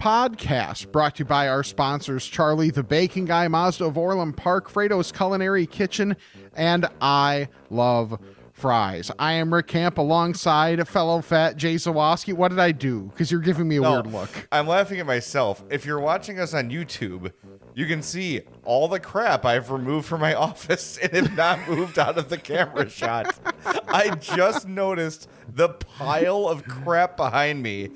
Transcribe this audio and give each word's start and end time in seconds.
podcast, 0.00 0.90
brought 0.92 1.16
to 1.16 1.20
you 1.20 1.24
by 1.26 1.46
our 1.46 1.62
sponsors 1.62 2.26
Charlie 2.26 2.70
the 2.70 2.82
Bacon 2.82 3.26
Guy, 3.26 3.46
Mazda 3.48 3.84
of 3.84 3.98
Orland 3.98 4.34
Park, 4.34 4.70
Frato's 4.70 5.12
Culinary 5.12 5.66
Kitchen, 5.66 6.16
and 6.54 6.88
I 7.02 7.48
Love 7.68 8.18
Frys. 8.58 9.10
I 9.18 9.34
am 9.34 9.52
Rick 9.52 9.66
Camp 9.66 9.98
alongside 9.98 10.80
a 10.80 10.86
fellow 10.86 11.20
fat 11.20 11.58
Jay 11.58 11.74
Zawaski. 11.74 12.32
What 12.32 12.48
did 12.48 12.58
I 12.58 12.72
do? 12.72 13.10
Because 13.12 13.30
you're 13.30 13.42
giving 13.42 13.68
me 13.68 13.76
a 13.76 13.82
weird 13.82 14.06
look. 14.06 14.48
I'm 14.50 14.66
laughing 14.66 15.00
at 15.00 15.06
myself. 15.06 15.62
If 15.68 15.84
you're 15.84 16.00
watching 16.00 16.40
us 16.40 16.54
on 16.54 16.70
YouTube, 16.70 17.32
you 17.74 17.86
can 17.86 18.02
see 18.02 18.40
all 18.64 18.88
the 18.88 19.00
crap 19.00 19.44
I've 19.44 19.70
removed 19.70 20.06
from 20.06 20.22
my 20.22 20.32
office 20.48 20.96
and 20.96 21.12
have 21.12 21.36
not 21.36 21.68
moved 21.68 21.98
out 21.98 22.16
of 22.16 22.30
the 22.30 22.38
camera 22.38 22.88
shot. 22.88 23.38
I 23.86 24.14
just 24.14 24.66
noticed 24.66 25.28
the 25.46 25.68
pile 25.68 26.48
of 26.48 26.64
crap 26.64 27.18
behind 27.18 27.62
me. 27.62 27.90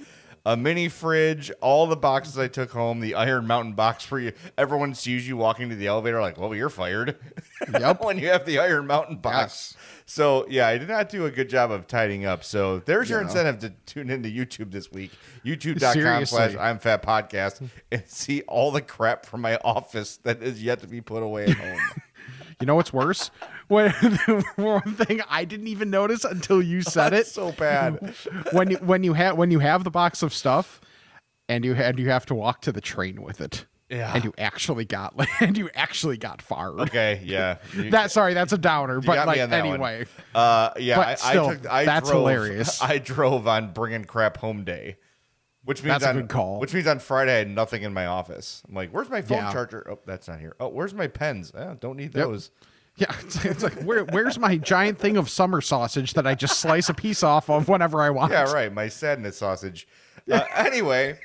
A 0.46 0.58
mini 0.58 0.88
fridge, 0.90 1.50
all 1.62 1.86
the 1.86 1.96
boxes 1.96 2.38
I 2.38 2.48
took 2.48 2.70
home, 2.72 3.00
the 3.00 3.14
Iron 3.14 3.46
Mountain 3.46 3.72
box 3.72 4.04
for 4.04 4.20
you, 4.20 4.32
everyone 4.58 4.94
sees 4.94 5.26
you 5.26 5.38
walking 5.38 5.70
to 5.70 5.74
the 5.74 5.86
elevator 5.86 6.20
like, 6.20 6.36
well, 6.38 6.54
you're 6.54 6.68
fired. 6.68 7.16
Yep. 7.72 8.02
when 8.04 8.18
you 8.18 8.28
have 8.28 8.44
the 8.44 8.58
Iron 8.58 8.86
Mountain 8.86 9.16
box. 9.16 9.74
So 10.04 10.44
yeah, 10.50 10.66
I 10.68 10.76
did 10.76 10.88
not 10.88 11.08
do 11.08 11.24
a 11.24 11.30
good 11.30 11.48
job 11.48 11.70
of 11.70 11.86
tidying 11.86 12.26
up. 12.26 12.44
So 12.44 12.80
there's 12.80 13.08
your 13.08 13.20
Yeah. 13.20 13.26
incentive 13.28 13.58
to 13.60 13.70
tune 13.86 14.10
into 14.10 14.28
YouTube 14.28 14.70
this 14.70 14.92
week. 14.92 15.12
YouTube.com 15.46 16.26
slash 16.26 16.54
I'm 16.56 16.78
Fat 16.78 17.02
Podcast 17.02 17.66
and 17.90 18.02
see 18.06 18.42
all 18.42 18.70
the 18.70 18.82
crap 18.82 19.24
from 19.24 19.40
my 19.40 19.56
office 19.64 20.18
that 20.24 20.42
is 20.42 20.62
yet 20.62 20.80
to 20.80 20.86
be 20.86 21.00
put 21.00 21.22
away 21.22 21.44
at 21.46 21.56
home. 21.56 21.78
You 22.60 22.66
know 22.68 22.76
what's 22.76 22.92
worse? 22.92 23.30
When, 23.68 23.86
the 23.90 24.44
one 24.56 24.94
thing 24.94 25.20
I 25.28 25.44
didn't 25.44 25.68
even 25.68 25.90
notice 25.90 26.24
until 26.24 26.62
you 26.62 26.82
said 26.82 27.12
it. 27.12 27.26
So 27.26 27.52
bad. 27.52 28.14
when 28.52 28.70
you 28.70 28.76
when 28.78 29.02
you 29.04 29.14
have 29.14 29.36
when 29.36 29.50
you 29.50 29.58
have 29.60 29.84
the 29.84 29.90
box 29.90 30.22
of 30.22 30.34
stuff 30.34 30.80
and 31.48 31.64
you 31.64 31.74
had 31.74 31.98
you 31.98 32.10
have 32.10 32.26
to 32.26 32.34
walk 32.34 32.60
to 32.62 32.72
the 32.72 32.80
train 32.80 33.22
with 33.22 33.40
it. 33.40 33.66
Yeah. 33.90 34.12
And 34.14 34.24
you 34.24 34.32
actually 34.38 34.86
got 34.86 35.14
and 35.40 35.56
you 35.58 35.68
actually 35.74 36.16
got 36.16 36.40
fired. 36.42 36.80
Okay, 36.80 37.20
yeah. 37.24 37.58
You- 37.74 37.90
That 37.90 38.10
sorry, 38.10 38.34
that's 38.34 38.52
a 38.52 38.58
downer, 38.58 39.00
but 39.00 39.26
like 39.26 39.38
that 39.38 39.50
one. 39.50 39.52
anyway. 39.52 40.06
Uh, 40.34 40.70
yeah, 40.78 40.98
I, 41.00 41.14
still, 41.14 41.46
I 41.46 41.54
took. 41.54 41.70
I 41.70 41.84
that's 41.84 42.08
drove, 42.10 42.20
hilarious. 42.22 42.82
I 42.82 42.98
drove 42.98 43.46
on 43.46 43.72
bringing 43.72 44.04
crap 44.04 44.38
home 44.38 44.64
day, 44.64 44.96
which 45.64 45.82
means 45.82 45.94
That's 46.00 46.04
a 46.04 46.08
on 46.10 46.16
good 46.16 46.28
call. 46.28 46.60
which 46.60 46.72
means 46.74 46.86
on 46.86 46.98
Friday 46.98 47.34
I 47.34 47.38
had 47.38 47.50
nothing 47.50 47.82
in 47.82 47.92
my 47.92 48.06
office. 48.06 48.62
I'm 48.68 48.74
like, 48.74 48.90
"Where's 48.90 49.10
my 49.10 49.20
phone 49.22 49.38
Yeah. 49.38 49.52
charger? 49.52 49.86
Oh, 49.90 49.98
that's 50.06 50.28
not 50.28 50.40
here. 50.40 50.56
Oh, 50.58 50.68
where's 50.68 50.94
my 50.94 51.06
pens? 51.06 51.52
Eh, 51.54 51.74
don't 51.78 51.96
need 51.96 52.14
Yep. 52.14 52.26
Those." 52.98 53.08
Yeah, 53.08 53.16
it's, 53.24 53.44
it's 53.44 53.62
like 53.62 53.82
where 53.82 54.04
where's 54.04 54.38
my 54.38 54.56
giant 54.56 54.98
thing 54.98 55.16
of 55.16 55.28
summer 55.30 55.60
sausage 55.60 56.14
that 56.14 56.26
I 56.26 56.34
just 56.34 56.60
slice 56.60 56.88
a 56.88 56.94
piece 56.94 57.22
off 57.22 57.48
of 57.50 57.68
whenever 57.68 58.00
I 58.02 58.10
want? 58.10 58.32
Yeah, 58.32 58.52
right. 58.52 58.72
My 58.72 58.88
sadness 58.88 59.38
sausage. 59.38 59.86
Uh, 60.32 60.40
anyway, 60.56 61.18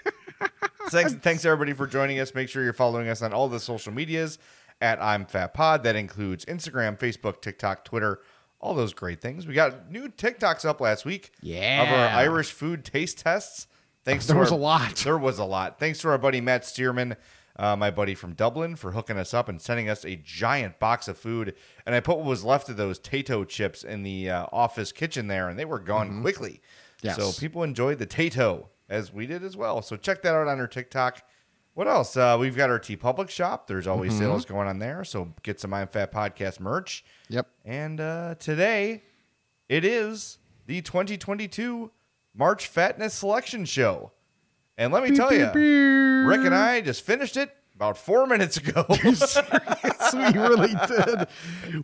thanks, 0.89 1.13
thanks 1.13 1.45
everybody 1.45 1.71
for 1.71 1.87
joining 1.87 2.19
us. 2.19 2.35
Make 2.35 2.49
sure 2.49 2.61
you're 2.65 2.73
following 2.73 3.07
us 3.07 3.21
on 3.21 3.31
all 3.31 3.47
the 3.47 3.61
social 3.61 3.93
medias 3.93 4.39
at 4.81 5.01
I'm 5.01 5.25
Fat 5.25 5.53
Pod. 5.53 5.83
That 5.83 5.95
includes 5.95 6.43
Instagram, 6.43 6.99
Facebook, 6.99 7.41
TikTok, 7.41 7.85
Twitter, 7.85 8.19
all 8.59 8.73
those 8.73 8.93
great 8.93 9.21
things. 9.21 9.47
We 9.47 9.53
got 9.53 9.89
new 9.89 10.09
TikToks 10.09 10.65
up 10.65 10.81
last 10.81 11.05
week. 11.05 11.31
Yeah, 11.41 11.83
of 11.83 11.87
our 11.93 12.19
Irish 12.19 12.51
food 12.51 12.83
taste 12.83 13.19
tests. 13.19 13.67
Thanks. 14.03 14.27
There 14.27 14.33
to 14.35 14.39
was 14.41 14.51
our- 14.51 14.57
a 14.57 14.61
lot. 14.61 14.95
There 14.97 15.17
was 15.17 15.39
a 15.39 15.45
lot. 15.45 15.79
Thanks 15.79 15.99
to 15.99 16.09
our 16.09 16.17
buddy 16.17 16.41
Matt 16.41 16.63
Stearman. 16.63 17.15
Uh, 17.59 17.75
my 17.75 17.91
buddy 17.91 18.15
from 18.15 18.31
Dublin 18.35 18.77
for 18.77 18.93
hooking 18.93 19.17
us 19.17 19.33
up 19.33 19.49
and 19.49 19.61
sending 19.61 19.89
us 19.89 20.05
a 20.05 20.15
giant 20.15 20.79
box 20.79 21.09
of 21.09 21.17
food. 21.17 21.55
And 21.85 21.93
I 21.93 21.99
put 21.99 22.15
what 22.15 22.25
was 22.25 22.45
left 22.45 22.69
of 22.69 22.77
those 22.77 23.01
Tayto 23.01 23.45
chips 23.45 23.83
in 23.83 24.03
the 24.03 24.29
uh, 24.29 24.45
office 24.53 24.93
kitchen 24.93 25.27
there, 25.27 25.49
and 25.49 25.59
they 25.59 25.65
were 25.65 25.77
gone 25.79 26.21
quickly. 26.21 26.61
Mm-hmm. 27.01 27.07
Yes. 27.07 27.17
So 27.17 27.37
people 27.37 27.63
enjoyed 27.63 27.99
the 27.99 28.07
Tayto 28.07 28.67
as 28.87 29.11
we 29.11 29.25
did 29.27 29.43
as 29.43 29.57
well. 29.57 29.81
So 29.81 29.97
check 29.97 30.21
that 30.21 30.33
out 30.35 30.47
on 30.47 30.57
our 30.61 30.67
TikTok. 30.67 31.21
What 31.73 31.87
else? 31.89 32.15
Uh, 32.15 32.37
we've 32.39 32.55
got 32.55 32.69
our 32.69 32.79
TeePublic 32.79 33.29
shop. 33.29 33.67
There's 33.67 33.87
always 33.87 34.13
Mm-hmm. 34.13 34.21
sales 34.21 34.45
going 34.45 34.69
on 34.69 34.79
there. 34.79 35.03
So 35.03 35.33
get 35.43 35.59
some 35.59 35.73
I'm 35.73 35.87
Fat 35.89 36.13
Podcast 36.13 36.61
merch. 36.61 37.03
Yep. 37.27 37.45
And 37.65 37.99
uh, 37.99 38.35
today, 38.39 39.03
it 39.67 39.83
is 39.83 40.37
the 40.65 40.81
2022 40.81 41.91
March 42.33 42.67
Fatness 42.67 43.13
Selection 43.13 43.65
Show. 43.65 44.11
And 44.79 44.93
let 44.93 45.03
me 45.03 45.11
tell 45.11 45.33
you, 45.33 45.45
Rick 46.25 46.45
and 46.45 46.55
I 46.55 46.79
just 46.79 47.05
finished 47.05 47.35
it 47.35 47.53
about 47.75 47.97
four 47.97 48.25
minutes 48.27 48.55
ago. 48.55 48.85
we 50.13 50.39
really 50.39 50.73
did. 50.87 51.27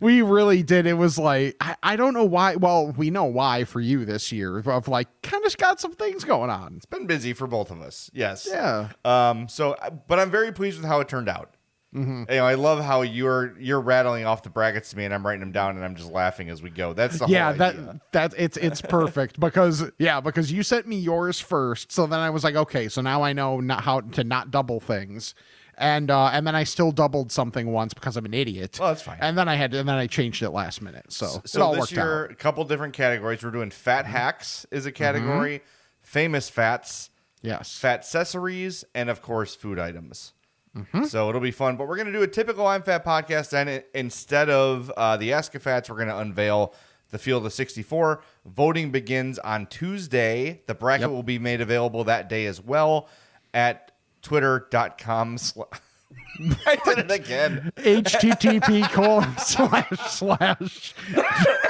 We 0.00 0.22
really 0.22 0.62
did. 0.62 0.86
It 0.86 0.94
was 0.94 1.18
like 1.18 1.56
I, 1.60 1.76
I 1.82 1.96
don't 1.96 2.14
know 2.14 2.24
why. 2.24 2.56
Well, 2.56 2.92
we 2.92 3.10
know 3.10 3.24
why 3.24 3.64
for 3.64 3.80
you 3.80 4.06
this 4.06 4.32
year. 4.32 4.58
Of 4.58 4.88
like, 4.88 5.08
kind 5.22 5.44
of 5.44 5.56
got 5.58 5.78
some 5.78 5.92
things 5.92 6.24
going 6.24 6.48
on. 6.48 6.76
It's 6.76 6.86
been 6.86 7.06
busy 7.06 7.34
for 7.34 7.46
both 7.46 7.70
of 7.70 7.82
us. 7.82 8.10
Yes. 8.14 8.48
Yeah. 8.50 8.88
Um. 9.04 9.46
So, 9.48 9.76
but 10.08 10.18
I'm 10.18 10.30
very 10.30 10.52
pleased 10.52 10.78
with 10.78 10.86
how 10.86 11.00
it 11.00 11.08
turned 11.08 11.28
out. 11.28 11.55
Mm-hmm. 11.96 12.24
You 12.30 12.36
know, 12.36 12.44
I 12.46 12.54
love 12.54 12.84
how 12.84 13.02
you're 13.02 13.56
you're 13.58 13.80
rattling 13.80 14.26
off 14.26 14.42
the 14.42 14.50
brackets 14.50 14.90
to 14.90 14.96
me, 14.96 15.04
and 15.04 15.14
I'm 15.14 15.24
writing 15.26 15.40
them 15.40 15.52
down, 15.52 15.76
and 15.76 15.84
I'm 15.84 15.94
just 15.96 16.10
laughing 16.10 16.50
as 16.50 16.62
we 16.62 16.70
go. 16.70 16.92
That's 16.92 17.18
the 17.18 17.26
yeah 17.26 17.48
whole 17.48 17.58
that 17.58 17.74
idea. 17.74 18.00
that 18.12 18.34
it's 18.36 18.56
it's 18.56 18.82
perfect 18.82 19.40
because 19.40 19.90
yeah 19.98 20.20
because 20.20 20.52
you 20.52 20.62
sent 20.62 20.86
me 20.86 20.96
yours 20.96 21.40
first 21.40 21.90
so 21.92 22.06
then 22.06 22.18
i 22.20 22.30
was 22.30 22.44
like 22.44 22.54
okay 22.54 22.88
so 22.88 23.00
now 23.00 23.22
i 23.22 23.32
know 23.32 23.60
not 23.60 23.82
how 23.82 24.00
to 24.00 24.24
not 24.24 24.50
double 24.50 24.80
things 24.80 25.34
and 25.78 26.10
uh 26.10 26.26
and 26.32 26.46
then 26.46 26.54
i 26.54 26.64
still 26.64 26.90
doubled 26.92 27.30
something 27.32 27.72
once 27.72 27.94
because 27.94 28.16
i'm 28.16 28.24
an 28.24 28.34
idiot 28.34 28.78
Well, 28.80 28.88
that's 28.90 29.02
fine. 29.02 29.18
and 29.20 29.36
then 29.38 29.48
i 29.48 29.54
had 29.54 29.74
and 29.74 29.88
then 29.88 29.96
i 29.96 30.06
changed 30.06 30.42
it 30.42 30.50
last 30.50 30.82
minute 30.82 31.12
so, 31.12 31.40
it 31.44 31.48
So 31.48 31.62
all 31.62 31.74
this 31.74 31.92
year, 31.92 32.24
out 32.26 32.30
a 32.30 32.34
couple 32.34 32.64
different 32.64 32.94
categories. 32.94 33.42
We're 33.42 33.50
doing 33.50 33.70
fat 33.70 34.06
hacks 34.06 34.66
is 34.70 34.86
a 34.86 34.92
category, 34.92 35.62
famous 36.00 36.48
fats, 36.48 37.10
yes 37.42 37.78
fat 37.78 38.00
accessories, 38.00 38.84
and 38.94 39.08
of 39.10 39.22
course, 39.22 39.54
food 39.54 39.78
items. 39.78 40.32
Mm-hmm. 40.76 41.04
So 41.04 41.28
it'll 41.28 41.40
be 41.40 41.50
fun. 41.50 41.76
But 41.76 41.88
we're 41.88 41.96
going 41.96 42.06
to 42.08 42.12
do 42.12 42.22
a 42.22 42.26
typical 42.28 42.66
I'm 42.66 42.82
Fat 42.82 43.04
podcast. 43.04 43.52
And 43.54 43.82
instead 43.94 44.50
of 44.50 44.90
uh, 44.96 45.16
the 45.16 45.32
Ask 45.32 45.54
a 45.54 45.58
Fats, 45.58 45.88
we're 45.88 45.96
going 45.96 46.08
to 46.08 46.18
unveil 46.18 46.74
the 47.10 47.18
Field 47.18 47.46
of 47.46 47.52
64. 47.52 48.22
Voting 48.44 48.90
begins 48.90 49.38
on 49.38 49.66
Tuesday. 49.66 50.62
The 50.66 50.74
bracket 50.74 51.02
Yep. 51.02 51.10
will 51.10 51.22
be 51.22 51.38
made 51.38 51.60
available 51.60 52.04
that 52.04 52.28
day 52.28 52.46
as 52.46 52.60
well 52.60 53.08
at 53.54 53.92
twitter.com. 54.22 55.38
Sl- 55.38 55.62
I 56.66 56.76
did 56.84 56.98
it 56.98 57.10
again. 57.10 57.72
http 57.76 58.82
colon 58.92 59.34
slash 59.38 59.88
slash 60.10 60.94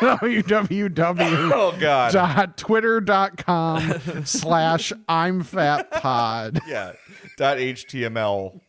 www 0.01 1.53
Oh, 1.55 1.75
God. 1.79 2.13
dot 2.13 2.57
twitter.com 2.57 4.25
slash 4.25 4.93
i'm 5.09 5.43
fat 5.43 5.91
pod 5.91 6.59
yeah 6.67 6.93
dot 7.37 7.59
html 7.59 8.61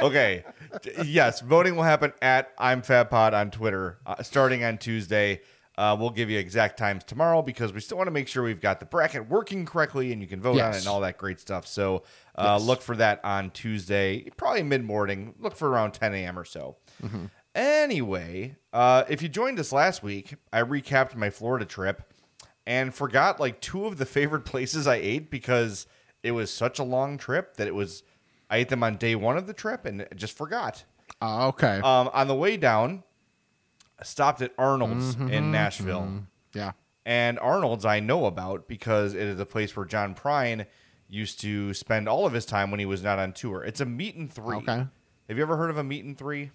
okay. 0.00 0.44
Yes 1.04 1.40
voting 1.40 1.76
will 1.76 1.82
happen 1.82 2.12
at 2.22 2.52
i'm 2.58 2.82
fat 2.82 3.10
pod 3.10 3.34
on 3.34 3.50
twitter 3.50 3.98
uh, 4.06 4.22
starting 4.22 4.64
on 4.64 4.78
tuesday. 4.78 5.40
Uh, 5.76 5.96
we'll 5.98 6.10
give 6.10 6.30
you 6.30 6.38
exact 6.38 6.78
times 6.78 7.02
tomorrow 7.02 7.42
because 7.42 7.72
we 7.72 7.80
still 7.80 7.96
want 7.96 8.06
to 8.06 8.12
make 8.12 8.28
sure 8.28 8.44
we've 8.44 8.60
got 8.60 8.78
the 8.78 8.86
bracket 8.86 9.28
working 9.28 9.64
correctly 9.66 10.12
and 10.12 10.22
you 10.22 10.28
can 10.28 10.40
vote 10.40 10.54
on 10.60 10.72
it 10.72 10.78
and 10.78 10.86
all 10.86 11.00
that 11.00 11.18
great 11.18 11.40
stuff. 11.40 11.66
So 11.66 12.04
uh, 12.38 12.58
look 12.58 12.80
for 12.80 12.94
that 12.96 13.20
on 13.24 13.50
tuesday 13.50 14.28
probably 14.36 14.62
mid-morning. 14.62 15.34
Look 15.40 15.56
for 15.56 15.68
around 15.68 15.92
10 15.92 16.14
a.m 16.14 16.38
or 16.38 16.44
so. 16.44 16.76
Anyway 17.54 18.56
uh, 18.72 19.04
if 19.08 19.22
you 19.22 19.28
joined 19.28 19.58
us 19.60 19.72
last 19.72 20.02
week 20.02 20.34
i 20.52 20.60
recapped 20.60 21.14
my 21.16 21.30
florida 21.30 21.64
trip 21.64 22.02
and 22.66 22.94
forgot 22.94 23.40
like 23.40 23.60
two 23.60 23.86
of 23.86 23.96
the 23.98 24.06
favorite 24.16 24.44
places 24.44 24.86
I 24.86 24.96
ate 24.96 25.30
because 25.30 25.86
it 26.22 26.32
was 26.32 26.50
such 26.50 26.78
a 26.78 26.84
long 26.84 27.18
trip 27.18 27.56
that 27.56 27.66
it 27.66 27.74
was 27.74 28.02
I 28.50 28.58
ate 28.58 28.68
them 28.68 28.82
on 28.82 28.96
day 28.96 29.14
one 29.14 29.36
of 29.36 29.46
the 29.46 29.54
trip 29.54 29.84
and 29.86 30.06
just 30.14 30.36
forgot. 30.36 30.84
Uh, 31.20 31.48
okay 31.48 31.80
Um, 31.82 32.10
on 32.12 32.28
the 32.28 32.34
way 32.34 32.56
down, 32.56 33.02
I 33.98 34.04
stopped 34.04 34.42
at 34.42 34.52
Arnold's 34.58 35.14
in 35.14 35.50
Nashville, 35.50 36.24
yeah 36.52 36.72
and 37.06 37.38
Arnold's 37.38 37.84
I 37.84 38.00
know 38.00 38.26
about 38.26 38.66
because 38.66 39.14
it 39.14 39.22
is 39.22 39.38
a 39.38 39.46
place 39.46 39.76
where 39.76 39.84
John 39.84 40.14
Prine 40.14 40.66
used 41.08 41.40
to 41.42 41.74
spend 41.74 42.08
all 42.08 42.26
of 42.26 42.32
his 42.32 42.46
time 42.46 42.70
when 42.70 42.80
he 42.80 42.86
was 42.86 43.02
not 43.02 43.18
on 43.18 43.32
tour. 43.32 43.62
It's 43.62 43.80
a 43.80 43.84
meat 43.84 44.16
and 44.16 44.32
three. 44.32 44.56
Okay. 44.56 44.86
Have 45.28 45.36
you 45.36 45.42
ever 45.42 45.56
heard 45.56 45.70
of 45.70 45.76
a 45.78 45.84
meat 45.84 46.04
and 46.04 46.16
three? 46.16 46.50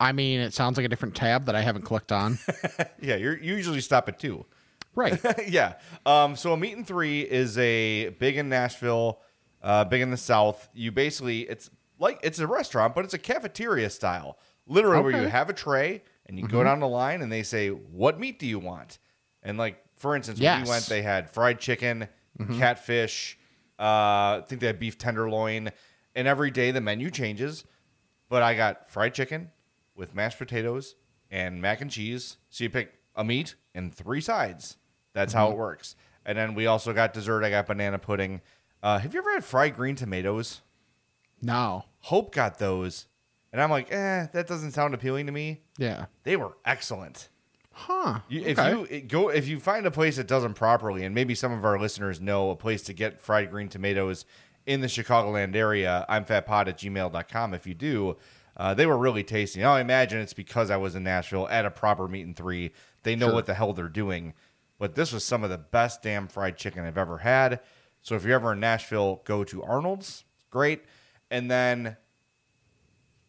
I 0.00 0.10
mean, 0.12 0.40
it 0.40 0.52
sounds 0.52 0.76
like 0.76 0.84
a 0.84 0.88
different 0.88 1.14
tab 1.14 1.46
that 1.46 1.54
I 1.54 1.60
haven't 1.60 1.82
clicked 1.82 2.10
on. 2.12 2.38
Yeah, 3.00 3.16
you're, 3.16 3.36
you 3.36 3.54
usually 3.56 3.80
stop 3.80 4.08
at 4.08 4.18
two. 4.18 4.44
right. 4.94 5.20
yeah. 5.48 5.74
Um, 6.06 6.36
so 6.36 6.52
a 6.52 6.56
meat 6.56 6.76
and 6.76 6.86
three 6.86 7.22
is 7.22 7.56
a 7.58 8.10
big 8.10 8.36
in 8.36 8.48
Nashville, 8.48 9.20
uh, 9.62 9.84
big 9.84 10.00
in 10.02 10.10
the 10.10 10.16
South. 10.16 10.68
You 10.74 10.92
basically 10.92 11.42
it's 11.42 11.70
like 11.98 12.18
it's 12.22 12.38
a 12.38 12.46
restaurant, 12.46 12.94
but 12.94 13.04
it's 13.04 13.14
a 13.14 13.18
cafeteria 13.18 13.90
style. 13.90 14.38
Literally, 14.66 14.96
where 15.02 15.12
you 15.22 15.28
have 15.28 15.50
a 15.50 15.52
tray 15.52 16.02
and 16.26 16.38
you 16.38 16.46
go 16.46 16.62
down 16.64 16.80
the 16.80 16.88
line 16.88 17.20
and 17.22 17.30
they 17.32 17.42
say, 17.42 17.68
"What 17.68 18.18
meat 18.18 18.38
do 18.38 18.46
you 18.46 18.58
want?" 18.58 18.98
And 19.42 19.58
like 19.58 19.82
for 19.96 20.16
instance, 20.16 20.38
when 20.38 20.64
we 20.64 20.70
went, 20.70 20.86
they 20.86 21.02
had 21.02 21.30
fried 21.30 21.58
chicken, 21.60 22.08
catfish. 22.58 23.38
Uh, 23.78 23.82
I 23.82 24.42
think 24.46 24.60
they 24.60 24.66
had 24.68 24.78
beef 24.78 24.98
tenderloin, 24.98 25.70
and 26.14 26.28
every 26.28 26.50
day 26.50 26.70
the 26.70 26.80
menu 26.80 27.10
changes. 27.10 27.64
But 28.28 28.42
I 28.42 28.54
got 28.54 28.88
fried 28.88 29.14
chicken 29.14 29.50
with 29.94 30.14
mashed 30.14 30.38
potatoes 30.38 30.94
and 31.30 31.60
mac 31.60 31.80
and 31.80 31.90
cheese. 31.90 32.36
So 32.50 32.64
you 32.64 32.70
pick 32.70 32.94
a 33.14 33.24
meat 33.24 33.54
and 33.74 33.92
three 33.92 34.20
sides. 34.20 34.76
That's 35.12 35.32
how 35.32 35.50
it 35.50 35.56
works. 35.56 35.96
And 36.24 36.38
then 36.38 36.54
we 36.54 36.66
also 36.66 36.92
got 36.92 37.12
dessert. 37.12 37.44
I 37.44 37.50
got 37.50 37.66
banana 37.66 37.98
pudding. 37.98 38.40
Uh, 38.82 38.98
have 38.98 39.14
you 39.14 39.20
ever 39.20 39.32
had 39.32 39.44
fried 39.44 39.76
green 39.76 39.94
tomatoes? 39.94 40.60
No. 41.40 41.84
Hope 42.00 42.34
got 42.34 42.58
those, 42.58 43.06
and 43.52 43.60
I'm 43.62 43.70
like, 43.70 43.92
eh, 43.92 44.26
that 44.32 44.46
doesn't 44.46 44.72
sound 44.72 44.94
appealing 44.94 45.26
to 45.26 45.32
me. 45.32 45.62
Yeah. 45.78 46.06
They 46.24 46.36
were 46.36 46.56
excellent. 46.64 47.28
Huh. 47.72 48.20
You, 48.28 48.42
If 48.44 48.58
Okay. 48.58 48.70
you 48.70 48.84
it- 48.90 49.08
go, 49.08 49.28
if 49.28 49.46
you 49.48 49.58
find 49.60 49.86
a 49.86 49.90
place 49.90 50.16
that 50.16 50.26
does 50.26 50.42
them 50.42 50.54
properly, 50.54 51.04
and 51.04 51.14
maybe 51.14 51.34
some 51.34 51.52
of 51.52 51.64
our 51.64 51.78
listeners 51.78 52.20
know 52.20 52.50
a 52.50 52.56
place 52.56 52.82
to 52.82 52.92
get 52.92 53.20
fried 53.20 53.50
green 53.50 53.68
tomatoes 53.68 54.24
in 54.66 54.80
the 54.80 54.86
Chicagoland 54.88 55.54
area, 55.56 56.04
I'm 56.08 56.24
fatpod 56.24 56.68
at 56.68 56.78
gmail.com. 56.78 57.54
If 57.54 57.66
you 57.66 57.74
do, 57.74 58.16
uh, 58.56 58.74
they 58.74 58.84
were 58.86 58.98
really 58.98 59.24
tasty. 59.24 59.60
Now 59.60 59.74
I 59.74 59.80
imagine 59.80 60.20
it's 60.20 60.34
because 60.34 60.70
I 60.70 60.76
was 60.76 60.94
in 60.94 61.02
Nashville 61.04 61.48
at 61.48 61.64
a 61.64 61.70
proper 61.70 62.06
meat 62.08 62.26
and 62.26 62.36
three. 62.36 62.72
They 63.04 63.16
know 63.16 63.32
what 63.32 63.46
the 63.46 63.54
hell 63.54 63.72
they're 63.72 63.88
doing. 63.88 64.34
But 64.78 64.94
this 64.94 65.12
was 65.12 65.24
some 65.24 65.42
of 65.44 65.50
the 65.50 65.58
best 65.58 66.02
damn 66.02 66.28
fried 66.28 66.56
chicken 66.58 66.84
I've 66.84 66.98
ever 66.98 67.18
had. 67.18 67.60
So 68.02 68.14
if 68.16 68.24
you're 68.24 68.34
ever 68.34 68.52
in 68.52 68.60
Nashville, 68.60 69.22
go 69.24 69.44
to 69.44 69.62
Arnold's. 69.62 70.24
Great. 70.50 70.84
And 71.30 71.50
then 71.50 71.96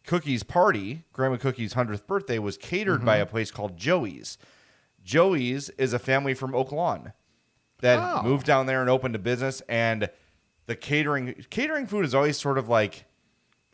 Cookie's 0.06 0.42
party, 0.42 1.04
Grandma 1.12 1.36
Cookie's 1.36 1.74
100th 1.74 2.06
birthday, 2.06 2.38
was 2.38 2.56
catered 2.58 3.04
by 3.04 3.14
mm-hmm. 3.16 3.22
a 3.22 3.26
place 3.26 3.50
called 3.50 3.76
Joey's. 3.76 4.36
Joey's 5.02 5.70
is 5.70 5.92
a 5.92 5.98
family 5.98 6.34
from 6.34 6.54
Oak 6.54 6.72
Lawn 6.72 7.12
that 7.80 7.98
Oh. 7.98 8.22
moved 8.22 8.46
down 8.46 8.66
there 8.66 8.80
and 8.80 8.90
opened 8.90 9.14
a 9.14 9.18
business. 9.18 9.62
And 9.68 10.10
the 10.66 10.76
catering 10.76 11.44
catering 11.50 11.86
food 11.86 12.04
is 12.04 12.14
always 12.14 12.36
sort 12.36 12.58
of 12.58 12.68
like, 12.68 13.04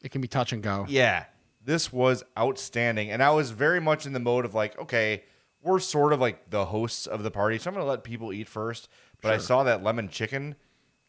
It 0.02 0.10
can 0.10 0.20
be 0.20 0.28
touch 0.28 0.52
and 0.52 0.62
go. 0.62 0.86
yeah, 0.88 1.24
this 1.64 1.92
was 1.92 2.22
outstanding. 2.38 3.10
And 3.10 3.22
I 3.22 3.30
was 3.30 3.50
very 3.50 3.80
much 3.80 4.06
in 4.06 4.12
the 4.12 4.20
mode 4.20 4.44
of 4.44 4.54
like, 4.54 4.78
okay, 4.78 5.24
we're 5.62 5.78
sort 5.78 6.12
of 6.12 6.20
like 6.20 6.50
the 6.50 6.66
hosts 6.66 7.06
of 7.06 7.22
the 7.22 7.30
party, 7.30 7.58
so 7.58 7.68
I'm 7.70 7.74
gonna 7.74 7.86
let 7.86 8.02
people 8.04 8.32
eat 8.32 8.48
first. 8.48 8.88
But 9.20 9.32
I 9.32 9.38
saw 9.38 9.62
that 9.64 9.82
lemon 9.82 10.08
chicken, 10.08 10.56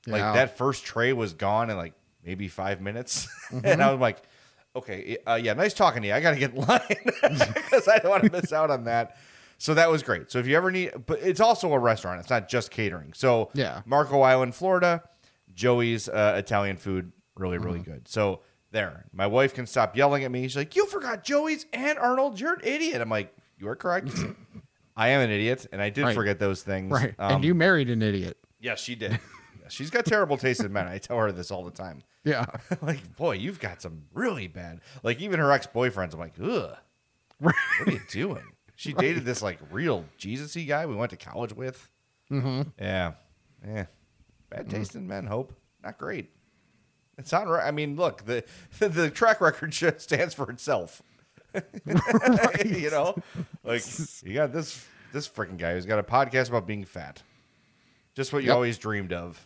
like 0.07 0.21
that 0.21 0.57
first 0.57 0.83
tray 0.85 1.13
was 1.13 1.33
gone 1.33 1.69
in 1.69 1.77
like 1.77 1.93
maybe 2.25 2.47
five 2.47 2.81
minutes, 2.81 3.27
Mm-hmm. 3.51 3.65
and 3.65 3.83
I 3.83 3.91
was 3.91 3.99
like, 3.99 4.21
okay, 4.75 5.17
uh, 5.27 5.35
yeah, 5.41 5.53
nice 5.53 5.73
talking 5.73 6.01
to 6.03 6.07
you. 6.07 6.13
I 6.13 6.21
gotta 6.21 6.37
get 6.37 6.53
in 6.53 6.61
line 6.61 6.81
because 7.21 7.87
I 7.87 7.97
don't 7.99 8.09
want 8.11 8.23
to 8.23 8.31
miss 8.31 8.53
out 8.53 8.71
on 8.71 8.85
that. 8.85 9.17
So 9.57 9.73
that 9.75 9.91
was 9.91 10.01
great. 10.01 10.31
So 10.31 10.39
if 10.39 10.47
you 10.47 10.55
ever 10.57 10.71
need, 10.71 10.91
but 11.05 11.19
it's 11.21 11.39
also 11.39 11.71
a 11.73 11.77
restaurant. 11.79 12.19
It's 12.19 12.29
not 12.31 12.49
just 12.49 12.71
catering. 12.71 13.13
So 13.13 13.51
Yeah. 13.53 13.81
Marco 13.85 14.21
Island, 14.21 14.55
Florida, 14.55 15.03
Joey's 15.53 16.09
uh, 16.09 16.35
Italian 16.37 16.77
food, 16.77 17.11
really, 17.35 17.57
really 17.59 17.79
Mm-hmm. 17.79 17.91
good. 17.91 18.07
So 18.07 18.41
there, 18.71 19.05
my 19.13 19.27
wife 19.27 19.53
can 19.53 19.67
stop 19.67 19.95
yelling 19.97 20.23
at 20.23 20.31
me. 20.31 20.43
She's 20.43 20.55
like, 20.55 20.75
"You 20.75 20.85
forgot 20.87 21.23
Joey's 21.23 21.65
and 21.73 21.99
Arnold. 21.99 22.39
You're 22.39 22.53
an 22.53 22.61
idiot." 22.63 23.01
I'm 23.01 23.09
like, 23.09 23.35
"You 23.59 23.67
are 23.67 23.75
correct. 23.75 24.09
I 24.95 25.09
am 25.09 25.21
an 25.21 25.29
idiot, 25.29 25.67
and 25.71 25.81
I 25.81 25.89
did 25.89 26.05
Right. 26.05 26.15
forget 26.15 26.39
those 26.39 26.63
things." 26.63 26.89
Right. 26.91 27.13
Um, 27.19 27.33
and 27.35 27.43
you 27.43 27.53
married 27.53 27.89
an 27.89 28.01
idiot. 28.01 28.37
yes, 28.61 28.79
she 28.79 28.95
did. 28.95 29.19
She's 29.71 29.89
got 29.89 30.05
terrible 30.05 30.37
taste 30.37 30.61
in 30.63 30.71
men. 30.73 30.87
I 30.87 30.97
tell 30.97 31.17
her 31.17 31.31
this 31.31 31.51
all 31.51 31.63
the 31.63 31.71
time. 31.71 32.03
Yeah. 32.23 32.45
like, 32.83 33.17
boy, 33.17 33.31
you've 33.31 33.59
got 33.59 33.81
some 33.81 34.03
really 34.13 34.45
bad. 34.45 34.81
Like 35.01 35.19
even 35.21 35.39
her 35.39 35.51
ex 35.51 35.65
boyfriends. 35.65 36.13
I'm 36.13 36.19
like, 36.19 36.35
ugh. 36.39 36.77
What 37.39 37.55
are 37.87 37.91
you 37.91 37.99
doing? 38.11 38.43
She 38.75 38.93
dated 38.97 39.25
this 39.25 39.41
like 39.41 39.57
real 39.71 40.05
Jesus-y 40.19 40.61
guy 40.65 40.85
we 40.85 40.93
went 40.93 41.09
to 41.09 41.17
college 41.17 41.51
with. 41.53 41.89
Mm-hmm. 42.29 42.61
Yeah, 42.79 43.13
yeah. 43.67 43.85
Bad 44.51 44.69
taste 44.69 44.93
in 44.93 45.07
men. 45.07 45.25
Hope 45.25 45.51
not 45.83 45.97
great. 45.97 46.29
It's 47.17 47.31
not 47.31 47.47
right. 47.47 47.65
I 47.65 47.71
mean, 47.71 47.95
look 47.95 48.23
the 48.25 48.43
the 48.77 49.09
track 49.09 49.41
record 49.41 49.73
stands 49.73 50.35
for 50.35 50.51
itself. 50.51 51.01
you 51.83 52.91
know, 52.91 53.15
like 53.63 53.83
you 54.23 54.35
got 54.35 54.53
this 54.53 54.85
this 55.11 55.27
freaking 55.27 55.57
guy 55.57 55.73
who's 55.73 55.87
got 55.87 55.97
a 55.97 56.03
podcast 56.03 56.49
about 56.49 56.67
being 56.67 56.85
fat. 56.85 57.23
Just 58.13 58.31
what 58.31 58.43
you 58.43 58.49
Yep. 58.49 58.55
always 58.55 58.77
dreamed 58.77 59.11
of 59.11 59.43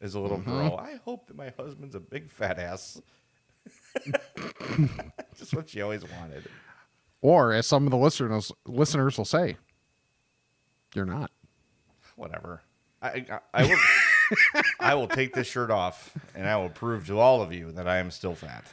as 0.00 0.14
a 0.14 0.20
little 0.20 0.38
mm-hmm. 0.38 0.50
girl. 0.50 0.76
I 0.76 0.98
hope 1.04 1.26
that 1.28 1.36
my 1.36 1.52
husband's 1.56 1.94
a 1.94 2.00
big 2.00 2.30
fat 2.30 2.58
ass. 2.58 3.00
Just 5.36 5.54
what 5.54 5.68
she 5.68 5.80
always 5.80 6.02
wanted. 6.02 6.44
Or 7.20 7.52
as 7.52 7.66
some 7.66 7.86
of 7.86 7.90
the 7.90 7.96
listeners 7.96 8.52
listeners 8.66 9.18
will 9.18 9.24
say, 9.24 9.56
you're 10.94 11.06
not. 11.06 11.30
Whatever. 12.14 12.62
I 13.02 13.26
I, 13.30 13.38
I 13.54 13.66
will 13.66 13.78
I 14.80 14.94
will 14.94 15.08
take 15.08 15.34
this 15.34 15.46
shirt 15.46 15.70
off 15.70 16.16
and 16.34 16.48
I 16.48 16.56
will 16.56 16.68
prove 16.68 17.06
to 17.08 17.18
all 17.18 17.42
of 17.42 17.52
you 17.52 17.72
that 17.72 17.88
I 17.88 17.98
am 17.98 18.10
still 18.10 18.34
fat. 18.34 18.64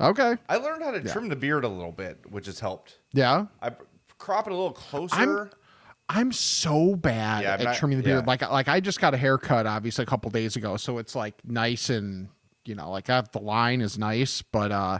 Okay. 0.00 0.36
I 0.48 0.56
learned 0.56 0.82
how 0.82 0.92
to 0.92 1.00
trim 1.02 1.28
the 1.28 1.36
beard 1.36 1.64
a 1.64 1.68
little 1.68 1.92
bit, 1.92 2.20
which 2.30 2.46
has 2.46 2.60
helped. 2.60 2.98
Yeah. 3.12 3.46
I 3.60 3.72
crop 4.18 4.46
it 4.46 4.52
a 4.52 4.56
little 4.56 4.72
closer. 4.72 5.14
I'm 5.14 5.50
so 6.32 6.96
bad 6.96 7.42
Yeah, 7.42 7.54
I'm 7.54 7.60
at 7.60 7.64
not- 7.64 7.76
trimming 7.76 7.98
the 7.98 8.04
beard. 8.04 8.20
yeah. 8.24 8.26
Like 8.26 8.48
like 8.50 8.68
I 8.68 8.80
just 8.80 9.00
got 9.00 9.14
a 9.14 9.16
haircut 9.16 9.66
obviously 9.66 10.02
a 10.02 10.06
couple 10.06 10.30
days 10.30 10.56
ago, 10.56 10.76
so 10.76 10.98
it's 10.98 11.14
like 11.14 11.34
nice 11.44 11.90
and 11.90 12.28
you 12.64 12.74
know, 12.74 12.90
like 12.90 13.08
I 13.10 13.16
have, 13.16 13.32
the 13.32 13.40
line 13.40 13.80
is 13.80 13.98
nice, 13.98 14.42
but 14.42 14.70
uh 14.72 14.98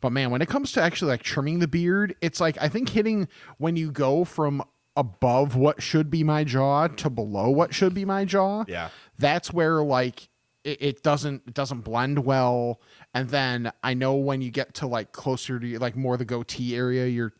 but 0.00 0.10
man, 0.10 0.30
when 0.30 0.42
it 0.42 0.48
comes 0.48 0.72
to 0.72 0.82
actually 0.82 1.10
like 1.12 1.22
trimming 1.22 1.60
the 1.60 1.68
beard, 1.68 2.16
it's 2.20 2.40
like 2.40 2.56
I 2.60 2.68
think 2.68 2.88
hitting 2.88 3.28
when 3.58 3.76
you 3.76 3.90
go 3.92 4.24
from 4.24 4.62
above 4.96 5.56
what 5.56 5.80
should 5.82 6.10
be 6.10 6.22
my 6.22 6.44
jaw 6.44 6.86
to 6.86 7.08
below 7.08 7.48
what 7.48 7.72
should 7.74 7.94
be 7.94 8.04
my 8.04 8.24
jaw. 8.24 8.64
Yeah. 8.68 8.88
That's 9.18 9.52
where 9.52 9.82
like 9.82 10.28
it, 10.64 10.82
it 10.82 11.02
doesn't 11.02 11.42
it 11.46 11.54
doesn't 11.54 11.80
blend 11.82 12.24
well. 12.24 12.80
And 13.14 13.28
then 13.30 13.72
I 13.82 13.94
know 13.94 14.14
when 14.16 14.42
you 14.42 14.50
get 14.50 14.74
to 14.74 14.86
like 14.86 15.12
closer 15.12 15.58
to 15.58 15.78
like 15.78 15.96
more 15.96 16.16
the 16.16 16.24
goatee 16.24 16.76
area, 16.76 17.06
you're 17.06 17.32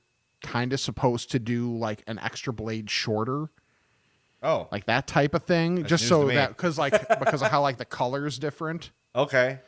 kind 0.42 0.72
of 0.72 0.80
supposed 0.80 1.30
to 1.30 1.38
do 1.38 1.76
like 1.76 2.02
an 2.06 2.18
extra 2.18 2.52
blade 2.52 2.90
shorter 2.90 3.48
oh, 4.42 4.68
like 4.72 4.86
that 4.86 5.06
type 5.06 5.34
of 5.34 5.42
thing 5.44 5.84
just 5.84 6.08
so 6.08 6.26
that 6.28 6.48
because 6.48 6.78
like 6.78 6.92
because 7.18 7.42
of 7.42 7.48
how 7.50 7.60
like 7.62 7.76
the 7.78 7.84
color 7.84 8.26
is 8.26 8.38
different 8.38 8.90
okay. 9.14 9.60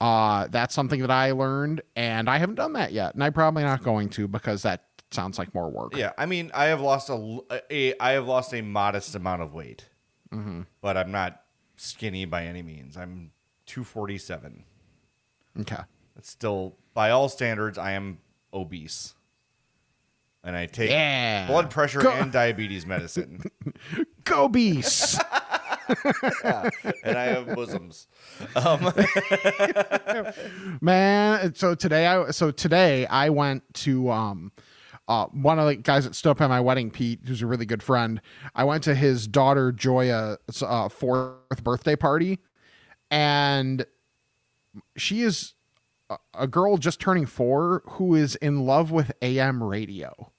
uh 0.00 0.46
that's 0.50 0.74
something 0.74 1.00
that 1.00 1.10
i 1.10 1.32
learned 1.32 1.80
and 1.96 2.28
i 2.30 2.38
haven't 2.38 2.54
done 2.56 2.74
that 2.74 2.92
yet 2.92 3.14
and 3.14 3.24
i'm 3.24 3.32
probably 3.32 3.62
not 3.62 3.82
going 3.82 4.08
to 4.08 4.28
because 4.28 4.62
that 4.62 4.84
sounds 5.10 5.38
like 5.38 5.54
more 5.54 5.70
work 5.70 5.96
Yeah, 5.96 6.12
I 6.18 6.26
mean, 6.26 6.50
I 6.52 6.64
have 6.66 6.80
lost 6.80 7.08
a, 7.10 7.40
a 7.70 7.94
I 8.00 8.10
have 8.12 8.26
lost 8.26 8.52
a 8.52 8.60
modest 8.60 9.14
amount 9.14 9.40
of 9.42 9.54
weight, 9.54 9.88
Mm-hmm. 10.34 10.62
but 10.80 10.96
I'm 10.96 11.12
not 11.12 11.42
skinny 11.76 12.24
by 12.24 12.44
any 12.44 12.60
means. 12.62 12.96
I'm 12.96 13.30
247. 13.66 14.64
okay 15.60 15.82
It's 16.16 16.28
still, 16.28 16.76
by 16.92 17.10
all 17.10 17.28
standards, 17.28 17.78
I 17.78 17.92
am 17.92 18.18
obese, 18.52 19.14
and 20.46 20.56
I 20.56 20.64
take 20.66 20.88
Yeah. 20.90 21.46
blood 21.48 21.70
pressure 21.70 22.00
Go- 22.00 22.12
and 22.12 22.32
diabetes 22.32 22.86
medicine, 22.86 23.42
go 24.24 24.48
beast 24.48 25.20
and 27.04 27.16
I 27.18 27.24
have 27.24 27.54
bosoms. 27.54 28.06
man 30.80 31.54
so 31.54 31.74
today 31.74 32.06
i 32.06 32.30
so 32.30 32.50
today 32.50 33.06
i 33.06 33.28
went 33.28 33.62
to 33.74 34.10
um 34.10 34.52
uh, 35.08 35.26
one 35.26 35.58
of 35.60 35.66
the 35.68 35.76
guys 35.76 36.04
that 36.04 36.16
stood 36.16 36.30
up 36.30 36.40
at 36.40 36.48
my 36.48 36.60
wedding, 36.60 36.90
Pete, 36.90 37.20
who's 37.26 37.40
a 37.40 37.46
really 37.46 37.64
good 37.64 37.80
friend. 37.80 38.20
I 38.56 38.64
went 38.64 38.82
to 38.82 38.94
his 38.96 39.28
daughter 39.28 39.70
Joya's 39.70 40.64
uh, 40.64 40.88
fourth 40.88 41.62
birthday 41.62 41.94
party, 41.94 42.40
and 43.08 43.86
she 44.96 45.22
is 45.22 45.54
a, 46.10 46.16
a 46.34 46.48
girl 46.48 46.76
just 46.76 46.98
turning 46.98 47.24
four 47.24 47.84
who 47.90 48.16
is 48.16 48.34
in 48.34 48.66
love 48.66 48.90
with 48.90 49.12
AM 49.22 49.62
radio. 49.62 50.32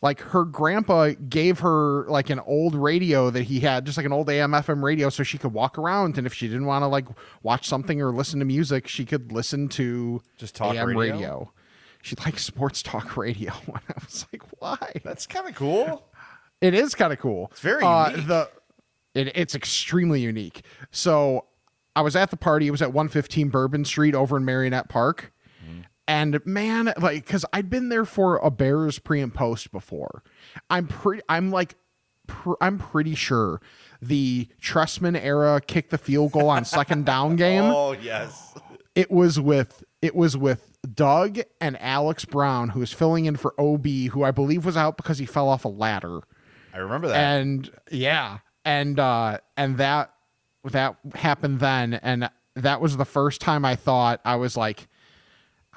Like 0.00 0.20
her 0.20 0.44
grandpa 0.44 1.10
gave 1.28 1.58
her 1.60 2.06
like 2.08 2.30
an 2.30 2.38
old 2.40 2.74
radio 2.76 3.30
that 3.30 3.42
he 3.42 3.60
had, 3.60 3.84
just 3.84 3.96
like 3.96 4.06
an 4.06 4.12
old 4.12 4.30
AM 4.30 4.52
FM 4.52 4.82
radio, 4.82 5.08
so 5.08 5.22
she 5.24 5.38
could 5.38 5.52
walk 5.52 5.76
around. 5.76 6.18
And 6.18 6.26
if 6.26 6.32
she 6.32 6.46
didn't 6.46 6.66
want 6.66 6.82
to 6.82 6.86
like 6.86 7.06
watch 7.42 7.66
something 7.66 8.00
or 8.00 8.12
listen 8.12 8.38
to 8.38 8.44
music, 8.44 8.86
she 8.86 9.04
could 9.04 9.32
listen 9.32 9.68
to 9.70 10.22
Just 10.36 10.54
talk 10.54 10.76
AM 10.76 10.86
radio? 10.88 11.14
radio. 11.14 11.52
She 12.02 12.14
likes 12.24 12.44
sports 12.44 12.82
talk 12.82 13.16
radio. 13.16 13.52
And 13.66 13.80
I 13.88 13.94
was 14.04 14.24
like, 14.32 14.42
why? 14.60 14.92
That's 15.02 15.26
kind 15.26 15.48
of 15.48 15.54
cool. 15.56 16.04
It 16.60 16.74
is 16.74 16.94
kind 16.94 17.12
of 17.12 17.18
cool. 17.18 17.48
It's 17.50 17.60
very 17.60 17.82
uh. 17.84 18.10
The 18.10 18.50
it, 19.14 19.32
it's 19.34 19.54
extremely 19.56 20.20
unique. 20.20 20.64
So 20.92 21.46
I 21.96 22.02
was 22.02 22.14
at 22.14 22.30
the 22.30 22.36
party. 22.36 22.68
It 22.68 22.70
was 22.70 22.82
at 22.82 22.92
115 22.92 23.48
Bourbon 23.48 23.84
Street 23.84 24.14
over 24.14 24.36
in 24.36 24.44
Merrionette 24.44 24.88
Park. 24.88 25.32
And 26.08 26.44
man, 26.46 26.92
like, 26.98 27.26
because 27.26 27.44
I'd 27.52 27.68
been 27.68 27.90
there 27.90 28.06
for 28.06 28.38
a 28.38 28.50
Bears 28.50 28.98
pre 28.98 29.20
and 29.20 29.32
post 29.32 29.70
before. 29.70 30.24
I'm 30.70 30.88
pretty. 30.88 31.22
I'm 31.28 31.50
like, 31.50 31.74
pr- 32.26 32.54
I'm 32.60 32.78
pretty 32.78 33.14
sure 33.14 33.60
the 34.00 34.48
Trestman 34.60 35.20
era 35.20 35.60
kick 35.60 35.90
the 35.90 35.98
field 35.98 36.32
goal 36.32 36.48
on 36.48 36.64
second 36.64 37.04
down 37.04 37.36
game 37.36 37.64
Oh 37.64 37.92
yes, 37.92 38.54
it 38.94 39.10
was 39.10 39.38
with 39.40 39.84
it 40.00 40.14
was 40.14 40.36
with 40.36 40.72
Doug 40.94 41.40
and 41.60 41.80
Alex 41.80 42.24
Brown, 42.24 42.70
who 42.70 42.80
was 42.80 42.92
filling 42.92 43.26
in 43.26 43.36
for 43.36 43.54
OB, 43.60 43.86
who 44.12 44.22
I 44.22 44.30
believe 44.30 44.64
was 44.64 44.76
out 44.76 44.96
because 44.96 45.18
he 45.18 45.26
fell 45.26 45.48
off 45.48 45.64
a 45.64 45.68
ladder. 45.68 46.20
I 46.72 46.78
remember 46.78 47.08
that. 47.08 47.16
And 47.16 47.70
yeah, 47.90 48.38
and 48.64 48.98
uh 48.98 49.38
and 49.56 49.76
that 49.78 50.12
that 50.64 50.96
happened 51.14 51.60
then 51.60 51.94
and 51.94 52.30
that 52.54 52.80
was 52.80 52.96
the 52.96 53.04
first 53.04 53.40
time 53.40 53.64
I 53.64 53.76
thought 53.76 54.20
I 54.24 54.36
was 54.36 54.56
like 54.56 54.88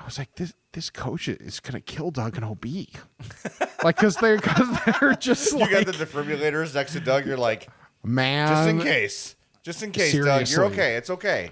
I 0.01 0.05
was 0.05 0.17
like 0.17 0.35
this 0.35 0.53
this 0.73 0.89
coach 0.89 1.27
is 1.27 1.59
going 1.59 1.73
to 1.73 1.81
kill 1.81 2.11
Doug 2.11 2.35
and 2.37 2.45
OB. 2.45 2.65
like 3.83 3.97
cuz 3.97 4.15
they're 4.17 4.37
cuz 4.39 4.67
they're 4.85 5.13
just 5.13 5.51
you 5.51 5.59
like 5.59 5.71
got 5.71 5.85
the 5.85 5.91
defibrillators 5.93 6.73
next 6.73 6.93
to 6.93 6.99
Doug. 6.99 7.25
You're 7.25 7.37
like, 7.37 7.69
man 8.03 8.47
just 8.47 8.69
in 8.69 8.79
case, 8.81 9.35
just 9.63 9.83
in 9.83 9.91
case, 9.91 10.13
Doug. 10.13 10.47
You're 10.49 10.65
okay. 10.65 10.95
It's 10.95 11.09
okay. 11.09 11.51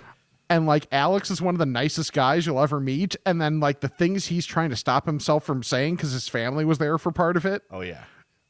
and 0.50 0.66
like 0.66 0.88
Alex 0.92 1.30
is 1.30 1.42
one 1.42 1.54
of 1.56 1.60
the 1.60 1.66
nicest 1.66 2.12
guys 2.14 2.46
you'll 2.46 2.60
ever 2.62 2.80
meet 2.80 3.16
and 3.26 3.40
then 3.42 3.60
like 3.60 3.82
the 3.82 3.88
things 3.88 4.28
he's 4.28 4.46
trying 4.46 4.70
to 4.72 4.76
stop 4.76 5.06
himself 5.06 5.44
from 5.44 5.62
saying 5.64 5.98
cuz 5.98 6.12
his 6.12 6.28
family 6.28 6.66
was 6.66 6.78
there 6.80 6.98
for 6.98 7.12
part 7.12 7.38
of 7.38 7.46
it. 7.46 7.62
Oh 7.70 7.82
yeah. 7.82 8.04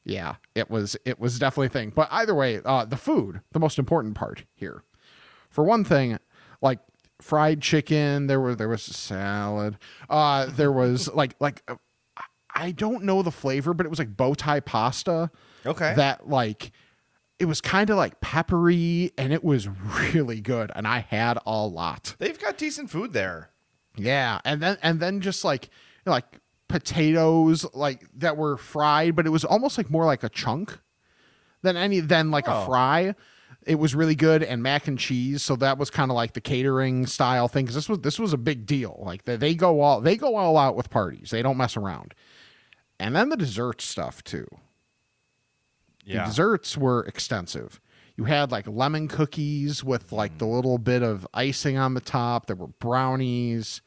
yeah 0.05 0.35
it 0.55 0.69
was 0.69 0.95
it 1.03 1.19
was 1.19 1.37
definitely 1.37 1.67
a 1.67 1.69
thing 1.69 1.91
but 1.93 2.07
either 2.11 2.33
way 2.33 2.61
uh 2.63 2.85
the 2.85 2.95
food 2.97 3.41
the 3.51 3.59
most 3.59 3.77
important 3.77 4.15
part 4.15 4.45
here 4.55 4.83
for 5.49 5.63
one 5.63 5.83
thing 5.83 6.17
like 6.61 6.79
fried 7.21 7.61
chicken 7.61 8.27
there 8.27 8.39
were 8.39 8.55
there 8.55 8.69
was 8.69 8.87
a 8.87 8.93
salad 8.93 9.77
uh 10.09 10.45
there 10.47 10.71
was 10.71 11.07
like 11.13 11.35
like 11.39 11.61
uh, 11.67 11.75
i 12.55 12.71
don't 12.71 13.03
know 13.03 13.21
the 13.21 13.31
flavor 13.31 13.73
but 13.73 13.85
it 13.85 13.89
was 13.89 13.99
like 13.99 14.15
bow 14.15 14.33
tie 14.33 14.59
pasta 14.59 15.29
Okay. 15.65 15.93
that 15.95 16.29
like 16.29 16.71
it 17.37 17.45
was 17.45 17.59
kind 17.61 17.89
of 17.89 17.97
like 17.97 18.21
peppery 18.21 19.11
and 19.17 19.33
it 19.33 19.43
was 19.43 19.67
really 20.13 20.39
good 20.39 20.71
and 20.75 20.87
i 20.87 20.99
had 20.99 21.37
a 21.45 21.65
lot 21.65 22.15
They've 22.19 22.39
got 22.39 22.57
decent 22.57 22.89
food 22.89 23.11
there. 23.13 23.49
yeah, 23.97 24.39
and 24.45 24.61
then 24.61 24.77
and 24.81 24.99
then 25.01 25.19
just 25.19 25.43
like 25.43 25.65
you 25.65 25.69
know, 26.05 26.11
like 26.13 26.39
potatoes 26.69 27.65
like 27.73 28.05
that 28.17 28.37
were 28.37 28.55
fried, 28.57 29.15
but 29.15 29.25
it 29.25 29.29
was 29.29 29.43
almost 29.43 29.77
like 29.77 29.89
more 29.89 30.05
like 30.05 30.23
a 30.23 30.29
chunk 30.29 30.79
than 31.61 31.75
any 31.75 31.99
than 31.99 32.31
like 32.31 32.47
a 32.47 32.55
Oh. 32.55 32.65
fry. 32.65 33.15
It 33.69 33.77
was 33.77 33.93
really 33.93 34.15
good 34.15 34.41
and 34.41 34.63
mac 34.63 34.87
and 34.87 34.97
cheese, 34.97 35.43
so 35.43 35.55
that 35.57 35.77
was 35.77 35.91
kind 35.91 36.09
of 36.09 36.15
like 36.15 36.33
the 36.33 36.41
catering 36.41 37.05
style 37.05 37.47
thing 37.47 37.65
because 37.65 37.75
this 37.75 37.87
was 37.87 37.99
this 37.99 38.17
was 38.17 38.33
a 38.33 38.37
big 38.37 38.65
deal. 38.65 38.99
Like 39.05 39.25
they, 39.25 39.35
they 39.35 39.53
go 39.53 39.81
all 39.81 40.01
they 40.01 40.17
go 40.17 40.35
all 40.35 40.57
out 40.57 40.75
with 40.75 40.89
parties. 40.89 41.29
They 41.29 41.43
don't 41.43 41.55
mess 41.57 41.77
around. 41.77 42.15
And 42.99 43.15
then 43.15 43.29
the 43.29 43.37
dessert 43.37 43.79
stuff 43.79 44.23
too. 44.23 44.47
The 46.05 46.13
Yeah. 46.13 46.25
desserts 46.25 46.75
were 46.75 47.03
extensive. 47.05 47.79
You 48.17 48.23
had 48.25 48.51
like 48.51 48.67
lemon 48.67 49.07
cookies 49.07 49.83
with 49.83 50.11
like 50.11 50.39
the 50.39 50.45
mm. 50.45 50.55
little 50.55 50.77
bit 50.79 51.03
of 51.03 51.27
icing 51.33 51.77
on 51.77 51.93
the 51.93 52.01
top. 52.01 52.47
There 52.47 52.55
were 52.55 52.67
brownies. 52.67 53.81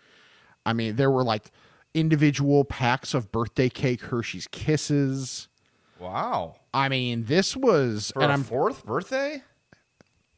I 0.64 0.72
mean, 0.72 0.94
there 0.94 1.10
were 1.10 1.24
like 1.24 1.50
individual 1.92 2.64
packs 2.64 3.14
of 3.14 3.32
birthday 3.32 3.68
cake 3.68 4.02
Hershey's 4.02 4.46
Kisses. 4.46 5.48
Wow. 5.98 6.56
I 6.72 6.88
mean, 6.88 7.24
this 7.24 7.56
was 7.56 8.12
For 8.14 8.22
and 8.22 8.30
a 8.30 8.34
I'm 8.34 8.44
fourth 8.44 8.86
birthday, 8.86 9.42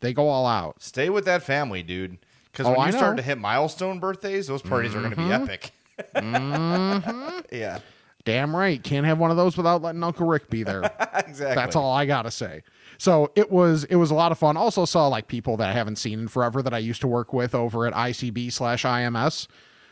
they 0.04 0.12
go 0.12 0.28
all 0.28 0.46
out. 0.46 0.82
stay 0.82 1.08
with 1.10 1.24
that 1.24 1.42
family, 1.42 1.82
dude. 1.82 2.18
Because 2.52 2.66
Oh, 2.66 2.70
when 2.70 2.80
I 2.80 2.86
you 2.86 2.92
start 2.92 3.02
know. 3.02 3.08
Mm-hmm. 3.10 3.16
to 3.16 3.22
hit 3.22 3.38
milestone 3.38 3.98
birthdays, 3.98 4.46
those 4.46 4.62
parties 4.62 4.94
are 4.94 5.00
going 5.00 5.10
to 5.10 5.16
be 5.16 5.32
epic. 5.32 5.72
Yeah. 7.52 7.78
Damn 8.24 8.56
right. 8.56 8.82
Can't 8.82 9.04
have 9.06 9.18
one 9.18 9.30
of 9.30 9.36
those 9.36 9.56
without 9.56 9.82
letting 9.82 10.02
Uncle 10.02 10.26
Rick 10.26 10.48
be 10.50 10.62
there. 10.62 10.82
Exactly. 11.26 11.54
That's 11.54 11.74
all 11.76 11.92
I 11.92 12.06
gotta 12.06 12.30
say. 12.30 12.62
So 12.98 13.30
it 13.34 13.50
was 13.50 13.84
it 13.84 13.96
was 13.96 14.10
a 14.10 14.14
lot 14.14 14.30
of 14.32 14.38
fun. 14.38 14.56
Also 14.56 14.84
saw 14.84 15.08
like 15.08 15.26
people 15.26 15.56
that 15.56 15.68
I 15.68 15.72
haven't 15.72 15.96
seen 15.96 16.20
in 16.20 16.28
forever 16.28 16.62
that 16.62 16.72
I 16.74 16.78
used 16.78 17.00
to 17.00 17.08
work 17.08 17.32
with 17.32 17.54
over 17.54 17.86
at 17.86 17.92
ICB 17.92 18.52
slash 18.52 18.84
IMS. 18.84 19.46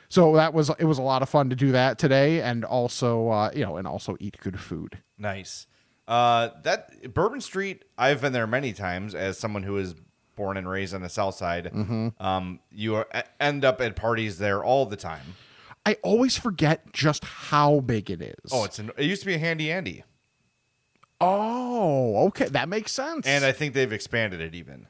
So 0.09 0.35
that 0.37 0.53
was 0.55 0.71
it 0.79 0.85
was 0.85 0.99
a 0.99 1.03
lot 1.03 1.23
of 1.23 1.29
fun 1.29 1.51
to 1.51 1.57
do 1.57 1.73
that 1.73 1.99
today, 1.99 2.43
and 2.43 2.65
also 2.65 3.29
uh, 3.29 3.51
you 3.55 3.65
know, 3.65 3.77
and 3.77 3.87
also 3.89 4.17
eat 4.21 4.37
good 4.41 4.61
food. 4.61 4.99
Nice. 5.19 5.67
Uh, 6.13 6.51
that 6.63 7.15
Bourbon 7.15 7.41
Street, 7.41 7.87
I've 7.97 8.21
been 8.21 8.35
there 8.35 8.47
many 8.47 8.75
times 8.75 9.15
as 9.15 9.39
someone 9.39 9.63
who 9.63 9.79
is 9.79 9.95
born 10.37 10.59
and 10.59 10.69
raised 10.69 10.95
on 10.95 11.01
the 11.01 11.09
South 11.09 11.35
Side. 11.35 11.71
Mm-hmm. 11.73 12.09
Um, 12.23 12.61
you 12.71 12.97
are, 12.97 13.07
end 13.41 13.65
up 13.65 13.81
at 13.81 13.97
parties 13.97 14.37
there 14.37 14.63
all 14.63 14.85
the 14.85 14.97
time. 14.97 15.37
I 15.87 15.97
always 16.03 16.37
forget 16.37 16.93
just 16.93 17.25
how 17.25 17.81
big 17.81 18.11
it 18.11 18.21
is. 18.21 18.53
Oh, 18.53 18.65
it's 18.65 18.79
an, 18.79 18.91
it 18.99 19.07
used 19.07 19.23
to 19.23 19.27
be 19.27 19.35
a 19.35 19.39
Handy 19.39 19.73
Andy, 19.73 20.05
oh, 21.19 22.27
okay, 22.27 22.47
that 22.49 22.69
makes 22.69 22.93
sense. 22.93 23.27
and 23.27 23.43
I 23.43 23.53
think 23.53 23.73
they've 23.73 23.93
expanded 23.93 24.43
it 24.43 24.55
even. 24.55 24.89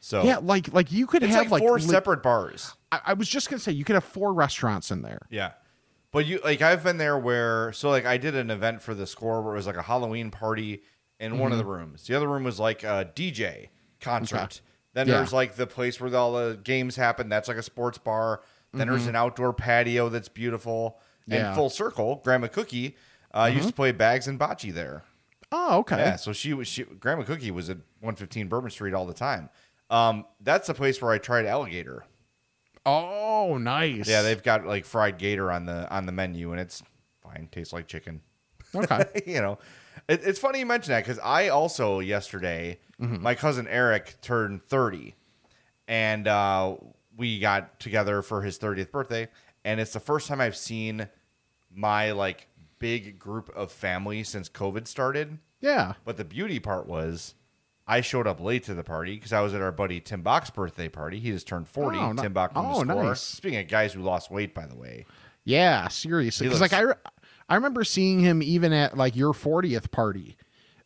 So 0.00 0.24
yeah, 0.24 0.36
like 0.42 0.74
like 0.74 0.92
you 0.92 1.06
could 1.06 1.22
it's 1.22 1.34
have 1.34 1.50
like 1.50 1.62
four 1.62 1.78
li- 1.78 1.80
separate 1.80 2.22
bars. 2.22 2.74
I, 2.92 3.00
I 3.06 3.12
was 3.14 3.30
just 3.30 3.48
gonna 3.48 3.60
say 3.60 3.72
you 3.72 3.84
could 3.84 3.94
have 3.94 4.04
four 4.04 4.34
restaurants 4.34 4.90
in 4.90 5.00
there. 5.00 5.22
Yeah. 5.30 5.52
But 6.14 6.24
you 6.26 6.40
like 6.42 6.62
I've 6.62 6.82
been 6.82 6.96
there 6.96 7.18
where 7.18 7.72
so 7.74 7.90
like 7.90 8.06
I 8.06 8.16
did 8.16 8.34
an 8.34 8.50
event 8.50 8.80
for 8.80 8.94
the 8.94 9.06
score 9.06 9.42
where 9.42 9.52
it 9.52 9.56
was 9.58 9.66
like 9.66 9.76
a 9.76 9.82
Halloween 9.82 10.30
party 10.30 10.80
in 11.20 11.38
one 11.38 11.52
of 11.52 11.58
Mm-hmm. 11.58 11.68
the 11.68 11.74
rooms. 11.74 12.06
The 12.06 12.14
other 12.14 12.28
room 12.28 12.44
was 12.44 12.58
like 12.58 12.82
a 12.84 13.10
DJ 13.14 13.68
concert. 14.00 14.60
Then 14.94 15.08
Yeah. 15.08 15.16
there's 15.18 15.32
like 15.32 15.56
the 15.56 15.66
place 15.66 16.00
where 16.00 16.14
all 16.16 16.32
the 16.32 16.58
games 16.62 16.96
happen. 16.96 17.28
That's 17.28 17.48
like 17.48 17.56
a 17.56 17.62
sports 17.62 17.98
bar. 17.98 18.42
Then 18.72 18.88
there's 18.88 19.06
an 19.06 19.14
outdoor 19.16 19.52
patio 19.52 20.08
that's 20.08 20.28
beautiful. 20.28 20.98
And 21.26 21.34
Mm-hmm. 21.34 21.44
Yeah. 21.44 21.54
full 21.54 21.70
circle, 21.70 22.20
Grandma 22.24 22.46
Cookie 22.48 22.96
uh, 23.32 23.50
used 23.52 23.68
to 23.68 23.74
play 23.74 23.90
bags 23.92 24.28
and 24.28 24.38
bocce 24.38 24.72
there. 24.72 25.02
Oh, 25.50 25.78
okay. 25.80 25.96
Yeah, 25.98 26.16
so 26.16 26.32
she 26.32 26.52
was 26.54 26.68
she 26.68 26.84
Grandma 26.84 27.24
Cookie 27.24 27.50
was 27.50 27.70
at 27.70 27.78
115 28.00 28.48
Bourbon 28.48 28.70
Street 28.70 28.94
all 28.94 29.06
the 29.06 29.14
time. 29.14 29.48
Um, 29.90 30.24
that's 30.40 30.66
the 30.68 30.74
place 30.74 31.00
where 31.02 31.10
I 31.12 31.18
tried 31.18 31.46
alligator. 31.46 32.04
Oh, 32.86 33.56
nice. 33.58 34.08
Yeah, 34.08 34.22
they've 34.22 34.42
got 34.42 34.66
like 34.66 34.84
fried 34.84 35.18
gator 35.18 35.50
on 35.50 35.66
the 35.66 35.88
on 35.94 36.06
the 36.06 36.12
menu, 36.12 36.52
and 36.52 36.60
it's 36.60 36.82
fine. 37.22 37.48
Tastes 37.50 37.72
like 37.72 37.86
chicken. 37.86 38.20
okay. 38.74 39.04
you 39.26 39.40
know, 39.40 39.58
it, 40.08 40.20
it's 40.24 40.38
funny 40.38 40.58
you 40.58 40.66
mention 40.66 40.92
that 40.92 41.04
because 41.04 41.18
I 41.18 41.48
also 41.48 42.00
yesterday, 42.00 42.78
Mm-hmm. 43.00 43.22
my 43.22 43.34
cousin 43.34 43.66
Eric 43.68 44.14
turned 44.20 44.62
thirty, 44.66 45.14
and 45.88 46.28
uh, 46.28 46.76
we 47.16 47.40
got 47.40 47.80
together 47.80 48.22
for 48.22 48.42
his 48.42 48.56
thirtieth 48.58 48.92
birthday, 48.92 49.28
and 49.64 49.80
it's 49.80 49.92
the 49.92 50.00
first 50.00 50.28
time 50.28 50.40
I've 50.40 50.56
seen 50.56 51.08
my 51.74 52.12
like 52.12 52.46
big 52.78 53.18
group 53.18 53.50
of 53.56 53.72
family 53.72 54.22
since 54.22 54.48
COVID 54.48 54.86
started. 54.86 55.38
Yeah. 55.60 55.94
But 56.04 56.18
the 56.18 56.24
beauty 56.24 56.60
part 56.60 56.86
was. 56.86 57.34
I 57.86 58.00
showed 58.00 58.26
up 58.26 58.40
late 58.40 58.64
to 58.64 58.74
the 58.74 58.84
party 58.84 59.14
because 59.14 59.32
I 59.32 59.40
was 59.40 59.52
at 59.52 59.60
our 59.60 59.72
buddy 59.72 60.00
Tim 60.00 60.22
Bach's 60.22 60.50
birthday 60.50 60.88
party. 60.88 61.18
He 61.20 61.30
just 61.30 61.46
turned 61.46 61.68
40. 61.68 61.98
Oh, 61.98 62.14
Tim 62.14 62.32
Bach 62.32 62.54
from 62.54 62.66
oh, 62.66 62.84
the 62.84 62.92
score. 62.92 63.04
nice. 63.04 63.20
Speaking 63.20 63.58
of 63.58 63.68
guys 63.68 63.92
who 63.92 64.00
lost 64.00 64.30
weight, 64.30 64.54
by 64.54 64.66
the 64.66 64.74
way. 64.76 65.04
Yeah, 65.44 65.88
seriously. 65.88 66.46
Because 66.46 66.62
like 66.62 66.72
I, 66.72 66.80
re- 66.80 66.94
I 67.48 67.56
remember 67.56 67.84
seeing 67.84 68.20
him 68.20 68.42
even 68.42 68.72
at 68.72 68.96
like 68.96 69.14
your 69.14 69.34
40th 69.34 69.90
party, 69.90 70.36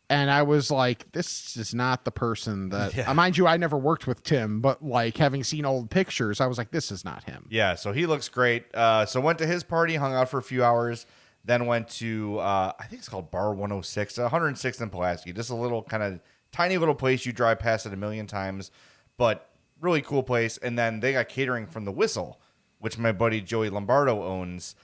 and 0.09 0.29
I 0.29 0.41
was 0.41 0.71
like, 0.71 1.09
this 1.13 1.55
is 1.55 1.73
not 1.73 2.03
the 2.03 2.11
person 2.11 2.69
that. 2.69 2.93
Yeah. 2.99 3.09
Uh, 3.09 3.13
mind 3.13 3.37
you, 3.37 3.47
I 3.47 3.55
never 3.55 3.77
worked 3.77 4.07
with 4.07 4.23
Tim, 4.23 4.59
but 4.59 4.83
like 4.83 5.15
having 5.15 5.43
seen 5.43 5.63
old 5.63 5.89
pictures, 5.89 6.41
I 6.41 6.47
was 6.47 6.57
like, 6.57 6.71
this 6.71 6.91
is 6.91 7.05
not 7.05 7.23
him. 7.23 7.45
Yeah, 7.49 7.75
so 7.75 7.93
he 7.93 8.07
looks 8.07 8.27
great. 8.27 8.65
Uh, 8.73 9.05
so 9.05 9.21
went 9.21 9.39
to 9.39 9.45
his 9.45 9.63
party, 9.63 9.95
hung 9.95 10.13
out 10.13 10.27
for 10.27 10.39
a 10.39 10.43
few 10.43 10.63
hours, 10.63 11.05
then 11.45 11.65
went 11.65 11.87
to 11.89 12.39
uh, 12.39 12.73
I 12.77 12.87
think 12.87 12.99
it's 12.99 13.07
called 13.07 13.31
Bar 13.31 13.51
106, 13.51 14.17
106th 14.17 14.81
in 14.81 14.89
Pulaski. 14.89 15.31
Just 15.31 15.49
a 15.49 15.55
little 15.55 15.83
kind 15.83 16.03
of 16.03 16.19
tiny 16.51 16.77
little 16.77 16.95
place 16.95 17.25
you 17.25 17.31
drive 17.33 17.59
past 17.59 17.85
it 17.85 17.93
a 17.93 17.97
million 17.97 18.27
times, 18.27 18.71
but 19.17 19.49
really 19.81 20.01
cool 20.01 20.23
place. 20.23 20.57
And 20.57 20.77
then 20.77 20.99
they 20.99 21.13
got 21.13 21.29
catering 21.29 21.67
from 21.67 21.85
the 21.85 21.91
Whistle, 21.91 22.39
which 22.79 22.97
my 22.97 23.11
buddy 23.11 23.41
Joey 23.41 23.69
Lombardo 23.69 24.23
owns. 24.23 24.75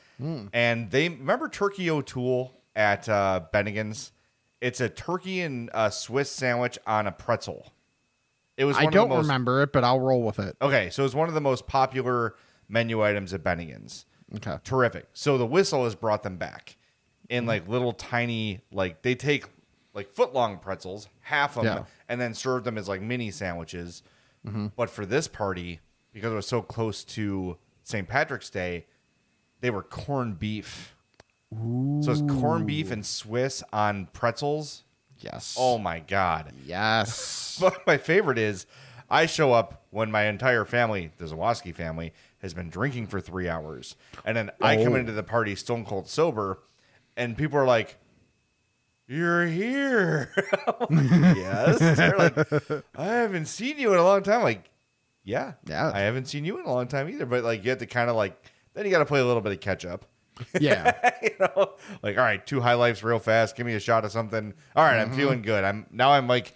And 0.54 0.92
they 0.92 1.10
remember 1.10 1.50
Turkey 1.50 1.90
O'Toole 1.90 2.54
at 2.76 3.10
uh, 3.10 3.42
Bennigan's. 3.54 4.14
It's 4.62 4.80
a 4.80 4.88
turkey 4.88 5.42
and 5.42 5.70
uh, 5.74 5.90
Swiss 5.90 6.32
sandwich 6.32 6.80
on 6.88 7.06
a 7.06 7.12
pretzel. 7.12 7.74
It 8.56 8.64
was. 8.64 8.78
I 8.78 8.86
one 8.86 8.88
of 8.88 8.94
the 8.94 9.00
don't 9.00 9.10
most- 9.10 9.24
remember 9.26 9.62
it, 9.64 9.74
but 9.74 9.84
I'll 9.84 10.00
roll 10.00 10.24
with 10.24 10.40
it. 10.40 10.56
Okay, 10.62 10.90
so 10.90 11.04
it's 11.04 11.14
one 11.14 11.28
of 11.28 11.34
the 11.36 11.42
most 11.42 11.68
popular 11.68 12.36
menu 12.70 13.04
items 13.04 13.34
at 13.34 13.44
Bennigan's. 13.44 14.06
Okay. 14.38 14.58
Terrific. 14.64 15.08
So 15.12 15.38
the 15.38 15.46
whistle 15.46 15.84
has 15.84 15.96
brought 15.96 16.24
them 16.24 16.38
back 16.38 16.78
in 17.30 17.46
like 17.46 17.68
little 17.68 17.92
tiny, 17.92 18.62
like 18.72 19.02
they 19.02 19.16
take 19.16 19.46
like 19.96 20.10
foot 20.14 20.34
long 20.34 20.60
pretzels, 20.60 21.08
half 21.22 21.58
of 21.58 21.64
them, 21.64 21.78
Yeah. 21.80 21.84
and 22.08 22.22
then 22.22 22.34
serve 22.36 22.64
them 22.66 22.78
as 22.78 22.88
like 22.88 23.02
mini 23.02 23.32
sandwiches. 23.32 24.04
Mm-hmm. 24.46 24.68
But 24.76 24.92
for 24.92 25.06
this 25.08 25.28
party, 25.28 25.80
because 26.14 26.32
it 26.32 26.36
was 26.36 26.48
so 26.48 26.62
close 26.62 27.04
to 27.06 27.58
St. 27.84 28.08
Patrick's 28.08 28.50
Day, 28.52 28.86
they 29.62 29.72
were 29.72 29.82
corned 29.82 30.38
beef. 30.38 30.92
So 31.52 32.12
it's 32.12 32.22
corned 32.22 32.68
beef 32.68 32.92
and 32.92 33.06
Swiss 33.06 33.64
on 33.72 34.08
pretzels. 34.14 34.84
Yes. 35.20 35.56
Oh 35.58 35.78
my 35.78 36.00
god! 36.00 36.52
yes. 36.66 37.58
But 37.62 37.88
my 37.88 37.98
favorite 37.98 38.38
is 38.38 38.66
I 39.10 39.26
show 39.28 39.54
up 39.54 39.84
when 39.92 40.12
my 40.12 40.26
entire 40.26 40.66
family, 40.66 41.12
the 41.18 41.26
Zawaski 41.26 41.74
family, 41.74 42.12
has 42.42 42.54
been 42.54 42.70
drinking 42.70 43.08
for 43.08 43.22
three 43.22 43.48
hours. 43.48 43.96
And 44.26 44.36
then 44.36 44.52
I 44.60 44.76
come 44.84 44.94
Oh. 44.94 44.98
into 44.98 45.14
the 45.14 45.24
party 45.24 45.56
stone 45.56 45.86
cold 45.86 46.10
sober, 46.10 46.60
and 47.16 47.38
people 47.38 47.58
are 47.58 47.66
like, 47.66 47.98
You're 49.08 49.46
here. 49.46 50.32
yes. 50.90 51.80
They're 51.80 52.18
like, 52.18 52.38
I 52.96 53.06
haven't 53.06 53.46
seen 53.46 53.78
you 53.78 53.94
in 53.94 54.00
a 54.00 54.04
long 54.04 54.24
time. 54.24 54.42
Like, 54.42 54.70
yeah. 55.24 55.54
Yeah. 55.66 55.92
I 55.94 56.00
haven't 56.02 56.26
seen 56.26 56.46
you 56.46 56.60
in 56.60 56.66
a 56.66 56.72
long 56.74 56.88
time 56.88 57.10
either. 57.10 57.26
But 57.26 57.44
like 57.44 57.64
you 57.64 57.70
have 57.70 57.80
to 57.80 57.86
kind 57.86 58.10
of 58.10 58.16
like 58.16 58.36
Then 58.74 58.86
you 58.86 58.92
got 58.92 59.00
to 59.00 59.06
play 59.06 59.20
a 59.20 59.26
little 59.26 59.42
bit 59.42 59.52
of 59.52 59.60
catch 59.60 59.86
up. 59.86 60.06
Yeah. 60.60 60.94
you 61.24 61.30
know, 61.40 61.76
like 62.04 62.18
all 62.18 62.24
right, 62.24 62.46
two 62.46 62.60
high 62.60 62.74
lifes 62.74 63.04
real 63.04 63.20
fast. 63.20 63.56
Give 63.56 63.66
me 63.66 63.74
a 63.74 63.80
shot 63.80 64.04
of 64.06 64.12
something. 64.12 64.54
All 64.76 64.84
right, 64.84 64.98
Mm-hmm. 64.98 65.12
I'm 65.12 65.18
feeling 65.18 65.42
good. 65.42 65.64
I'm 65.64 65.86
now 65.92 66.12
I'm 66.12 66.28
like 66.28 66.56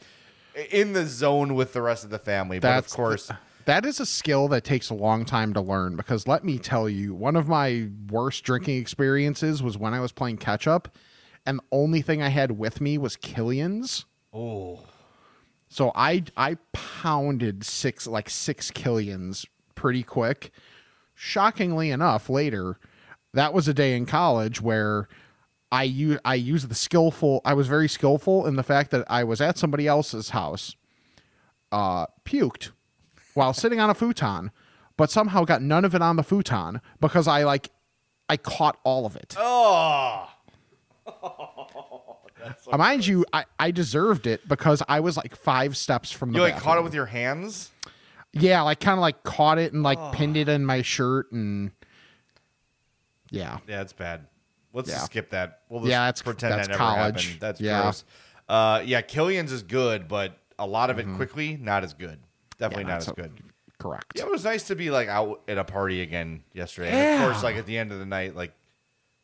in 0.71 0.91
the 0.93 1.05
zone 1.05 1.55
with 1.55 1.71
the 1.73 1.81
rest 1.81 2.03
of 2.03 2.09
the 2.09 2.19
family. 2.19 2.59
But 2.59 2.67
of 2.69 2.83
That's 2.83 2.93
course, 2.93 3.31
that 3.65 3.85
is 3.85 3.99
a 4.01 4.05
skill 4.05 4.49
that 4.49 4.63
takes 4.65 4.89
a 4.89 4.93
long 4.95 5.23
time 5.23 5.53
to 5.53 5.61
learn 5.61 5.95
because 5.95 6.27
let 6.27 6.43
me 6.43 6.57
tell 6.59 6.89
you, 6.89 7.13
one 7.13 7.37
of 7.37 7.47
my 7.47 7.87
worst 8.09 8.43
drinking 8.43 8.77
experiences 8.81 9.63
was 9.63 9.77
when 9.77 9.93
I 9.93 10.01
was 10.01 10.11
playing 10.11 10.37
catch 10.37 10.67
up, 10.67 10.97
and 11.45 11.59
the 11.59 11.63
only 11.71 12.01
thing 12.01 12.21
I 12.21 12.29
had 12.29 12.57
with 12.57 12.79
me 12.81 12.97
was 12.97 13.15
Killian's. 13.15 14.05
oh, 14.33 14.81
So 15.69 15.91
I 15.95 16.23
I 16.37 16.57
pounded 16.73 17.63
six 17.63 18.07
like 18.07 18.29
six 18.29 18.71
Killians 18.71 19.45
pretty 19.75 20.03
quick. 20.03 20.51
Shockingly 21.15 21.91
enough, 21.91 22.29
later 22.29 22.77
that 23.33 23.53
was 23.53 23.67
a 23.67 23.73
day 23.73 23.95
in 23.95 24.05
college 24.05 24.61
where 24.61 25.07
I 25.71 25.83
u- 25.83 26.19
I 26.25 26.35
used 26.35 26.67
the 26.69 26.75
skillful. 26.75 27.41
I 27.45 27.53
was 27.53 27.67
very 27.67 27.87
skillful 27.89 28.47
in 28.47 28.55
the 28.55 28.63
fact 28.63 28.89
that 28.91 29.05
I 29.09 29.23
was 29.23 29.39
at 29.41 29.57
somebody 29.57 29.85
else's 29.87 30.29
house, 30.29 30.75
uh, 31.71 32.07
puked 32.25 32.71
while 33.35 33.53
sitting 33.53 33.79
on 33.79 33.89
a 33.89 33.93
futon, 33.93 34.49
but 34.97 35.11
somehow 35.11 35.43
got 35.43 35.61
none 35.61 35.85
of 35.85 35.93
it 35.93 36.01
on 36.01 36.15
the 36.15 36.23
futon 36.23 36.81
because 36.99 37.27
I 37.27 37.43
like 37.43 37.69
I 38.27 38.37
caught 38.37 38.79
all 38.83 39.05
of 39.05 39.15
it. 39.15 39.35
oh, 39.37 40.27
Uh, 42.71 42.77
Mind 42.77 43.05
you, 43.05 43.25
I, 43.33 43.43
I 43.59 43.71
deserved 43.71 44.25
it 44.25 44.47
because 44.47 44.81
I 44.87 45.01
was 45.01 45.17
like 45.17 45.35
five 45.35 45.75
steps 45.75 46.09
from 46.09 46.31
the. 46.31 46.37
you 46.37 46.43
like 46.43 46.57
caught 46.57 46.77
it 46.77 46.83
with 46.85 46.93
your 46.93 47.05
hands. 47.05 47.69
Yeah, 48.31 48.61
like 48.61 48.79
kind 48.79 48.93
of 48.97 49.01
like 49.01 49.23
caught 49.23 49.57
it 49.57 49.73
and 49.73 49.83
like 49.83 50.13
pinned 50.13 50.37
it 50.37 50.47
in 50.47 50.65
my 50.65 50.81
shirt 50.81 51.31
and 51.33 51.71
yeah. 53.29 53.57
Yeah, 53.67 53.81
it's 53.81 53.91
bad. 53.91 54.27
Let's 54.73 54.89
Yeah. 54.89 54.99
skip 54.99 55.31
that. 55.31 55.61
We'll 55.67 55.81
just 55.81 55.89
Yeah, 55.91 56.05
that's- 56.05 56.21
pretend 56.21 56.53
that's 56.53 56.67
that 56.67 56.71
never 56.73 56.77
college. 56.77 57.23
happened. 57.25 57.41
That's 57.41 57.59
Yeah. 57.61 57.81
gross. 57.81 58.03
Uh, 58.47 58.81
yeah, 58.85 59.01
Killian's 59.01 59.51
is 59.51 59.63
good, 59.63 60.07
but 60.07 60.37
a 60.57 60.65
lot 60.65 60.89
of 60.89 60.97
it 60.97 61.07
quickly 61.15 61.57
not 61.57 61.83
as 61.83 61.93
good. 61.93 62.19
Definitely 62.57 62.83
Yeah, 62.85 62.89
not 62.89 62.97
as 62.99 63.05
so- 63.05 63.13
good. 63.13 63.37
Correct. 63.79 64.13
Yeah, 64.15 64.23
it 64.23 64.31
was 64.31 64.43
nice 64.45 64.63
to 64.67 64.75
be 64.75 64.91
like 64.91 65.09
out 65.09 65.41
at 65.47 65.57
a 65.57 65.63
party 65.65 66.01
again 66.01 66.43
yesterday. 66.53 66.89
And 66.91 67.21
of 67.23 67.29
course, 67.29 67.43
like 67.43 67.57
at 67.57 67.65
the 67.65 67.77
end 67.77 67.91
of 67.91 67.99
the 67.99 68.05
night, 68.05 68.35
like 68.35 68.53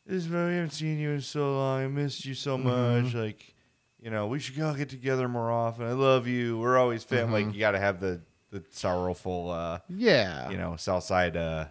this 0.06 0.28
we 0.28 0.36
haven't 0.36 0.72
seen 0.72 1.00
you 1.00 1.12
in 1.12 1.22
so 1.22 1.54
long. 1.56 1.84
I 1.84 1.88
missed 1.88 2.26
you 2.26 2.34
so 2.34 2.58
Mm-hmm. 2.58 3.04
much. 3.06 3.14
Like, 3.14 3.54
you 4.00 4.10
know, 4.12 4.28
we 4.28 4.40
should 4.40 4.60
all 4.62 4.74
get 4.74 4.90
together 4.90 5.28
more 5.28 5.50
often. 5.52 5.86
I 5.86 5.94
love 5.94 6.28
you. 6.28 6.58
We're 6.60 6.78
always 6.78 7.04
family. 7.04 7.42
Mm-hmm. 7.42 7.48
Like, 7.50 7.56
you 7.56 7.60
got 7.60 7.72
to 7.72 7.80
have 7.80 8.00
the 8.00 8.22
the 8.52 8.64
sorrowful, 8.72 9.50
uh, 9.52 9.80
Yeah. 9.90 10.50
you 10.50 10.58
know, 10.58 10.76
South 10.78 11.04
Side. 11.04 11.36
Uh, 11.36 11.66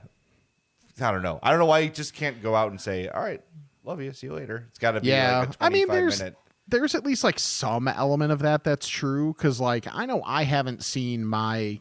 I 1.00 1.10
don't 1.12 1.22
know. 1.22 1.38
I 1.42 1.50
don't 1.50 1.58
know 1.58 1.66
why 1.66 1.78
you 1.80 1.90
just 1.90 2.12
can't 2.14 2.42
go 2.42 2.54
out 2.54 2.70
and 2.70 2.80
say, 2.80 3.08
"All 3.08 3.22
right, 3.22 3.40
love 3.84 4.00
you. 4.02 4.12
See 4.12 4.26
you 4.26 4.34
later." 4.34 4.66
It's 4.70 4.78
got 4.78 4.92
to 4.92 5.00
be 5.00 5.08
yeah. 5.08 5.40
like 5.40 5.48
a 5.50 5.56
I 5.60 5.68
mean, 5.70 5.86
25 5.86 5.88
there's 5.88 6.18
minute. 6.20 6.36
there's 6.68 6.94
at 6.94 7.04
least 7.04 7.24
like 7.24 7.38
some 7.38 7.88
element 7.88 8.32
of 8.32 8.40
that 8.40 8.64
that's 8.64 8.88
true 8.88 9.32
because 9.32 9.60
like 9.60 9.86
I 9.92 10.06
know 10.06 10.22
I 10.24 10.42
haven't 10.44 10.82
seen 10.84 11.24
my 11.24 11.80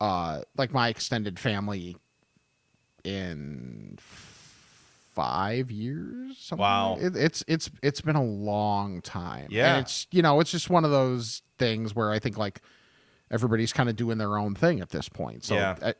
uh 0.00 0.42
like 0.56 0.72
my 0.72 0.88
extended 0.88 1.38
family 1.38 1.96
in 3.04 3.98
five 5.14 5.70
years. 5.70 6.36
Something 6.38 6.62
Wow. 6.62 6.94
like- 6.94 7.02
It, 7.02 7.16
it's 7.16 7.44
it's 7.48 7.70
it's 7.82 8.00
been 8.00 8.16
a 8.16 8.24
long 8.24 9.00
time. 9.02 9.44
And 9.44 9.52
Yeah. 9.52 9.78
it's 9.78 10.06
you 10.10 10.22
know 10.22 10.40
it's 10.40 10.50
just 10.50 10.70
one 10.70 10.84
of 10.84 10.90
those 10.90 11.42
things 11.58 11.94
where 11.94 12.10
I 12.10 12.18
think 12.18 12.36
like 12.38 12.60
everybody's 13.30 13.72
kind 13.72 13.88
of 13.88 13.96
doing 13.96 14.18
their 14.18 14.36
own 14.38 14.54
thing 14.54 14.80
at 14.80 14.90
this 14.90 15.08
point. 15.08 15.44
So 15.44 15.54
Yeah. 15.54 15.76
uh, 15.82 15.92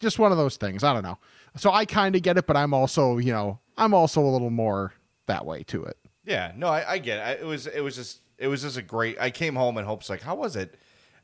just 0.00 0.18
one 0.18 0.32
of 0.32 0.38
those 0.38 0.56
things. 0.56 0.84
I 0.84 0.92
don't 0.92 1.02
know. 1.02 1.18
So 1.56 1.70
I 1.72 1.84
kind 1.84 2.14
of 2.16 2.22
get 2.22 2.36
it, 2.36 2.46
but 2.46 2.56
I'm 2.56 2.74
also 2.74 3.18
you 3.18 3.32
know 3.32 3.60
I'm 3.76 3.94
also 3.94 4.20
a 4.20 4.30
little 4.30 4.50
more 4.50 4.92
that 5.26 5.44
way 5.46 5.62
to 5.64 5.84
it. 5.84 5.96
Yeah, 6.24 6.52
no, 6.56 6.68
I, 6.68 6.92
I 6.92 6.98
get 6.98 7.18
it. 7.18 7.22
I, 7.22 7.30
it 7.42 7.46
was 7.46 7.66
it 7.66 7.80
was 7.80 7.94
just 7.96 8.20
it 8.38 8.48
was 8.48 8.62
just 8.62 8.76
a 8.76 8.82
great. 8.82 9.18
I 9.20 9.30
came 9.30 9.54
home 9.54 9.76
and 9.78 9.86
hopes 9.86 10.08
like, 10.10 10.22
how 10.22 10.34
was 10.34 10.56
it? 10.56 10.74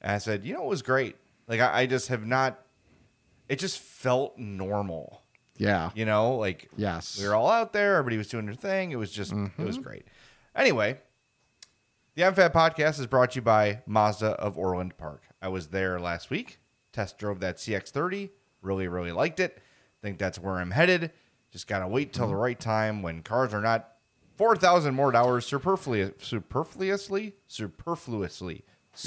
And 0.00 0.12
I 0.12 0.18
said, 0.18 0.44
you 0.44 0.54
know, 0.54 0.62
it 0.62 0.68
was 0.68 0.82
great. 0.82 1.16
Like 1.48 1.60
I, 1.60 1.80
I 1.82 1.86
just 1.86 2.08
have 2.08 2.24
not. 2.24 2.58
It 3.48 3.58
just 3.58 3.78
felt 3.80 4.38
normal. 4.38 5.22
Yeah. 5.60 5.90
You 5.94 6.06
know, 6.06 6.36
like 6.36 6.70
Yes. 6.76 7.20
we 7.20 7.28
were 7.28 7.34
all 7.34 7.50
out 7.50 7.72
there. 7.72 7.96
Everybody 7.96 8.16
was 8.16 8.28
doing 8.28 8.46
their 8.46 8.54
thing. 8.54 8.92
It 8.92 8.96
was 8.96 9.12
just 9.12 9.32
it 9.32 9.50
was 9.58 9.76
mm-hmm. 9.76 9.82
great. 9.82 10.06
Anyway, 10.56 10.98
the 12.14 12.24
I'm 12.24 12.34
podcast 12.34 12.98
is 12.98 13.06
brought 13.06 13.32
to 13.32 13.36
you 13.36 13.42
by 13.42 13.82
Mazda 13.86 14.30
of 14.30 14.56
Orland 14.56 14.96
Park. 14.96 15.22
I 15.40 15.48
was 15.48 15.68
there 15.68 16.00
last 16.00 16.30
week. 16.30 16.60
Test 16.92 17.18
drove 17.18 17.40
that 17.40 17.58
CX30. 17.58 18.30
Really, 18.62 18.88
really 18.88 19.12
liked 19.12 19.38
it. 19.38 19.62
Think 20.02 20.18
that's 20.18 20.38
where 20.38 20.56
I'm 20.56 20.70
headed. 20.70 21.12
Just 21.52 21.66
gotta 21.66 21.86
wait 21.86 22.12
till 22.12 22.26
the 22.26 22.32
mm-hmm. 22.32 22.42
right 22.42 22.60
time 22.60 23.02
when 23.02 23.22
cars 23.22 23.52
are 23.52 23.60
not 23.60 23.92
four 24.36 24.56
thousand 24.56 24.94
more 24.94 25.12
dollars 25.12 25.44
superfluous, 25.44 26.12
superfluously, 26.18 27.34
superfluously, 27.46 28.64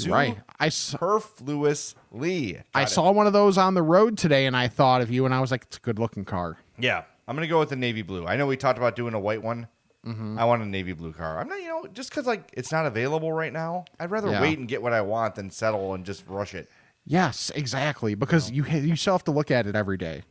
Right. 0.08 0.38
I, 0.60 0.70
superfluously. 0.70 2.62
I 2.74 2.84
it. 2.84 2.90
saw 2.90 3.12
one 3.12 3.28
of 3.28 3.34
those 3.34 3.58
on 3.58 3.74
the 3.74 3.82
road 3.84 4.18
today 4.18 4.46
and 4.46 4.56
I 4.56 4.68
thought 4.68 5.02
of 5.02 5.12
you 5.12 5.26
and 5.26 5.34
I 5.34 5.40
was 5.40 5.52
like, 5.52 5.64
it's 5.64 5.78
a 5.78 5.82
good 5.82 6.00
looking 6.00 6.26
car. 6.26 6.58
Yeah, 6.78 7.04
I'm 7.28 7.36
gonna 7.36 7.48
go 7.48 7.60
with 7.60 7.70
the 7.70 7.76
navy 7.76 8.02
blue. 8.02 8.26
I 8.26 8.36
know 8.36 8.48
we 8.48 8.58
talked 8.58 8.78
about 8.78 8.96
doing 8.96 9.14
a 9.14 9.20
white 9.20 9.42
one. 9.42 9.68
Mm-hmm. 10.06 10.38
I 10.38 10.44
want 10.46 10.62
a 10.62 10.66
navy 10.66 10.94
blue 10.94 11.14
car. 11.14 11.40
I'm 11.40 11.48
not, 11.48 11.62
you 11.62 11.68
know, 11.70 11.86
just 11.94 12.10
because 12.10 12.26
like 12.26 12.50
it's 12.54 12.72
not 12.72 12.86
available 12.86 13.32
right 13.32 13.54
now. 13.54 13.86
I'd 14.00 14.12
rather 14.12 14.30
Yeah. 14.32 14.42
wait 14.42 14.58
and 14.60 14.68
get 14.68 14.82
what 14.82 14.94
I 14.94 15.02
want 15.02 15.36
than 15.36 15.50
settle 15.50 15.94
and 15.94 16.06
just 16.06 16.28
rush 16.28 16.54
it. 16.54 16.70
Yes, 17.06 17.52
exactly. 17.56 18.16
Because 18.16 18.52
you 18.52 18.64
ha- 18.64 18.78
you 18.78 18.96
still 18.96 19.14
have 19.14 19.24
to 19.26 19.32
look 19.32 19.52
at 19.52 19.68
it 19.68 19.76
every 19.76 19.98
day. 19.98 20.24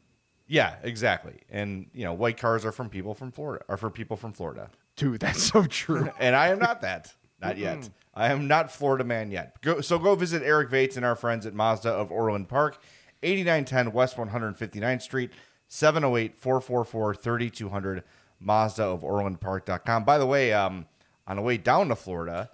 Yeah, 0.46 0.74
exactly. 0.82 1.40
And 1.50 1.86
you 1.94 2.04
know, 2.04 2.12
white 2.12 2.36
cars 2.36 2.64
are 2.66 2.72
from 2.72 2.88
people 2.90 3.14
from 3.14 3.30
Florida. 3.32 3.64
Are 3.68 3.76
for 3.78 3.88
people 3.90 4.16
from 4.16 4.32
Florida, 4.32 4.70
Dude, 4.96 5.20
that's 5.20 5.42
so 5.42 5.64
true. 5.64 6.10
and 6.20 6.36
I 6.36 6.48
am 6.48 6.58
not 6.58 6.82
that. 6.82 7.14
Not 7.42 7.58
yet. 7.58 7.90
I 8.14 8.30
am 8.30 8.46
not 8.46 8.70
Florida 8.70 9.04
man 9.04 9.30
yet. 9.30 9.58
Go, 9.62 9.80
so 9.80 9.98
go 9.98 10.14
visit 10.14 10.42
Eric 10.42 10.68
Vates 10.70 10.96
and 10.96 11.04
our 11.04 11.16
friends 11.16 11.44
at 11.46 11.54
Mazda 11.54 11.90
of 11.90 12.12
Orland 12.12 12.48
Park, 12.48 12.80
8910 13.22 13.92
West 13.92 14.16
159th 14.16 15.02
Street, 15.02 15.30
708-444-3200, 15.70 18.02
Mazda 18.38 18.84
of 18.84 19.02
Orlandpark.com. 19.02 20.04
By 20.04 20.18
the 20.18 20.26
way, 20.26 20.52
um, 20.52 20.86
on 21.26 21.36
the 21.36 21.42
way 21.42 21.56
down 21.56 21.88
to 21.88 21.96
Florida 21.96 22.50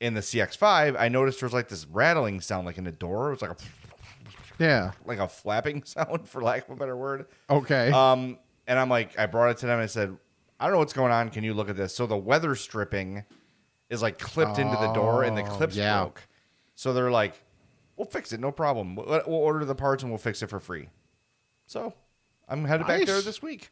in 0.00 0.14
the 0.14 0.20
CX5, 0.20 0.96
I 0.98 1.08
noticed 1.08 1.40
there 1.40 1.46
was 1.46 1.52
like 1.52 1.68
this 1.68 1.86
rattling 1.86 2.40
sound 2.40 2.66
like 2.66 2.78
in 2.78 2.84
the 2.84 2.92
door. 2.92 3.28
It 3.28 3.32
was 3.32 3.42
like 3.42 3.50
a 3.50 3.56
yeah. 4.58 4.92
like 5.04 5.18
a 5.18 5.28
flapping 5.28 5.82
sound 5.84 6.28
for 6.28 6.42
lack 6.42 6.68
of 6.68 6.70
a 6.70 6.76
better 6.76 6.96
word. 6.96 7.26
Okay. 7.50 7.90
Um, 7.90 8.38
and 8.66 8.78
I'm 8.78 8.88
like, 8.88 9.18
I 9.18 9.26
brought 9.26 9.50
it 9.50 9.58
to 9.58 9.66
them. 9.66 9.74
And 9.74 9.82
I 9.82 9.86
said, 9.86 10.16
I 10.58 10.64
don't 10.64 10.72
know 10.72 10.78
what's 10.78 10.92
going 10.92 11.12
on. 11.12 11.30
Can 11.30 11.44
you 11.44 11.52
look 11.52 11.68
at 11.68 11.76
this? 11.76 11.94
So 11.94 12.06
the 12.06 12.16
weather 12.16 12.54
stripping 12.54 13.24
is 13.94 14.02
like 14.02 14.18
clipped 14.18 14.58
into 14.58 14.76
the 14.76 14.92
door, 14.92 15.22
and 15.22 15.36
the 15.38 15.42
Oh, 15.42 15.46
clips 15.56 15.76
yeah. 15.76 16.02
broke. 16.02 16.20
So 16.74 16.92
they're 16.92 17.10
like, 17.10 17.34
we'll 17.96 18.04
fix 18.06 18.32
it, 18.32 18.40
no 18.40 18.52
problem. 18.52 18.96
We'll, 18.96 19.10
uh, 19.12 19.20
we'll 19.26 19.38
order 19.38 19.64
the 19.64 19.74
parts 19.74 20.02
and 20.02 20.12
we'll 20.12 20.18
fix 20.18 20.42
it 20.42 20.48
for 20.50 20.60
free. 20.60 20.88
So 21.66 21.94
I'm 22.48 22.64
headed 22.66 22.86
back 22.86 23.06
there 23.06 23.22
this 23.22 23.40
week. 23.40 23.70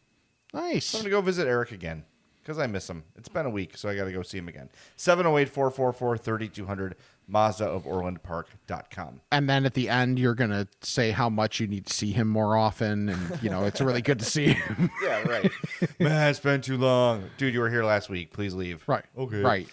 nice. 0.55 0.95
I'm 0.95 1.01
gonna 1.01 1.11
go 1.11 1.21
visit 1.21 1.47
Eric 1.47 1.73
again 1.73 2.05
because 2.41 2.59
I 2.59 2.67
miss 2.67 2.89
him. 2.89 3.05
It's 3.17 3.29
been 3.29 3.45
a 3.47 3.51
week, 3.51 3.77
so 3.77 3.89
I 3.89 3.95
got 3.97 4.05
to 4.07 4.13
go 4.13 4.23
see 4.23 4.39
him 4.39 4.49
again. 4.49 4.69
708-444-3200, 4.99 6.95
Mazda 7.29 7.65
of 7.67 7.85
OrlandPark.com. 7.85 9.21
And 9.31 9.49
then 9.49 9.65
at 9.65 9.75
the 9.75 9.89
end, 9.89 10.19
you're 10.19 10.35
going 10.35 10.51
to 10.51 10.67
say 10.81 11.11
how 11.13 11.29
much 11.29 11.61
you 11.61 11.67
need 11.69 11.87
to 11.87 11.93
see 11.93 12.11
him 12.13 12.27
more 12.29 12.57
often. 12.57 13.09
And, 13.11 13.43
you 13.43 13.51
know, 13.51 13.65
it's 13.65 13.81
really 13.81 14.03
good 14.03 14.19
to 14.19 14.25
see 14.25 14.47
him. 14.55 14.91
Yeah, 15.05 15.23
right. 15.29 15.51
Man, 16.01 16.31
it's 16.31 16.41
been 16.41 16.61
too 16.61 16.79
long. 16.79 17.31
Dude, 17.39 17.55
you 17.55 17.61
were 17.61 17.71
here 17.71 17.85
last 17.85 18.11
week. 18.11 18.33
Please 18.33 18.55
leave. 18.55 18.83
right. 18.89 19.05
Okay. 19.17 19.41
Right. 19.41 19.69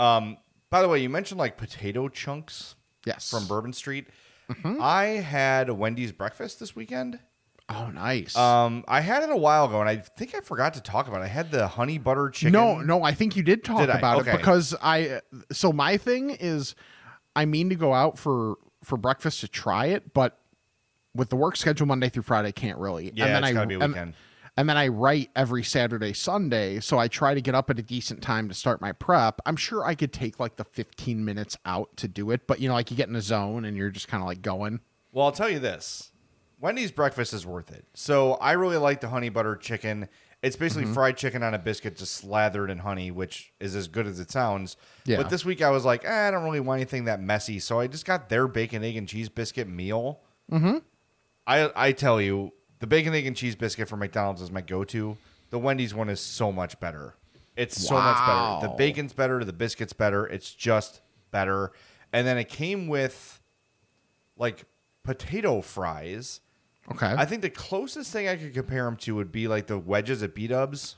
Um, 0.00 0.36
by 0.70 0.82
the 0.82 0.88
way, 0.88 1.00
you 1.00 1.08
mentioned 1.08 1.38
like 1.38 1.56
potato 1.56 2.08
chunks 2.08 2.74
Yes. 3.04 3.30
from 3.30 3.46
Bourbon 3.46 3.72
Street. 3.72 4.08
I 4.64 5.04
had 5.04 5.70
Wendy's 5.70 6.10
breakfast 6.12 6.58
this 6.58 6.74
weekend. 6.74 7.20
Oh, 7.68 7.88
nice. 7.90 8.34
Um, 8.36 8.84
I 8.88 9.00
had 9.00 9.22
it 9.22 9.30
a 9.30 9.36
while 9.36 9.66
ago, 9.66 9.78
and 9.80 9.88
I 9.88 9.96
think 9.98 10.34
I 10.34 10.40
forgot 10.40 10.74
to 10.74 10.80
talk 10.82 11.06
about 11.06 11.20
it. 11.20 11.24
I 11.24 11.28
had 11.28 11.52
the 11.52 11.68
honey 11.68 11.98
butter 11.98 12.28
chicken. 12.30 12.52
No, 12.52 12.80
no, 12.80 13.04
I 13.04 13.12
think 13.14 13.36
you 13.36 13.44
did 13.44 13.62
talk 13.62 13.78
Did 13.78 13.90
about 13.90 14.22
Okay. 14.22 14.32
it 14.32 14.36
because 14.38 14.74
I. 14.82 15.20
So 15.52 15.72
my 15.72 15.96
thing 15.96 16.30
is, 16.30 16.74
I 17.36 17.44
mean 17.44 17.68
to 17.68 17.76
go 17.76 17.94
out 17.94 18.18
for 18.18 18.56
for 18.82 18.96
breakfast 18.96 19.40
to 19.42 19.48
try 19.48 19.86
it, 19.86 20.12
but 20.14 20.36
with 21.14 21.28
the 21.28 21.36
work 21.36 21.56
schedule 21.56 21.86
Monday 21.86 22.08
through 22.08 22.24
Friday, 22.24 22.48
I 22.48 22.52
can't 22.52 22.78
really. 22.78 23.12
Yeah, 23.14 23.26
and 23.26 23.34
then 23.36 23.44
it's 23.44 23.50
I, 23.50 23.52
gotta 23.52 23.66
be 23.68 23.74
a 23.74 23.80
and- 23.80 23.92
weekend. 23.92 24.14
And 24.60 24.68
then 24.68 24.76
I 24.76 24.88
write 24.88 25.30
every 25.34 25.64
Saturday, 25.64 26.12
Sunday, 26.12 26.80
so 26.80 26.98
I 26.98 27.08
try 27.08 27.32
to 27.32 27.40
get 27.40 27.54
up 27.54 27.70
at 27.70 27.78
a 27.78 27.82
decent 27.82 28.20
time 28.20 28.46
to 28.48 28.54
start 28.54 28.82
my 28.82 28.92
prep. 28.92 29.40
I'm 29.46 29.56
sure 29.56 29.86
I 29.86 29.94
could 29.94 30.12
take 30.12 30.38
like 30.38 30.56
the 30.56 30.64
15 30.64 31.24
minutes 31.24 31.56
out 31.64 31.96
to 31.96 32.06
do 32.08 32.30
it, 32.30 32.46
but 32.46 32.60
you 32.60 32.68
know, 32.68 32.74
like 32.74 32.90
you 32.90 32.96
get 32.98 33.08
in 33.08 33.16
a 33.16 33.22
zone 33.22 33.64
and 33.64 33.74
you're 33.74 33.88
just 33.88 34.06
kind 34.08 34.22
of 34.22 34.26
like 34.26 34.42
going. 34.42 34.80
Well, 35.12 35.24
I'll 35.24 35.32
tell 35.32 35.48
you 35.48 35.60
this: 35.60 36.12
Wendy's 36.60 36.90
breakfast 36.92 37.32
is 37.32 37.46
worth 37.46 37.72
it. 37.72 37.86
So 37.94 38.34
I 38.34 38.52
really 38.52 38.76
like 38.76 39.00
the 39.00 39.08
honey 39.08 39.30
butter 39.30 39.56
chicken. 39.56 40.10
It's 40.42 40.56
basically 40.56 40.84
Mm-hmm. 40.84 40.92
fried 40.92 41.16
chicken 41.16 41.42
on 41.42 41.54
a 41.54 41.58
biscuit, 41.58 41.96
just 41.96 42.12
slathered 42.12 42.68
in 42.68 42.80
honey, 42.80 43.10
which 43.10 43.54
is 43.60 43.74
as 43.74 43.88
good 43.88 44.06
as 44.06 44.20
it 44.20 44.30
sounds. 44.30 44.76
Yeah. 45.06 45.16
But 45.16 45.30
this 45.30 45.42
week 45.42 45.62
I 45.62 45.70
was 45.70 45.86
like, 45.86 46.04
eh, 46.04 46.28
I 46.28 46.30
don't 46.30 46.44
really 46.44 46.60
want 46.60 46.80
anything 46.80 47.06
that 47.06 47.22
messy, 47.22 47.60
so 47.60 47.80
I 47.80 47.86
just 47.86 48.04
got 48.04 48.28
their 48.28 48.46
bacon, 48.46 48.84
egg, 48.84 48.96
and 48.96 49.08
cheese 49.08 49.30
biscuit 49.30 49.70
meal. 49.70 50.20
Mm-hmm. 50.52 50.76
I 51.46 51.70
I 51.74 51.92
tell 51.92 52.20
you, 52.20 52.52
the 52.80 52.86
bacon, 52.86 53.14
egg, 53.14 53.26
and 53.26 53.36
cheese 53.36 53.54
biscuit 53.56 53.88
from 53.88 54.00
McDonald's 54.00 54.42
is 54.42 54.50
my 54.50 54.60
go-to. 54.60 55.16
The 55.50 55.58
Wendy's 55.58 55.94
one 55.94 56.08
is 56.08 56.20
so 56.20 56.50
much 56.52 56.78
better. 56.80 57.14
It's 57.56 57.80
so 57.80 57.94
much 57.94 58.16
better. 58.26 58.68
The 58.68 58.74
bacon's 58.76 59.12
better. 59.12 59.44
The 59.44 59.52
biscuit's 59.52 59.92
better. 59.92 60.26
It's 60.26 60.52
just 60.54 61.00
better. 61.30 61.72
And 62.12 62.26
then 62.26 62.38
it 62.38 62.48
came 62.48 62.88
with 62.88 63.40
like 64.36 64.64
potato 65.04 65.60
fries. 65.60 66.40
Okay. 66.90 67.06
I 67.16 67.24
think 67.26 67.42
the 67.42 67.50
closest 67.50 68.12
thing 68.12 68.28
I 68.28 68.36
could 68.36 68.54
compare 68.54 68.84
them 68.84 68.96
to 68.98 69.14
would 69.16 69.30
be 69.30 69.46
like 69.48 69.66
the 69.66 69.78
wedges 69.78 70.22
at 70.22 70.34
B 70.34 70.46
Dubs, 70.46 70.96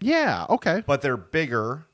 yeah. 0.00 0.46
Okay. 0.48 0.82
but 0.86 1.02
they're 1.02 1.16
bigger. 1.16 1.86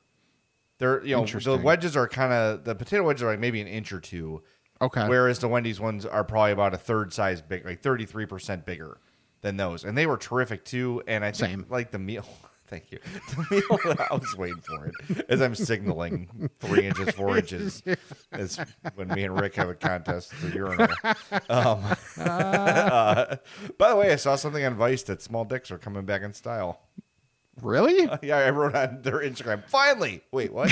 They're 0.77 1.03
you 1.03 1.11
know 1.15 1.17
the 1.21 1.23
Interesting. 1.23 1.63
wedges 1.63 1.97
are 1.97 2.07
kind 2.07 2.31
of 2.31 2.63
the 2.63 2.75
potato 2.75 3.03
wedges 3.03 3.23
are 3.23 3.27
like 3.31 3.39
maybe 3.39 3.59
an 3.59 3.67
inch 3.67 3.91
or 3.91 3.99
two, 3.99 4.43
Okay. 4.81 5.07
whereas 5.07 5.39
the 5.39 5.47
Wendy's 5.47 5.79
ones 5.79 6.05
are 6.05 6.23
probably 6.23 6.51
about 6.51 6.73
a 6.73 6.77
third 6.77 7.11
size 7.11 7.41
big, 7.41 7.65
like 7.65 7.81
thirty 7.81 8.05
three 8.05 8.25
percent 8.27 8.65
bigger 8.65 8.99
than 9.41 9.57
those, 9.57 9.83
and 9.83 9.97
they 9.97 10.05
were 10.05 10.17
terrific 10.17 10.65
too. 10.65 11.03
And 11.07 11.23
I 11.23 11.31
think 11.31 11.51
Same. 11.51 11.65
like 11.69 11.91
the 11.91 11.99
meal. 11.99 12.25
Thank 12.67 12.91
you. 12.91 12.99
The 13.29 13.45
meal. 13.49 13.95
I 14.09 14.13
was 14.13 14.35
waiting 14.37 14.59
for 14.59 14.87
it 14.87 15.25
as 15.29 15.41
I'm 15.41 15.55
signaling 15.55 16.49
three 16.59 16.85
inches, 16.85 17.11
four 17.11 17.37
inches. 17.37 17.81
Is 18.33 18.59
when 18.95 19.07
me 19.07 19.23
and 19.23 19.39
Rick 19.39 19.55
have 19.55 19.69
a 19.69 19.73
contest 19.73 20.33
at 20.33 20.41
the 20.41 20.55
urinal. 20.55 20.87
Um, 21.49 21.81
uh, 22.19 23.37
by 23.77 23.89
the 23.89 23.95
way, 23.95 24.11
I 24.11 24.17
saw 24.17 24.35
something 24.35 24.65
on 24.65 24.75
Vice 24.75 25.03
that 25.03 25.21
small 25.21 25.45
dicks 25.45 25.71
are 25.71 25.77
coming 25.77 26.03
back 26.03 26.23
in 26.23 26.33
style. 26.33 26.81
really? 27.61 28.09
Yeah, 28.21 28.37
I 28.39 28.49
wrote 28.49 28.75
on 28.75 29.01
their 29.01 29.19
Instagram. 29.19 29.63
Finally. 29.69 30.23
Wait, 30.31 30.51
what? 30.51 30.69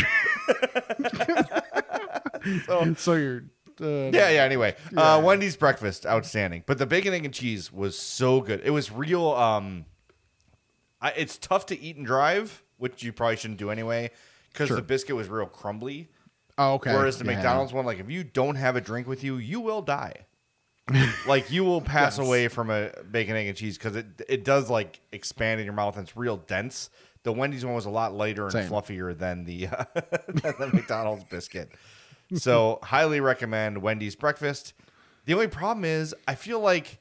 so 2.98 3.14
you're. 3.14 3.46
Uh, 3.82 4.10
yeah, 4.14 4.30
yeah. 4.30 4.44
Anyway, 4.44 4.76
uh, 4.96 5.22
Wendy's 5.24 5.56
breakfast, 5.58 6.06
outstanding. 6.06 6.64
But 6.66 6.78
the 6.78 6.86
bacon, 6.86 7.14
egg, 7.14 7.26
and 7.26 7.34
cheese 7.34 7.72
was 7.74 7.98
so 7.98 8.42
good. 8.42 8.62
It 8.64 8.70
was 8.72 8.92
real. 8.92 9.32
Um, 9.32 9.86
I, 11.02 11.12
it's 11.12 11.38
tough 11.38 11.66
to 11.68 11.80
eat 11.80 11.98
and 11.98 12.06
drive, 12.06 12.64
which 12.78 13.04
you 13.04 13.12
probably 13.14 13.36
shouldn't 13.38 13.60
do 13.60 13.70
anyway, 13.70 14.12
because 14.52 14.68
Sure. 14.68 14.78
the 14.78 14.82
biscuit 14.84 15.16
was 15.16 15.28
real 15.28 15.46
crumbly. 15.46 16.10
Oh, 16.58 16.76
okay. 16.76 16.94
Whereas 16.94 17.18
the 17.18 17.26
Yeah. 17.26 17.34
McDonald's 17.36 17.74
one, 17.74 17.86
like 17.86 18.00
if 18.00 18.10
you 18.10 18.24
don't 18.24 18.56
have 18.56 18.76
a 18.76 18.82
drink 18.82 19.08
with 19.08 19.24
you, 19.24 19.36
you 19.38 19.60
will 19.60 19.82
die. 19.82 20.26
like 21.28 21.50
you 21.52 21.64
will 21.64 21.82
pass 21.82 22.18
Yes. 22.18 22.26
away 22.28 22.48
from 22.48 22.70
a 22.70 22.92
bacon, 23.12 23.36
egg, 23.36 23.48
and 23.48 23.58
cheese 23.58 23.78
because 23.78 23.96
it 23.96 24.06
it 24.30 24.44
does 24.46 24.70
like 24.70 25.02
expand 25.12 25.60
in 25.60 25.66
your 25.66 25.74
mouth 25.74 25.98
and 25.98 26.08
it's 26.08 26.16
real 26.16 26.38
dense. 26.38 26.90
The 27.24 27.34
Wendy's 27.34 27.66
one 27.66 27.74
was 27.74 27.86
a 27.86 27.90
lot 27.90 28.14
lighter 28.14 28.44
and 28.44 28.52
Same. 28.52 28.70
fluffier 28.70 29.18
than 29.18 29.46
the 29.46 29.68
uh, 29.68 29.84
than 30.28 30.54
the 30.60 30.70
McDonald's 30.74 31.24
biscuit. 31.24 31.72
So 32.34 32.80
highly 32.84 33.20
recommend 33.20 33.82
Wendy's 33.82 34.16
breakfast. 34.16 34.74
The 35.26 35.34
only 35.34 35.48
problem 35.48 35.86
is 35.86 36.16
I 36.28 36.36
feel 36.36 36.60
like 36.60 37.00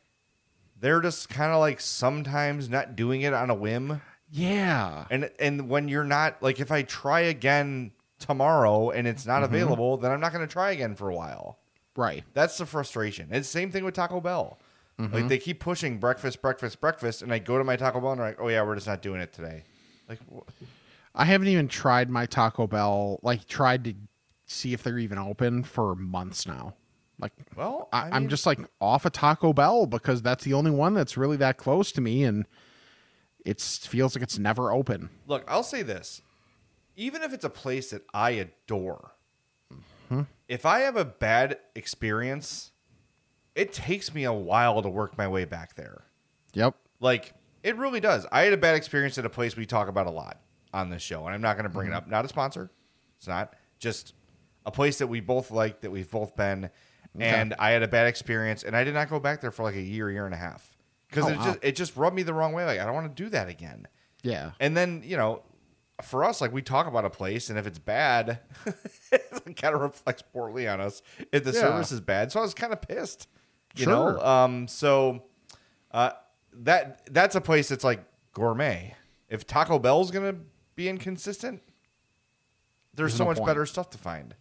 they're 0.81 1.01
just 1.01 1.29
kind 1.29 1.53
of 1.53 1.61
like 1.61 1.81
sometimes 1.81 2.69
not 2.69 2.97
doing 2.97 3.23
it 3.23 3.33
on 3.33 3.51
a 3.51 3.55
whim. 3.55 4.03
Yeah. 4.31 5.07
And 5.11 5.31
and 5.39 5.69
when 5.69 5.89
you're 5.89 6.05
not 6.05 6.43
like 6.43 6.61
if 6.61 6.71
I 6.71 6.83
try 6.83 7.21
again 7.21 7.93
tomorrow 8.19 8.91
and 8.91 9.07
it's 9.07 9.27
not 9.27 9.43
mm-hmm. 9.43 9.55
available, 9.55 9.97
then 9.97 10.11
I'm 10.11 10.21
not 10.21 10.33
going 10.33 10.47
to 10.47 10.53
try 10.53 10.73
again 10.73 10.95
for 10.95 11.09
a 11.09 11.15
while. 11.15 11.59
Right. 11.97 12.25
That's 12.35 12.59
the 12.59 12.67
frustration. 12.67 13.29
It's 13.31 13.49
the 13.49 13.59
same 13.59 13.71
thing 13.71 13.85
with 13.85 13.95
Taco 13.95 14.21
Bell. 14.21 14.59
Like 14.97 15.11
mm-hmm. 15.11 15.29
they 15.29 15.39
keep 15.39 15.59
pushing 15.59 15.99
breakfast, 15.99 16.41
breakfast, 16.41 16.81
breakfast, 16.81 17.23
and 17.23 17.33
I 17.33 17.41
go 17.41 17.59
to 17.59 17.65
my 17.65 17.75
Taco 17.75 18.01
Bell 18.01 18.13
and 18.13 18.21
they're 18.21 18.29
like, 18.29 18.41
"Oh 18.41 18.49
yeah, 18.49 18.63
we're 18.63 18.77
just 18.77 18.87
not 18.87 19.03
doing 19.03 19.21
it 19.21 19.33
today." 19.33 19.65
Like, 20.09 20.21
wh- 20.33 20.49
I 21.17 21.25
haven't 21.25 21.49
even 21.49 21.67
tried 21.67 22.09
my 22.11 22.27
Taco 22.27 22.69
Bell. 22.69 23.19
Like, 23.21 23.49
tried 23.49 23.83
to 23.85 23.95
see 24.47 24.73
if 24.73 24.83
they're 24.83 24.99
even 24.99 25.19
open 25.19 25.63
for 25.63 25.95
months 25.95 26.47
now. 26.47 26.75
Like, 27.19 27.33
well, 27.57 27.89
I, 27.93 28.09
I'm 28.11 28.23
mean- 28.23 28.31
just 28.31 28.47
like 28.47 28.59
off 28.81 29.07
a 29.07 29.11
Taco 29.11 29.53
Bell 29.53 29.87
because 29.87 30.23
that's 30.23 30.45
the 30.45 30.55
only 30.55 30.71
one 30.71 30.95
that's 30.95 31.17
really 31.17 31.37
that 31.39 31.57
close 31.57 31.93
to 31.93 32.01
me, 32.01 32.25
and 32.25 32.47
it 33.45 33.61
feels 33.61 34.17
like 34.17 34.23
it's 34.23 34.39
never 34.39 34.73
open. 34.73 35.11
Look, 35.27 35.45
I'll 35.47 35.63
say 35.63 35.83
this. 35.83 36.23
Even 36.97 37.23
if 37.23 37.33
it's 37.33 37.45
a 37.45 37.51
place 37.51 37.91
that 37.91 38.03
I 38.13 38.31
adore, 38.31 39.13
mm-hmm. 39.73 40.23
if 40.49 40.65
I 40.65 40.81
have 40.81 40.97
a 40.97 41.05
bad 41.05 41.59
experience, 41.75 42.73
it 43.55 43.73
takes 43.73 44.15
me 44.15 44.25
a 44.25 44.33
while 44.33 44.83
to 44.83 44.89
work 44.89 45.19
my 45.19 45.29
way 45.29 45.45
back 45.45 45.75
there. 45.75 46.05
Yep. 46.55 46.77
Like, 47.01 47.35
it 47.63 47.77
really 47.77 48.01
does. 48.01 48.27
I 48.31 48.43
had 48.43 48.53
a 48.53 48.57
bad 48.57 48.77
experience 48.77 49.19
at 49.19 49.27
a 49.27 49.31
place 49.31 49.57
we 49.57 49.67
talk 49.67 49.89
about 49.89 50.07
a 50.07 50.11
lot 50.11 50.41
on 50.73 50.91
this 50.91 51.03
show, 51.03 51.27
and 51.27 51.35
I'm 51.35 51.41
not 51.41 51.57
going 51.57 51.65
to 51.65 51.71
bring 51.71 51.89
it 51.89 51.91
mm-hmm. 51.91 51.99
up. 51.99 52.09
Not 52.09 52.25
a 52.25 52.29
sponsor. 52.29 52.71
It's 53.19 53.27
not. 53.27 53.55
Just 53.79 54.15
a 54.67 54.71
place 54.71 54.99
that 54.99 55.07
we 55.07 55.21
both 55.21 55.51
like, 55.51 55.81
that 55.83 55.91
we've 55.91 56.11
both 56.11 56.37
been. 56.37 56.71
And 57.19 57.55
I 57.61 57.71
had 57.71 57.83
a 57.85 57.89
bad 57.89 58.07
experience, 58.09 58.65
and 58.65 58.77
I 58.77 58.83
did 58.83 58.95
not 58.95 59.09
go 59.09 59.21
back 59.21 59.41
there 59.41 59.53
for 59.53 59.63
like 59.63 59.77
a 59.77 59.81
year, 59.81 60.11
year 60.11 60.25
and 60.27 60.35
a 60.35 60.39
half. 60.39 60.77
Because 61.09 61.27
Oh, 61.27 61.29
it, 61.29 61.37
wow. 61.39 61.45
just, 61.45 61.59
it 61.63 61.77
just 61.77 61.97
rubbed 61.97 62.17
me 62.17 62.25
the 62.25 62.35
wrong 62.35 62.53
way. 62.53 62.65
Like, 62.65 62.81
I 62.81 62.85
don't 62.85 62.95
want 62.95 63.15
to 63.17 63.23
do 63.23 63.29
that 63.31 63.49
again. 63.49 63.87
Yeah. 64.23 64.51
And 64.59 64.77
then, 64.77 65.03
you 65.05 65.17
know, 65.17 65.43
for 66.03 66.25
us, 66.25 66.41
like 66.41 66.53
we 66.53 66.61
talk 66.61 66.89
about 66.89 67.05
a 67.05 67.11
place, 67.11 67.51
and 67.51 67.59
if 67.59 67.69
it's 67.69 67.79
bad, 67.79 68.41
it 69.13 69.57
kind 69.57 69.77
of 69.77 69.81
reflects 69.81 70.23
poorly 70.23 70.67
on 70.67 70.81
us 70.81 71.03
if 71.31 71.45
the 71.45 71.53
Yeah. 71.53 71.61
service 71.61 71.93
is 71.93 72.01
bad. 72.01 72.33
So 72.33 72.41
I 72.41 72.43
was 72.43 72.53
kind 72.55 72.73
of 72.73 72.83
pissed, 72.83 73.29
you 73.77 73.85
Sure. 73.85 74.15
know. 74.15 74.21
Um, 74.21 74.67
so 74.67 75.23
uh, 75.93 76.11
that 76.55 77.07
that's 77.15 77.37
a 77.37 77.41
place 77.41 77.69
that's 77.69 77.85
like 77.85 78.03
gourmet. 78.33 78.97
If 79.29 79.47
Taco 79.47 79.79
Bell's 79.79 80.11
gonna 80.11 80.35
be 80.75 80.89
inconsistent, 80.89 81.63
there's, 82.95 83.13
There's 83.13 83.19
so 83.19 83.25
no 83.25 83.31
much 83.31 83.37
point. 83.39 83.47
better 83.47 83.67
stuff 83.67 83.91
to 83.91 83.99
find. 83.99 84.35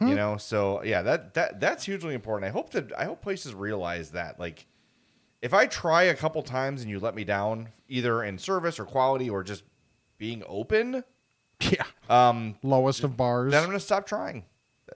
You 0.00 0.14
know, 0.14 0.36
so 0.36 0.82
yeah, 0.82 1.02
that 1.02 1.34
that 1.34 1.60
that's 1.60 1.84
hugely 1.84 2.14
important. 2.14 2.48
I 2.48 2.52
hope 2.52 2.70
that 2.70 2.92
I 2.98 3.04
hope 3.04 3.20
places 3.22 3.54
realize 3.54 4.10
that. 4.12 4.38
Like, 4.40 4.66
if 5.42 5.52
I 5.54 5.66
try 5.66 6.04
a 6.04 6.14
couple 6.14 6.42
times 6.42 6.82
and 6.82 6.90
you 6.90 6.98
let 7.00 7.14
me 7.14 7.24
down, 7.24 7.68
either 7.88 8.22
in 8.24 8.38
service 8.38 8.78
or 8.80 8.84
quality 8.84 9.28
or 9.28 9.42
just 9.42 9.64
being 10.18 10.42
open, 10.46 11.04
Yeah. 11.60 11.84
um, 12.08 12.56
Lowest 12.62 13.04
of 13.04 13.16
bars. 13.16 13.52
then 13.52 13.62
I'm 13.62 13.68
gonna 13.68 13.80
stop 13.80 14.06
trying. 14.06 14.44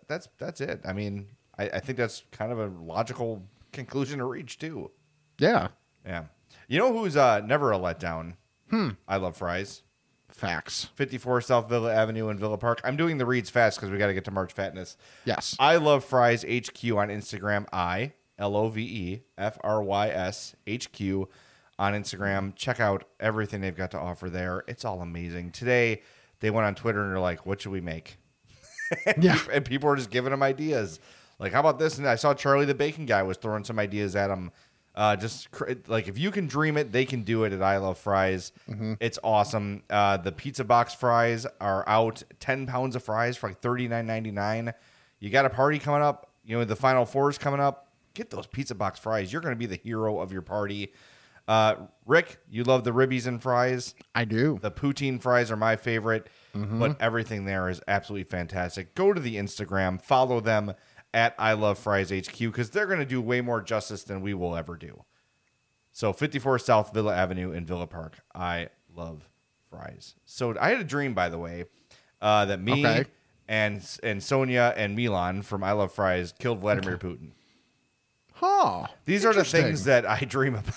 That's 0.08 0.28
that's 0.38 0.60
it. 0.60 0.80
I 0.84 0.92
mean, 0.92 1.26
I, 1.58 1.64
I 1.68 1.80
think 1.80 1.98
that's 1.98 2.22
kind 2.32 2.52
of 2.52 2.58
a 2.58 2.66
logical 2.82 3.42
conclusion 3.72 4.18
to 4.18 4.24
reach 4.24 4.58
too. 4.58 4.90
yeah. 5.38 5.68
Yeah. 6.06 6.24
You 6.68 6.78
know 6.78 6.92
who's 6.92 7.16
uh, 7.16 7.40
never 7.40 7.72
a 7.72 7.78
letdown? 7.78 8.34
Hmm. 8.70 8.90
I 9.06 9.16
love 9.18 9.36
fries. 9.36 9.82
Facts. 10.40 10.88
54 10.94 11.42
South 11.42 11.68
Villa 11.68 11.94
Avenue 11.94 12.30
in 12.30 12.38
Villa 12.38 12.56
Park. 12.56 12.80
I'm 12.82 12.96
doing 12.96 13.18
the 13.18 13.26
reads 13.26 13.50
fast 13.50 13.76
because 13.78 13.90
we 13.90 13.98
got 13.98 14.06
to 14.06 14.14
get 14.14 14.24
to 14.24 14.30
March 14.30 14.54
Fatness. 14.54 14.96
Yes. 15.26 15.54
I 15.58 15.76
love 15.76 16.02
fries 16.02 16.44
HQ 16.44 16.82
on 16.92 17.08
Instagram. 17.08 17.66
I 17.74 18.14
L 18.38 18.56
O 18.56 18.70
V 18.70 18.82
E 18.82 19.22
F 19.36 19.58
R 19.62 19.82
Y 19.82 20.08
S 20.08 20.56
H 20.66 20.92
Q 20.92 21.28
on 21.78 21.92
Instagram. 21.92 22.56
Check 22.56 22.80
out 22.80 23.04
everything 23.20 23.60
they've 23.60 23.76
got 23.76 23.90
to 23.90 23.98
offer 23.98 24.30
there. 24.30 24.64
It's 24.66 24.82
all 24.86 25.02
amazing. 25.02 25.50
Today 25.52 26.00
they 26.40 26.50
went 26.50 26.66
on 26.66 26.74
Twitter 26.74 27.02
and 27.02 27.12
they're 27.12 27.20
like, 27.20 27.44
"What 27.44 27.60
should 27.60 27.72
we 27.72 27.82
make?" 27.82 28.16
yeah. 29.20 29.38
and 29.52 29.62
people 29.62 29.90
are 29.90 29.96
just 29.96 30.10
giving 30.10 30.30
them 30.30 30.42
ideas. 30.42 31.00
Like, 31.38 31.52
how 31.52 31.60
about 31.60 31.78
this? 31.78 31.98
And 31.98 32.08
I 32.08 32.16
saw 32.16 32.32
Charlie 32.32 32.64
the 32.64 32.74
Bacon 32.74 33.04
guy 33.04 33.22
was 33.22 33.36
throwing 33.36 33.64
some 33.64 33.78
ideas 33.78 34.16
at 34.16 34.30
him. 34.30 34.52
Uh, 34.94 35.14
just 35.16 35.50
cr- 35.52 35.72
like 35.86 36.08
if 36.08 36.18
you 36.18 36.30
can 36.30 36.46
dream 36.46 36.76
it, 36.76 36.90
they 36.92 37.04
can 37.04 37.22
do 37.22 37.44
it 37.44 37.52
at 37.52 37.62
I 37.62 37.76
Love 37.78 37.98
Frys. 38.02 38.50
It's 39.00 39.18
awesome. 39.22 39.82
Uh, 39.88 40.16
the 40.16 40.32
pizza 40.32 40.64
box 40.64 40.94
fries 40.94 41.46
are 41.60 41.88
out. 41.88 42.22
Ten 42.40 42.66
pounds 42.66 42.96
of 42.96 43.02
fries 43.04 43.36
for 43.36 43.48
like 43.48 43.60
thirty 43.60 43.86
nine 43.88 44.06
ninety 44.06 44.30
nine. 44.32 44.74
You 45.20 45.30
got 45.30 45.46
a 45.46 45.50
party 45.50 45.78
coming 45.78 46.02
up. 46.02 46.30
You 46.44 46.58
know 46.58 46.64
the 46.64 46.76
Final 46.76 47.06
Four 47.06 47.30
is 47.30 47.38
coming 47.38 47.60
up. 47.60 47.86
Get 48.14 48.30
those 48.30 48.46
pizza 48.46 48.74
box 48.74 48.98
fries. 48.98 49.32
You're 49.32 49.42
going 49.42 49.54
to 49.54 49.58
be 49.58 49.66
the 49.66 49.76
hero 49.76 50.18
of 50.18 50.32
your 50.32 50.42
party. 50.42 50.92
Uh, 51.46 51.74
Rick, 52.06 52.38
you 52.50 52.64
love 52.64 52.84
the 52.84 52.92
ribbies 52.92 53.26
and 53.26 53.40
fries. 53.42 53.94
I 54.14 54.24
do. 54.24 54.58
The 54.60 54.70
poutine 54.70 55.20
fries 55.20 55.50
are 55.50 55.56
my 55.56 55.76
favorite, 55.76 56.28
but 56.52 56.96
everything 57.00 57.44
there 57.44 57.68
is 57.68 57.80
absolutely 57.88 58.24
fantastic. 58.24 58.94
Go 58.94 59.12
to 59.12 59.20
the 59.20 59.36
Instagram, 59.36 60.00
follow 60.02 60.40
them 60.40 60.74
at 61.12 61.34
I 61.38 61.52
Love 61.54 61.78
Frys 61.78 62.10
HQ 62.10 62.38
because 62.38 62.70
they're 62.70 62.86
going 62.86 62.98
to 63.00 63.04
do 63.06 63.20
way 63.20 63.40
more 63.40 63.60
justice 63.62 64.02
than 64.04 64.20
we 64.20 64.34
will 64.34 64.56
ever 64.56 64.76
do. 64.76 65.04
So 65.92 66.12
54 66.12 66.58
South 66.60 66.94
Villa 66.94 67.14
Avenue 67.14 67.52
in 67.52 67.66
Villa 67.66 67.86
Park. 67.86 68.20
I 68.34 68.68
love 68.94 69.28
fries. 69.68 70.14
So 70.24 70.56
I 70.60 70.70
had 70.70 70.80
a 70.80 70.84
dream, 70.84 71.14
by 71.14 71.28
the 71.28 71.38
way, 71.38 71.64
uh, 72.20 72.44
that 72.46 72.60
me 72.60 72.86
Okay. 72.86 73.04
and 73.48 73.82
and 74.02 74.22
Sonia 74.22 74.72
and 74.76 74.94
Milan 74.94 75.42
from 75.42 75.64
I 75.64 75.72
Love 75.72 75.92
Frys 75.94 76.32
killed 76.38 76.60
Vladimir 76.60 76.96
Putin. 76.96 77.32
Huh. 78.34 78.86
These 79.04 79.24
are 79.24 79.34
the 79.34 79.44
things 79.44 79.84
that 79.84 80.06
I 80.06 80.20
dream 80.20 80.54
about. 80.54 80.74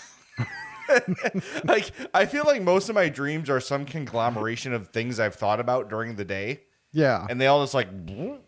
like 1.63 1.91
I 2.13 2.25
feel 2.25 2.43
like 2.45 2.61
most 2.61 2.89
of 2.89 2.95
my 2.95 3.09
dreams 3.09 3.49
are 3.49 3.59
some 3.59 3.85
conglomeration 3.85 4.73
of 4.73 4.89
things 4.89 5.19
I've 5.19 5.35
thought 5.35 5.59
about 5.59 5.89
during 5.89 6.15
the 6.15 6.25
day, 6.25 6.61
Yeah. 6.93 7.25
and 7.29 7.41
they 7.41 7.47
all 7.47 7.61
just 7.63 7.73
like 7.73 7.89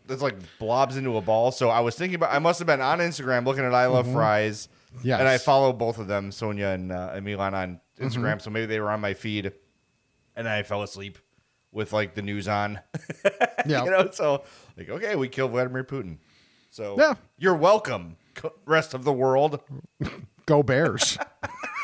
it's 0.07 0.21
like 0.21 0.35
blobs 0.59 0.97
into 0.97 1.17
a 1.17 1.21
ball. 1.21 1.51
So 1.51 1.69
I 1.69 1.79
was 1.81 1.95
thinking 1.95 2.15
about 2.15 2.31
I 2.33 2.39
must 2.39 2.59
have 2.59 2.67
been 2.67 2.79
on 2.81 2.99
Instagram 2.99 3.45
looking 3.45 3.63
at 3.65 3.73
I 3.73 3.87
love 3.87 4.11
fries, 4.11 4.69
Mm-hmm. 4.95 5.07
Yes. 5.09 5.19
and 5.19 5.27
I 5.27 5.37
follow 5.39 5.73
both 5.73 5.97
of 5.97 6.07
them, 6.07 6.31
Sonia 6.31 6.67
and, 6.67 6.89
uh, 6.89 7.11
on 7.13 7.21
Instagram. 7.21 7.81
Mm-hmm. 7.99 8.39
So 8.39 8.49
maybe 8.49 8.65
they 8.67 8.79
were 8.79 8.89
on 8.89 9.01
my 9.01 9.13
feed, 9.13 9.51
and 10.37 10.47
I 10.47 10.63
fell 10.63 10.83
asleep 10.83 11.17
with 11.73 11.91
like 11.91 12.15
the 12.15 12.21
news 12.21 12.47
on. 12.47 12.79
yeah. 13.65 13.83
you 13.83 13.91
know, 13.91 14.09
so 14.11 14.43
like 14.77 14.89
okay, 14.89 15.17
we 15.17 15.27
killed 15.27 15.51
Vladimir 15.51 15.83
Putin. 15.83 16.19
So 16.69 16.95
Yeah. 16.97 17.15
you're 17.37 17.55
welcome, 17.55 18.15
rest 18.65 18.93
of 18.93 19.03
the 19.03 19.11
world. 19.11 19.59
Go 20.45 20.61
Bears. 20.63 21.17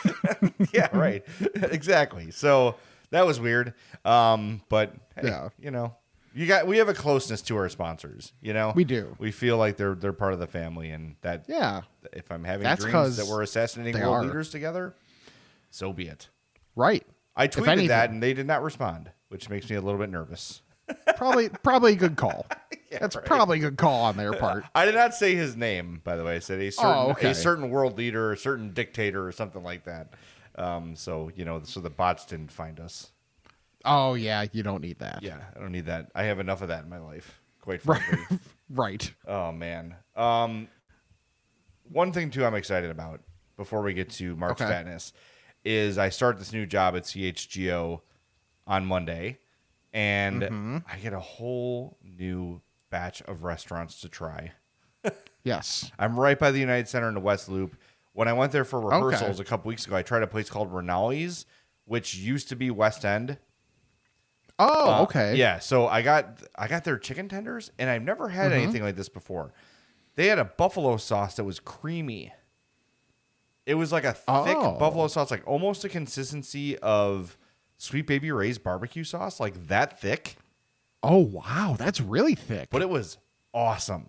yeah, 0.73 0.95
right. 0.95 1.23
exactly. 1.55 2.31
So 2.31 2.75
that 3.09 3.25
was 3.25 3.39
weird. 3.39 3.73
Um, 4.05 4.61
but 4.69 4.93
hey, 5.15 5.27
Yeah. 5.27 5.49
you 5.59 5.71
know, 5.71 5.95
you 6.33 6.45
got 6.47 6.67
we 6.67 6.77
have 6.77 6.89
a 6.89 6.93
closeness 6.93 7.41
to 7.43 7.57
our 7.57 7.69
sponsors. 7.69 8.33
You 8.41 8.53
know, 8.53 8.73
We 8.75 8.83
do. 8.83 9.15
We 9.19 9.31
feel 9.31 9.57
like 9.57 9.77
they're 9.77 9.95
they're 9.95 10.13
part 10.13 10.33
of 10.33 10.39
the 10.39 10.47
family, 10.47 10.89
and 10.91 11.15
that 11.21 11.45
Yeah. 11.47 11.81
if 12.13 12.31
I'm 12.31 12.43
having 12.43 12.63
That's 12.63 12.83
dreams 12.83 13.17
that 13.17 13.27
we're 13.27 13.41
assassinating 13.43 14.01
world 14.01 14.15
are. 14.15 14.23
leaders 14.23 14.49
together, 14.49 14.95
so 15.69 15.93
be 15.93 16.07
it. 16.07 16.29
Right. 16.75 17.05
I 17.35 17.47
tweeted 17.47 17.67
anything- 17.69 17.87
that, 17.89 18.09
and 18.09 18.21
they 18.21 18.33
did 18.33 18.47
not 18.47 18.61
respond, 18.63 19.11
which 19.29 19.49
makes 19.49 19.69
me 19.69 19.75
a 19.75 19.81
little 19.81 19.99
bit 19.99 20.09
nervous. 20.09 20.61
Probably 21.15 21.49
probably 21.49 21.93
a 21.93 21.97
good 21.97 22.15
call. 22.17 22.45
Yeah, 22.91 22.97
That's 22.99 23.15
right. 23.15 23.23
probably 23.23 23.59
a 23.59 23.61
good 23.61 23.77
call 23.77 24.03
on 24.03 24.17
their 24.17 24.33
part. 24.33 24.65
I 24.75 24.83
did 24.83 24.95
not 24.95 25.15
say 25.15 25.33
his 25.33 25.55
name, 25.55 26.01
by 26.03 26.17
the 26.17 26.25
way. 26.25 26.35
I 26.35 26.39
said 26.39 26.59
a 26.59 26.69
certain 26.69 26.91
Oh, 26.93 27.11
okay. 27.11 27.29
a 27.29 27.33
certain 27.33 27.69
world 27.69 27.97
leader, 27.97 28.33
a 28.33 28.37
certain 28.37 28.73
dictator, 28.73 29.25
or 29.25 29.31
something 29.31 29.63
like 29.63 29.85
that. 29.85 30.09
Um, 30.57 30.97
so 30.97 31.31
you 31.33 31.45
know, 31.45 31.61
so 31.63 31.79
the 31.79 31.89
bots 31.89 32.25
didn't 32.25 32.51
find 32.51 32.81
us. 32.81 33.11
Oh 33.85 34.13
yeah, 34.15 34.45
you 34.51 34.63
don't 34.63 34.81
need 34.81 34.99
that. 34.99 35.21
Yeah, 35.23 35.39
I 35.55 35.59
don't 35.59 35.71
need 35.71 35.85
that. 35.87 36.11
I 36.15 36.23
have 36.23 36.39
enough 36.39 36.61
of 36.61 36.67
that 36.69 36.83
in 36.83 36.89
my 36.89 36.99
life, 36.99 37.41
quite 37.61 37.81
frankly. 37.81 38.39
right. 38.69 39.11
oh 39.27 39.51
man. 39.51 39.95
Um, 40.15 40.67
one 41.91 42.11
thing 42.13 42.29
too, 42.29 42.45
I'm 42.45 42.55
excited 42.55 42.89
about 42.89 43.21
before 43.57 43.81
we 43.81 43.93
get 43.93 44.09
to 44.11 44.35
March 44.35 44.61
Okay. 44.61 44.65
Fatness 44.71 45.13
is 45.63 45.97
I 45.97 46.09
start 46.09 46.37
this 46.39 46.53
new 46.53 46.65
job 46.65 46.95
at 46.95 47.03
CHGO 47.03 48.01
on 48.67 48.85
Monday, 48.85 49.39
and 49.93 50.41
Mm-hmm. 50.43 50.77
I 50.91 50.97
get 50.97 51.13
a 51.13 51.19
whole 51.19 51.97
new 52.03 52.61
batch 52.89 53.21
of 53.23 53.43
restaurants 53.43 54.01
to 54.01 54.09
try. 54.09 54.51
Yes. 55.43 55.91
I'm 55.97 56.19
right 56.19 56.37
by 56.37 56.51
the 56.51 56.59
United 56.59 56.87
Center 56.87 57.07
in 57.07 57.15
the 57.15 57.19
West 57.19 57.49
Loop. 57.49 57.75
When 58.13 58.27
I 58.27 58.33
went 58.33 58.51
there 58.51 58.63
for 58.63 58.77
Okay. 58.93 58.95
rehearsals 59.03 59.39
a 59.39 59.43
couple 59.43 59.69
weeks 59.69 59.87
ago, 59.87 59.95
I 59.95 60.03
tried 60.03 60.21
a 60.21 60.27
place 60.27 60.51
called 60.51 60.71
Rinaldi's, 60.71 61.47
which 61.85 62.13
used 62.13 62.47
to 62.49 62.55
be 62.55 62.69
West 62.69 63.03
End. 63.03 63.39
Oh, 64.69 64.91
Uh, 64.99 65.01
okay. 65.03 65.35
Yeah, 65.35 65.59
so 65.59 65.87
I 65.87 66.01
got 66.01 66.41
I 66.55 66.67
got 66.67 66.83
their 66.83 66.97
chicken 66.97 67.27
tenders, 67.29 67.71
and 67.79 67.89
I've 67.89 68.03
never 68.03 68.29
had 68.29 68.51
Mm-hmm. 68.51 68.61
anything 68.63 68.83
like 68.83 68.95
this 68.95 69.09
before. 69.09 69.53
They 70.15 70.27
had 70.27 70.39
a 70.39 70.45
buffalo 70.45 70.97
sauce 70.97 71.35
that 71.35 71.43
was 71.45 71.59
creamy. 71.59 72.33
It 73.65 73.75
was 73.75 73.91
like 73.91 74.03
a 74.03 74.13
thick 74.13 74.25
Oh. 74.57 74.77
buffalo 74.77 75.07
sauce, 75.07 75.31
like 75.31 75.43
almost 75.47 75.81
the 75.83 75.89
consistency 75.89 76.77
of 76.79 77.37
Sweet 77.77 78.07
Baby 78.07 78.31
Ray's 78.31 78.57
barbecue 78.57 79.03
sauce, 79.03 79.39
like 79.39 79.67
that 79.67 79.99
thick. 79.99 80.35
Oh 81.03 81.17
wow, 81.19 81.75
that's 81.77 81.99
really 82.01 82.35
thick. 82.35 82.69
but 82.69 82.81
it 82.81 82.89
was 82.89 83.17
awesome. 83.53 84.07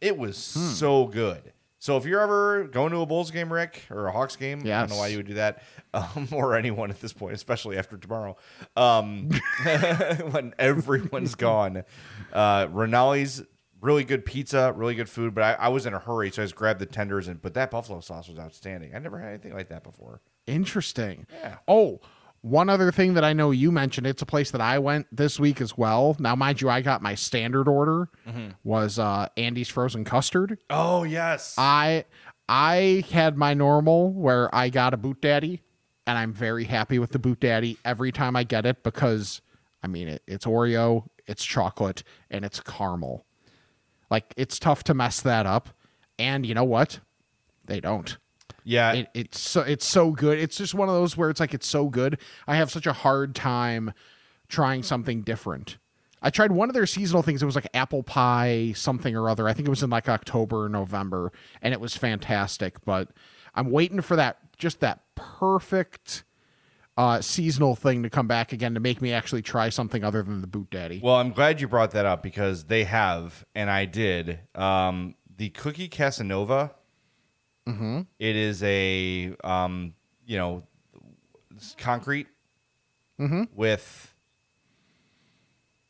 It 0.00 0.18
was 0.18 0.52
Hmm. 0.54 0.68
so 0.70 1.06
good. 1.06 1.52
So 1.78 1.96
if 1.96 2.06
you're 2.06 2.20
ever 2.20 2.64
going 2.64 2.90
to 2.92 3.00
a 3.00 3.06
Bulls 3.06 3.30
game, 3.30 3.52
Rick, 3.52 3.82
or 3.90 4.06
a 4.06 4.12
Hawks 4.12 4.36
game, 4.36 4.60
I 4.60 4.80
don't 4.80 4.90
know 4.90 4.96
why 4.96 5.08
you 5.08 5.18
would 5.18 5.26
do 5.26 5.34
that, 5.34 5.62
um, 5.94 6.28
or 6.32 6.56
anyone 6.56 6.90
at 6.90 7.00
this 7.00 7.12
point, 7.12 7.34
especially 7.34 7.76
after 7.76 7.96
tomorrow, 7.96 8.36
um, 8.76 9.28
when 10.30 10.54
everyone's 10.58 11.34
gone. 11.34 11.84
Uh, 12.32 12.66
Rinaldi's 12.68 13.42
really 13.80 14.04
good 14.04 14.24
pizza, 14.24 14.72
really 14.72 14.94
good 14.94 15.08
food, 15.08 15.34
but 15.34 15.44
I, 15.44 15.52
I 15.66 15.68
was 15.68 15.86
in 15.86 15.94
a 15.94 15.98
hurry, 15.98 16.30
so 16.30 16.42
I 16.42 16.44
just 16.46 16.56
grabbed 16.56 16.80
the 16.80 16.86
tenders, 16.86 17.28
and 17.28 17.40
but 17.40 17.54
that 17.54 17.70
buffalo 17.70 18.00
sauce 18.00 18.28
was 18.28 18.38
outstanding. 18.38 18.94
I 18.94 18.98
never 18.98 19.18
had 19.18 19.28
anything 19.28 19.54
like 19.54 19.68
that 19.68 19.82
before. 19.82 20.20
Interesting. 20.46 21.26
Yeah. 21.32 21.56
Oh, 21.68 22.00
one 22.42 22.68
other 22.68 22.92
thing 22.92 23.14
that 23.14 23.24
I 23.24 23.32
know 23.32 23.50
you 23.50 23.72
mentioned, 23.72 24.06
it's 24.06 24.22
a 24.22 24.26
place 24.26 24.50
that 24.52 24.60
I 24.60 24.78
went 24.78 25.06
this 25.10 25.40
week 25.40 25.60
as 25.60 25.76
well. 25.76 26.16
Now, 26.18 26.36
mind 26.36 26.60
you, 26.60 26.68
I 26.70 26.80
got 26.80 27.02
my 27.02 27.14
standard 27.14 27.66
order 27.68 28.08
Mm-hmm. 28.28 28.50
was 28.64 28.98
uh 28.98 29.28
Andy's 29.36 29.68
frozen 29.68 30.04
custard. 30.04 30.58
Oh 30.70 31.02
yes, 31.04 31.54
I 31.58 32.04
I 32.48 33.04
had 33.10 33.36
my 33.36 33.54
normal 33.54 34.12
where 34.12 34.52
I 34.54 34.68
got 34.68 34.94
a 34.94 34.96
boot 34.96 35.20
daddy 35.20 35.62
and 36.06 36.16
I'm 36.16 36.32
very 36.32 36.64
happy 36.64 36.98
with 37.00 37.10
the 37.10 37.18
boot 37.18 37.40
daddy 37.40 37.78
every 37.84 38.12
time 38.12 38.36
I 38.36 38.44
get 38.44 38.64
it 38.66 38.82
because 38.84 39.40
I 39.82 39.88
mean 39.88 40.06
it, 40.08 40.22
it's 40.28 40.44
Oreo, 40.46 41.06
it's 41.26 41.44
chocolate, 41.44 42.02
and 42.30 42.44
it's 42.44 42.60
caramel. 42.60 43.24
Like 44.10 44.32
it's 44.36 44.58
tough 44.60 44.84
to 44.84 44.94
mess 44.94 45.20
that 45.22 45.46
up. 45.46 45.70
And 46.18 46.46
you 46.46 46.54
know 46.54 46.64
what? 46.64 47.00
They 47.66 47.80
don't 47.80 48.16
yeah. 48.66 48.92
it, 48.92 49.08
it's 49.14 49.40
so 49.40 49.62
it's 49.62 49.86
so 49.86 50.10
good. 50.10 50.38
It's 50.38 50.56
just 50.56 50.74
one 50.74 50.88
of 50.88 50.94
those 50.94 51.16
where 51.16 51.30
it's 51.30 51.40
like 51.40 51.54
it's 51.54 51.66
so 51.66 51.88
good. 51.88 52.18
I 52.46 52.56
have 52.56 52.70
such 52.70 52.86
a 52.86 52.92
hard 52.92 53.34
time 53.34 53.92
trying 54.48 54.82
something 54.82 55.22
different. 55.22 55.78
I 56.20 56.30
tried 56.30 56.50
one 56.50 56.68
of 56.68 56.74
their 56.74 56.86
seasonal 56.86 57.22
things. 57.22 57.42
It 57.42 57.46
was 57.46 57.54
like 57.54 57.68
apple 57.74 58.02
pie 58.02 58.72
something 58.74 59.14
or 59.14 59.28
other. 59.28 59.48
I 59.48 59.52
think 59.52 59.68
it 59.68 59.70
was 59.70 59.82
in 59.82 59.90
like 59.90 60.08
October 60.08 60.64
or 60.64 60.68
November, 60.68 61.32
and 61.62 61.72
it 61.72 61.80
was 61.80 61.96
fantastic. 61.96 62.84
But 62.84 63.10
I'm 63.54 63.70
waiting 63.70 64.00
for 64.00 64.16
that 64.16 64.38
just 64.56 64.80
that 64.80 65.02
perfect 65.14 66.24
uh, 66.96 67.20
seasonal 67.20 67.76
thing 67.76 68.02
to 68.02 68.10
come 68.10 68.26
back 68.26 68.52
again 68.52 68.74
to 68.74 68.80
make 68.80 69.02
me 69.02 69.12
actually 69.12 69.42
try 69.42 69.68
something 69.68 70.02
other 70.02 70.22
than 70.22 70.40
the 70.40 70.46
boot 70.46 70.70
daddy. 70.70 71.00
Well, 71.02 71.16
I'm 71.16 71.30
glad 71.30 71.60
you 71.60 71.68
brought 71.68 71.90
that 71.92 72.06
up 72.06 72.22
because 72.22 72.64
they 72.64 72.84
have, 72.84 73.44
and 73.54 73.70
I 73.70 73.84
did. 73.84 74.40
Um, 74.54 75.14
the 75.36 75.50
cookie 75.50 75.88
Casanova. 75.88 76.72
Mm-hmm. 77.66 78.02
is 78.36 78.62
a, 78.62 79.34
um, 79.42 79.94
you 80.24 80.36
know, 80.36 80.62
concrete 81.78 82.28
with 83.54 84.14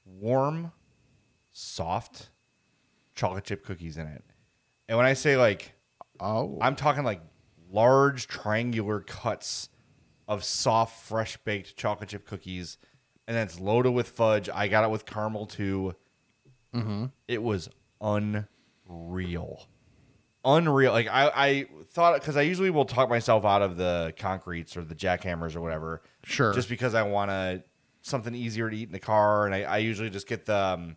warm, 0.05 0.73
soft 1.53 2.31
chocolate 3.15 3.45
chip 3.45 3.65
cookies 3.65 3.97
in 3.97 4.07
it. 4.07 4.23
And 4.89 4.97
when 4.97 5.07
I 5.07 5.15
say 5.15 5.37
like, 5.37 5.73
oh, 6.21 6.59
I'm 6.61 6.77
talking 6.77 7.05
like 7.05 7.21
large 7.71 8.27
triangular 8.29 9.01
cuts 9.01 9.69
of 10.29 10.45
soft, 10.45 11.05
fresh 11.07 11.37
baked 11.39 11.77
chocolate 11.77 12.11
chip 12.11 12.27
cookies, 12.27 12.79
and 13.27 13.37
then 13.37 13.47
it's 13.47 13.59
loaded 13.59 13.91
with 13.91 14.09
fudge. 14.09 14.49
I 14.49 14.69
got 14.69 14.85
it 14.85 14.91
with 14.91 15.05
caramel 15.05 15.47
too. 15.47 15.95
It 17.27 17.43
was 17.43 17.69
unreal, 18.01 19.67
unreal. 20.47 20.93
Like 20.93 21.09
I, 21.09 21.31
I 21.35 21.67
thought 21.89 22.21
because 22.21 22.37
I 22.37 22.43
usually 22.43 22.71
will 22.71 22.85
talk 22.87 23.11
myself 23.11 23.45
out 23.45 23.61
of 23.61 23.77
the 23.77 24.15
concretes 24.17 24.77
or 24.77 24.85
the 24.85 24.95
jackhammers 24.95 25.57
or 25.57 25.61
whatever. 25.61 26.03
Sure. 26.25 26.55
Just 26.55 26.69
because 26.69 26.95
I 26.95 27.03
want 27.03 27.31
to 27.31 27.63
something 28.03 28.35
easier 28.35 28.71
to 28.71 28.77
eat 28.77 28.89
in 28.89 28.93
the 28.93 29.01
car, 29.01 29.47
and 29.47 29.55
I, 29.55 29.63
I 29.63 29.79
usually 29.79 30.11
just 30.11 30.27
get 30.27 30.47
the. 30.47 30.57
Um, 30.57 30.97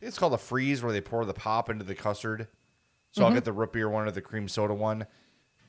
it's 0.00 0.18
called 0.18 0.34
a 0.34 0.38
freeze 0.38 0.82
where 0.82 0.92
they 0.92 1.00
pour 1.00 1.24
the 1.24 1.34
pop 1.34 1.70
into 1.70 1.84
the 1.84 1.94
custard. 1.94 2.48
So 3.12 3.24
I'll 3.24 3.32
get 3.32 3.44
the 3.44 3.52
root 3.52 3.72
beer 3.72 3.88
one 3.88 4.08
or 4.08 4.10
the 4.10 4.20
cream 4.20 4.48
soda 4.48 4.74
one. 4.74 5.06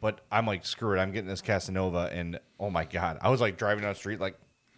But 0.01 0.21
I'm 0.31 0.45
like, 0.45 0.65
screw 0.65 0.97
it. 0.97 0.99
I'm 0.99 1.11
getting 1.11 1.27
this 1.27 1.41
Casanova. 1.41 2.09
And 2.11 2.39
oh 2.59 2.69
my 2.69 2.85
God. 2.85 3.19
I 3.21 3.29
was 3.29 3.39
like 3.39 3.57
driving 3.57 3.83
down 3.83 3.93
the 3.93 3.99
street, 3.99 4.19
like, 4.19 4.35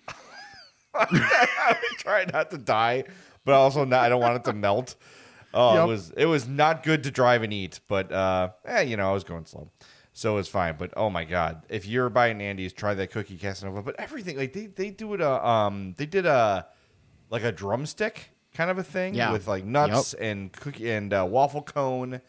I'm 0.93 1.75
trying 1.97 2.29
not 2.33 2.51
to 2.51 2.57
die, 2.57 3.05
but 3.45 3.53
also 3.53 3.85
not, 3.85 4.01
I 4.01 4.09
don't 4.09 4.21
want 4.21 4.35
it 4.35 4.43
to 4.45 4.53
melt. 4.53 4.95
Oh, 5.59 5.73
Yep. 5.73 5.83
it 5.83 5.87
was 5.87 6.09
it 6.11 6.25
was 6.27 6.47
not 6.47 6.83
good 6.83 7.03
to 7.03 7.11
drive 7.11 7.41
and 7.43 7.51
eat, 7.51 7.79
but 7.87 8.11
uh, 8.11 8.49
eh, 8.65 8.81
you 8.81 8.95
know, 8.97 9.09
I 9.09 9.13
was 9.13 9.23
going 9.23 9.45
slow, 9.45 9.71
so 10.13 10.33
it 10.33 10.35
was 10.35 10.47
fine. 10.47 10.75
But 10.77 10.93
oh 10.95 11.09
my 11.09 11.23
god, 11.23 11.63
if 11.69 11.85
you're 11.87 12.09
buying 12.09 12.41
Andy's, 12.41 12.73
try 12.73 12.93
that 12.93 13.11
cookie 13.11 13.37
Casanova. 13.37 13.81
But 13.81 13.95
everything 13.99 14.37
like 14.37 14.53
they 14.53 14.67
they 14.67 14.89
do 14.91 15.13
it 15.15 15.21
a 15.21 15.47
um 15.47 15.95
they 15.97 16.05
did 16.05 16.25
a 16.25 16.67
like 17.29 17.43
a 17.43 17.51
drumstick 17.51 18.29
kind 18.53 18.69
of 18.71 18.77
a 18.77 18.83
thing 18.83 19.13
Yeah. 19.15 19.31
with 19.31 19.47
like 19.47 19.65
nuts 19.65 20.13
and 20.13 20.51
cookie 20.53 20.89
and 20.91 21.11
uh, 21.13 21.25
waffle 21.29 21.61
cone, 21.63 22.21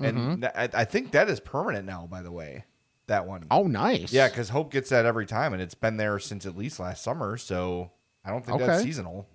and 0.00 0.16
Mm-hmm. 0.16 0.40
th- 0.42 0.52
I, 0.54 0.82
I 0.82 0.84
think 0.84 1.12
that 1.12 1.28
is 1.30 1.40
permanent 1.40 1.86
now. 1.86 2.06
By 2.10 2.22
the 2.22 2.32
way, 2.32 2.64
that 3.06 3.26
one. 3.26 3.44
oh, 3.50 3.64
nice. 3.66 4.12
Yeah, 4.12 4.28
because 4.28 4.48
Hope 4.50 4.70
gets 4.72 4.90
that 4.90 5.06
every 5.06 5.26
time, 5.26 5.52
and 5.52 5.60
it's 5.62 5.74
been 5.74 5.96
there 5.96 6.18
since 6.18 6.44
at 6.46 6.56
least 6.56 6.78
last 6.80 7.02
summer. 7.02 7.36
So 7.36 7.92
I 8.24 8.30
don't 8.30 8.44
think 8.44 8.58
that's 8.58 8.82
seasonal. 8.82 9.26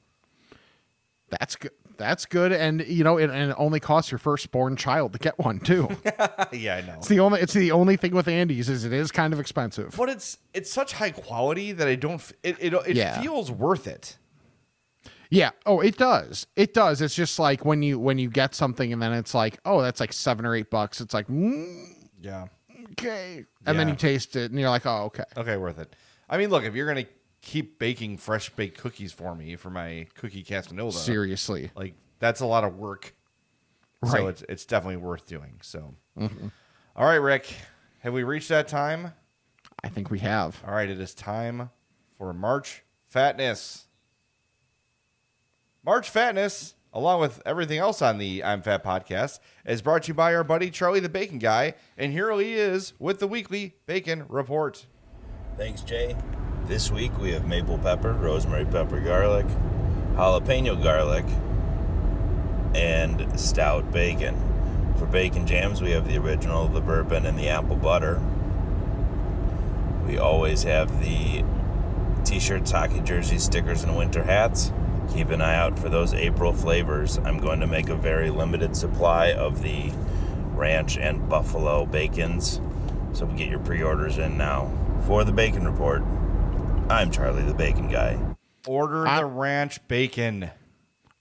that's 1.29 1.55
good. 1.55 1.71
That's 1.99 2.25
good, 2.25 2.51
and 2.53 2.83
you 2.87 3.03
know, 3.03 3.17
it, 3.17 3.29
and 3.29 3.51
it 3.51 3.55
only 3.59 3.79
costs 3.79 4.09
your 4.09 4.17
firstborn 4.17 4.75
child 4.77 5.13
to 5.13 5.19
get 5.19 5.37
one 5.37 5.59
too. 5.59 5.87
yeah, 6.53 6.77
I 6.77 6.81
know. 6.87 6.95
It's 6.97 7.09
the 7.09 7.19
only 7.19 7.41
it's 7.41 7.53
the 7.53 7.71
only 7.71 7.97
thing 7.97 8.15
with 8.15 8.27
Andy's 8.27 8.69
is 8.69 8.85
it 8.85 8.93
is 8.93 9.11
kind 9.11 9.33
of 9.33 9.39
expensive. 9.39 9.93
But 9.97 10.09
it's 10.09 10.37
it's 10.53 10.71
such 10.71 10.93
high 10.93 11.11
quality 11.11 11.73
that 11.73 11.87
I 11.87 11.95
don't. 11.95 12.21
It 12.41 12.55
it, 12.59 12.73
it 12.73 12.95
Yeah. 12.95 13.21
feels 13.21 13.51
worth 13.51 13.85
it. 13.85 14.17
Yeah. 15.29 15.51
Oh, 15.65 15.79
it 15.81 15.97
does. 15.97 16.47
It 16.55 16.73
does. 16.73 17.01
It's 17.01 17.13
just 17.13 17.37
like 17.37 17.65
when 17.65 17.83
you 17.83 17.99
when 17.99 18.17
you 18.17 18.29
get 18.29 18.55
something 18.55 18.91
and 18.93 19.01
then 19.01 19.13
it's 19.13 19.33
like, 19.35 19.59
oh, 19.65 19.81
that's 19.81 19.99
like 19.99 20.13
seven 20.13 20.45
or 20.45 20.55
eight 20.55 20.69
bucks. 20.71 21.01
It's 21.01 21.13
like, 21.13 21.27
mm, 21.27 21.85
Yeah. 22.21 22.47
okay, 22.93 23.45
and 23.65 23.77
then 23.77 23.89
you 23.89 23.95
taste 23.95 24.35
it 24.35 24.49
and 24.51 24.59
you're 24.59 24.69
like, 24.69 24.85
oh, 24.85 25.03
okay. 25.07 25.25
Okay, 25.37 25.57
worth 25.57 25.77
it. 25.79 25.95
I 26.29 26.37
mean, 26.37 26.49
look, 26.49 26.63
if 26.63 26.73
you're 26.75 26.87
gonna 26.87 27.05
keep 27.41 27.79
baking 27.79 28.17
fresh 28.17 28.49
baked 28.49 28.77
cookies 28.77 29.11
for 29.11 29.35
me 29.35 29.55
for 29.55 29.69
my 29.69 30.07
cookie 30.15 30.43
Casanova, 30.43 30.97
Seriously. 30.97 31.71
like 31.75 31.93
that's 32.19 32.41
a 32.41 32.45
lot 32.45 32.63
of 32.63 32.77
work. 32.77 33.15
So 34.09 34.27
it's 34.27 34.43
it's 34.47 34.65
definitely 34.65 34.97
worth 34.97 35.25
doing. 35.25 35.59
So, 35.61 35.93
mm-hmm. 36.17 36.47
All 36.95 37.05
right, 37.05 37.15
Rick, 37.15 37.53
have 37.99 38.13
we 38.13 38.23
reached 38.23 38.47
that 38.49 38.69
time? 38.69 39.13
I 39.83 39.89
think 39.89 40.09
we 40.09 40.19
have. 40.19 40.61
All 40.65 40.73
right, 40.73 40.89
it 40.89 40.99
is 40.99 41.13
time 41.13 41.69
for 42.17 42.33
March 42.33 42.83
Fatness. 43.13 43.85
March 45.83 46.09
Fatness 46.09 46.75
along 46.93 47.21
with 47.21 47.41
everything 47.45 47.77
else 47.77 48.01
on 48.01 48.17
the 48.17 48.43
I'm 48.43 48.61
Fat 48.61 48.83
podcast, 48.83 49.39
is 49.65 49.81
brought 49.81 50.03
to 50.03 50.09
you 50.09 50.13
by 50.13 50.33
our 50.35 50.43
buddy 50.43 50.69
Charlie 50.69 50.99
the 50.99 51.09
Bacon 51.09 51.39
Guy. 51.39 51.75
And 51.97 52.11
here 52.11 52.31
he 52.39 52.53
is 52.53 52.93
with 52.99 53.19
the 53.19 53.27
weekly 53.27 53.75
Bacon 53.85 54.25
Report. 54.27 54.85
Thanks, 55.57 55.81
Jay. 55.81 56.15
This 56.69 56.91
week 56.91 57.17
we 57.17 57.31
have 57.31 57.47
maple 57.47 57.79
pepper, 57.79 58.13
rosemary 58.13 58.63
pepper 58.63 58.99
garlic, 58.99 59.47
jalapeno 60.13 60.79
garlic, 60.83 61.25
and 62.75 63.39
stout 63.39 63.91
bacon. 63.91 64.37
For 64.99 65.07
bacon 65.07 65.47
jams, 65.47 65.81
we 65.81 65.89
have 65.89 66.07
the 66.07 66.19
original, 66.19 66.67
the 66.67 66.79
bourbon, 66.79 67.25
and 67.25 67.39
the 67.39 67.49
apple 67.49 67.75
butter. 67.75 68.21
We 70.05 70.19
always 70.19 70.61
have 70.61 71.01
the 71.01 71.43
t 72.23 72.39
shirts, 72.39 72.69
hockey 72.69 72.99
jerseys, 72.99 73.43
stickers, 73.43 73.81
and 73.81 73.97
winter 73.97 74.21
hats. 74.21 74.71
Keep 75.11 75.31
an 75.31 75.41
eye 75.41 75.55
out 75.55 75.79
for 75.79 75.89
those 75.89 76.13
April 76.13 76.53
flavors. 76.53 77.17
I'm 77.17 77.39
going 77.39 77.61
to 77.61 77.67
make 77.67 77.89
a 77.89 77.95
very 77.95 78.29
limited 78.29 78.77
supply 78.77 79.31
of 79.33 79.63
the 79.63 79.91
ranch 80.53 80.99
and 80.99 81.27
buffalo 81.27 81.87
bacons. 81.87 82.61
So 83.13 83.25
get 83.25 83.49
your 83.49 83.57
pre 83.57 83.81
orders 83.81 84.19
in 84.19 84.37
now. 84.37 84.71
For 85.07 85.23
the 85.23 85.31
Bacon 85.31 85.65
Report, 85.65 86.03
I'm 86.89 87.11
Charlie 87.11 87.43
the 87.43 87.53
Bacon 87.53 87.89
Guy. 87.89 88.17
Order 88.67 89.07
I- 89.07 89.19
the 89.19 89.25
ranch 89.25 89.85
bacon. 89.87 90.49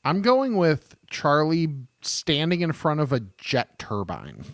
I'm 0.05 0.23
going 0.23 0.57
with 0.57 0.97
Charlie 1.11 1.69
standing 2.01 2.63
in 2.63 2.73
front 2.73 3.01
of 3.01 3.13
a 3.13 3.21
jet 3.37 3.79
turbine. 3.79 4.45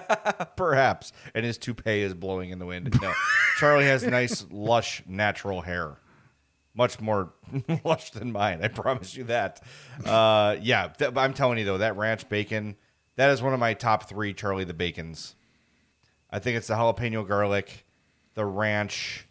Perhaps. 0.56 1.12
And 1.34 1.44
his 1.44 1.58
toupee 1.58 2.00
is 2.02 2.14
blowing 2.14 2.50
in 2.50 2.58
the 2.58 2.66
wind. 2.66 2.98
No. 3.00 3.12
Charlie 3.58 3.84
has 3.84 4.04
nice, 4.04 4.44
lush, 4.50 5.02
natural 5.06 5.60
hair. 5.60 5.98
Much 6.74 7.00
more 7.00 7.32
lush 7.84 8.10
than 8.10 8.32
mine. 8.32 8.60
I 8.62 8.68
promise 8.68 9.14
you 9.16 9.24
that. 9.24 9.62
Uh, 10.04 10.56
yeah, 10.60 10.88
th- 10.88 11.12
I'm 11.16 11.34
telling 11.34 11.58
you, 11.58 11.64
though, 11.64 11.78
that 11.78 11.96
ranch 11.96 12.28
bacon, 12.28 12.76
that 13.16 13.30
is 13.30 13.40
one 13.40 13.54
of 13.54 13.60
my 13.60 13.74
top 13.74 14.08
three 14.08 14.34
Charlie 14.34 14.64
the 14.64 14.74
Bacons. 14.74 15.36
I 16.30 16.38
think 16.40 16.56
it's 16.56 16.66
the 16.66 16.74
jalapeno 16.74 17.26
garlic, 17.26 17.86
the 18.34 18.44
ranch, 18.44 19.25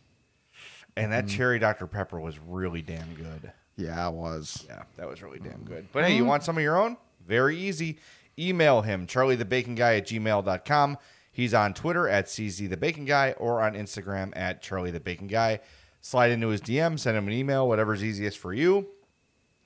and 0.97 1.11
that 1.11 1.25
mm-hmm. 1.25 1.37
cherry 1.37 1.59
Dr. 1.59 1.87
Pepper 1.87 2.19
was 2.19 2.39
really 2.39 2.81
damn 2.81 3.13
good. 3.15 3.51
yeah, 3.75 4.07
it 4.07 4.13
was. 4.13 4.65
Yeah, 4.67 4.83
that 4.97 5.07
was 5.07 5.21
really 5.21 5.39
damn 5.39 5.59
mm. 5.59 5.65
good. 5.65 5.87
But 5.91 6.05
hey, 6.05 6.13
you 6.13 6.21
mm-hmm. 6.21 6.29
want 6.29 6.43
some 6.43 6.57
of 6.57 6.63
your 6.63 6.77
own? 6.77 6.97
Very 7.27 7.57
easy. 7.57 7.99
Email 8.37 8.81
him, 8.81 9.07
charliethebaconguy 9.07 9.97
at 9.97 10.07
gmail.com. 10.07 10.97
He's 11.31 11.53
on 11.53 11.73
Twitter 11.73 12.07
at 12.07 12.27
CZ 12.27 12.69
the 12.69 12.77
Bacon 12.77 13.05
Guy 13.05 13.33
or 13.37 13.61
on 13.61 13.73
Instagram 13.73 14.31
at 14.35 14.61
Charlie 14.61 14.91
the 14.91 14.99
Bacon 14.99 15.27
Guy. 15.27 15.59
Slide 16.01 16.31
into 16.31 16.49
his 16.49 16.61
DM, 16.61 16.99
send 16.99 17.17
him 17.17 17.27
an 17.27 17.33
email, 17.33 17.67
whatever's 17.67 18.03
easiest 18.03 18.37
for 18.37 18.53
you. 18.53 18.87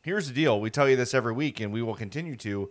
Here's 0.01 0.27
the 0.27 0.33
deal. 0.33 0.59
We 0.59 0.69
tell 0.69 0.89
you 0.89 0.95
this 0.95 1.13
every 1.13 1.33
week, 1.33 1.59
and 1.59 1.73
we 1.73 1.81
will 1.81 1.95
continue 1.95 2.35
to. 2.37 2.69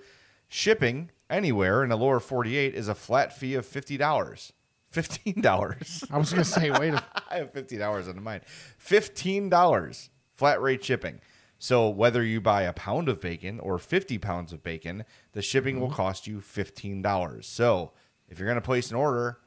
Shipping 0.49 1.11
anywhere 1.29 1.83
in 1.83 1.91
the 1.91 1.97
lower 1.97 2.21
48 2.21 2.75
is 2.75 2.89
a 2.89 2.95
flat 2.95 3.37
fee 3.37 3.55
of 3.55 3.67
$50. 3.67 4.53
$15. 4.93 6.11
I 6.11 6.19
was 6.19 6.33
going 6.33 6.43
to 6.43 6.49
say, 6.49 6.71
wait 6.71 6.95
a 6.95 7.05
I 7.31 7.37
have 7.37 7.53
fifteen 7.53 7.79
dollars 7.79 8.09
on 8.09 8.23
mine. 8.23 8.41
Fifteen 8.79 9.49
dollars 9.49 10.11
flat 10.39 10.63
rate 10.63 10.85
shipping. 10.85 11.21
So 11.59 11.89
whether 11.89 12.23
you 12.23 12.41
buy 12.41 12.63
a 12.63 12.73
pound 12.73 13.09
of 13.09 13.21
bacon 13.21 13.59
or 13.59 13.79
fifty 13.79 14.17
pounds 14.17 14.53
of 14.53 14.63
bacon, 14.63 15.05
the 15.33 15.43
shipping 15.43 15.81
will 15.81 15.89
mm-hmm. 15.89 15.97
cost 15.97 16.27
you 16.27 16.41
fifteen 16.41 17.03
dollars. 17.03 17.47
So 17.47 17.93
if 18.29 18.39
you're 18.39 18.49
gonna 18.49 18.61
place 18.61 18.91
an 18.91 18.97
order, 18.97 19.41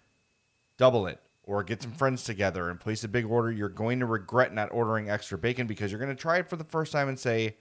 double 0.77 1.07
it 1.07 1.19
or 1.43 1.63
get 1.63 1.81
some 1.81 1.91
mm-hmm. 1.91 1.97
friends 1.97 2.23
together 2.23 2.69
and 2.69 2.79
place 2.79 3.03
a 3.03 3.07
big 3.07 3.25
order. 3.25 3.51
You're 3.51 3.69
going 3.69 3.99
to 4.01 4.05
regret 4.05 4.53
not 4.53 4.69
ordering 4.71 5.09
extra 5.09 5.37
bacon 5.37 5.65
because 5.65 5.91
you're 5.91 6.01
gonna 6.01 6.13
try 6.13 6.37
it 6.37 6.49
for 6.49 6.57
the 6.57 6.65
first 6.65 6.91
time 6.91 7.07
and 7.07 7.17
say, 7.17 7.55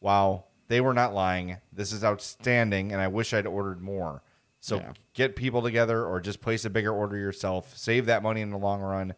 "Wow, 0.00 0.46
they 0.68 0.80
were 0.80 0.94
not 0.94 1.12
lying. 1.12 1.58
This 1.70 1.92
is 1.92 2.02
outstanding, 2.02 2.90
and 2.90 3.02
I 3.02 3.08
wish 3.08 3.34
I'd 3.34 3.46
ordered 3.46 3.82
more." 3.82 4.22
So 4.62 4.76
Yeah. 4.76 4.92
get 5.12 5.34
people 5.34 5.60
together 5.60 6.06
or 6.06 6.20
just 6.20 6.40
place 6.40 6.64
a 6.64 6.70
bigger 6.70 6.92
order 6.92 7.16
yourself. 7.16 7.76
Save 7.76 8.06
that 8.06 8.22
money 8.22 8.40
in 8.40 8.50
the 8.50 8.56
long 8.56 8.80
run. 8.80 9.14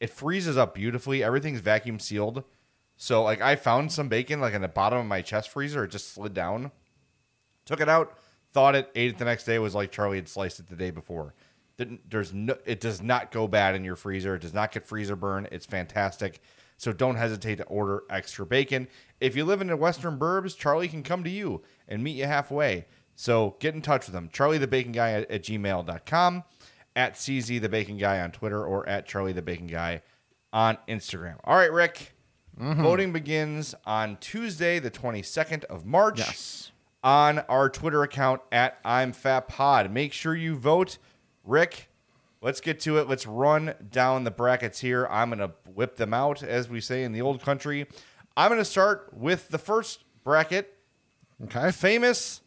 It 0.00 0.10
freezes 0.10 0.56
up 0.56 0.74
beautifully. 0.74 1.22
Everything's 1.22 1.60
vacuum 1.60 2.00
sealed. 2.00 2.42
So 2.96 3.22
like 3.22 3.40
I 3.40 3.54
found 3.54 3.92
some 3.92 4.08
bacon 4.08 4.40
like 4.40 4.54
in 4.54 4.60
the 4.62 4.66
bottom 4.68 4.98
of 4.98 5.06
my 5.06 5.22
chest 5.22 5.50
freezer. 5.50 5.84
It 5.84 5.92
just 5.92 6.12
slid 6.12 6.34
down. 6.34 6.72
Took 7.64 7.80
it 7.80 7.88
out, 7.88 8.18
thawed 8.52 8.74
it, 8.74 8.90
ate 8.96 9.10
it 9.12 9.18
the 9.18 9.24
next 9.24 9.44
day. 9.44 9.60
Was 9.60 9.74
like 9.74 9.92
Charlie 9.92 10.16
had 10.16 10.28
sliced 10.28 10.58
it 10.58 10.68
the 10.68 10.74
day 10.76 10.90
before. 10.90 11.32
Didn't, 11.76 12.10
there's 12.10 12.34
no, 12.34 12.56
it 12.66 12.80
does 12.80 13.00
not 13.00 13.30
go 13.30 13.46
bad 13.46 13.76
in 13.76 13.84
your 13.84 13.94
freezer. 13.94 14.34
It 14.34 14.42
does 14.42 14.54
not 14.54 14.72
get 14.72 14.84
freezer 14.84 15.14
burn. 15.14 15.46
It's 15.52 15.66
fantastic. 15.66 16.40
So 16.76 16.92
don't 16.92 17.14
hesitate 17.16 17.56
to 17.56 17.64
order 17.64 18.02
extra 18.10 18.44
bacon. 18.46 18.88
If 19.20 19.36
you 19.36 19.44
live 19.44 19.60
in 19.60 19.68
the 19.68 19.76
Western 19.76 20.18
Burbs, 20.18 20.56
Charlie 20.56 20.88
can 20.88 21.04
come 21.04 21.22
to 21.22 21.30
you 21.30 21.62
and 21.86 22.02
meet 22.02 22.16
you 22.16 22.26
halfway. 22.26 22.86
So 23.20 23.56
get 23.58 23.74
in 23.74 23.82
touch 23.82 24.06
with 24.06 24.14
him. 24.14 24.30
Charlie 24.32 24.58
the 24.58 24.68
Bacon 24.68 24.92
Guy 24.92 25.10
at, 25.10 25.28
at 25.28 25.42
gmail.com, 25.42 26.44
at 26.94 27.14
CZ 27.14 27.60
the 27.60 27.68
Bacon 27.68 27.98
Guy 27.98 28.20
on 28.20 28.30
Twitter, 28.30 28.64
or 28.64 28.88
at 28.88 29.06
Charlie 29.08 29.32
the 29.32 29.42
Bacon 29.42 29.66
Guy 29.66 30.02
on 30.52 30.78
Instagram. 30.86 31.34
All 31.42 31.56
right, 31.56 31.72
Rick. 31.72 32.14
Mm-hmm. 32.60 32.80
Voting 32.80 33.12
begins 33.12 33.74
on 33.84 34.18
Tuesday, 34.20 34.78
the 34.78 34.90
22nd 34.92 35.64
of 35.64 35.84
March 35.84 36.18
Yes. 36.20 36.70
on 37.02 37.40
our 37.40 37.68
Twitter 37.68 38.04
account 38.04 38.40
at 38.52 38.78
I'm 38.84 39.12
Fat 39.12 39.48
Pod. 39.48 39.90
Make 39.90 40.12
sure 40.12 40.36
you 40.36 40.54
vote. 40.54 40.98
Rick, 41.42 41.90
let's 42.40 42.60
get 42.60 42.78
to 42.82 42.98
it. 42.98 43.08
Let's 43.08 43.26
run 43.26 43.74
down 43.90 44.22
the 44.22 44.30
brackets 44.30 44.78
here. 44.78 45.08
I'm 45.10 45.30
going 45.30 45.40
to 45.40 45.50
whip 45.74 45.96
them 45.96 46.14
out, 46.14 46.44
as 46.44 46.68
we 46.68 46.80
say 46.80 47.02
in 47.02 47.10
the 47.10 47.22
old 47.22 47.42
country. 47.42 47.84
I'm 48.36 48.48
going 48.48 48.60
to 48.60 48.64
start 48.64 49.10
with 49.12 49.48
the 49.48 49.58
first 49.58 50.04
bracket 50.22 50.72
Okay. 51.44 51.72
famous 51.72 52.42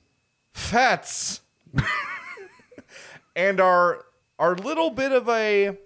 fats. 0.53 1.41
and 3.35 3.59
our 3.59 4.05
our 4.39 4.55
little 4.55 4.89
bit 4.89 5.11
of 5.11 5.29
a 5.29 5.77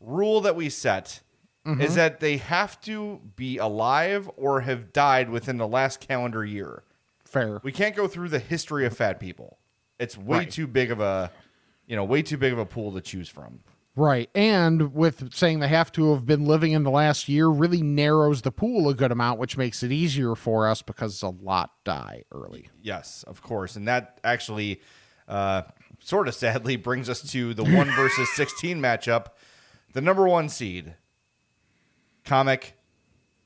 rule 0.00 0.40
that 0.42 0.54
we 0.54 0.68
set 0.68 1.20
is 1.64 1.72
mm-hmm. 1.72 1.94
that 1.94 2.20
they 2.20 2.36
have 2.38 2.80
to 2.80 3.20
be 3.36 3.56
alive 3.56 4.28
or 4.36 4.62
have 4.62 4.92
died 4.92 5.30
within 5.30 5.58
the 5.58 5.66
last 5.66 6.00
calendar 6.00 6.44
year. 6.44 6.82
Fair. 7.24 7.60
We 7.62 7.72
can't 7.72 7.94
go 7.94 8.08
through 8.08 8.28
the 8.28 8.40
history 8.40 8.84
of 8.84 8.96
fat 8.96 9.20
people. 9.20 9.58
It's 9.98 10.18
way 10.18 10.38
Right. 10.38 10.50
too 10.50 10.66
big 10.66 10.90
of 10.90 11.00
a, 11.00 11.30
you 11.86 11.94
know, 11.94 12.04
way 12.04 12.20
too 12.20 12.36
big 12.36 12.52
of 12.52 12.58
a 12.58 12.66
pool 12.66 12.92
to 12.92 13.00
choose 13.00 13.28
from. 13.28 13.60
Right. 13.94 14.30
And 14.34 14.94
with 14.94 15.34
saying 15.34 15.60
they 15.60 15.68
have 15.68 15.92
to 15.92 16.14
have 16.14 16.24
been 16.24 16.46
living 16.46 16.72
in 16.72 16.82
the 16.82 16.90
last 16.90 17.28
year 17.28 17.48
really 17.48 17.82
narrows 17.82 18.40
the 18.42 18.50
pool 18.50 18.88
a 18.88 18.94
good 18.94 19.12
amount, 19.12 19.38
which 19.38 19.58
makes 19.58 19.82
it 19.82 19.92
easier 19.92 20.34
for 20.34 20.66
us 20.66 20.80
because 20.80 21.20
a 21.22 21.28
lot 21.28 21.72
die 21.84 22.24
early. 22.32 22.70
Yes, 22.80 23.22
of 23.26 23.42
course, 23.42 23.76
and 23.76 23.86
that 23.88 24.18
actually, 24.24 24.80
uh, 25.28 25.62
sort 26.00 26.26
of 26.26 26.34
sadly, 26.34 26.76
brings 26.76 27.10
us 27.10 27.20
to 27.32 27.52
the 27.52 27.64
one 27.64 27.90
versus 27.96 28.30
sixteen 28.34 28.80
matchup. 28.80 29.26
The 29.92 30.00
number 30.00 30.26
one 30.26 30.48
seed, 30.48 30.94
comic 32.24 32.78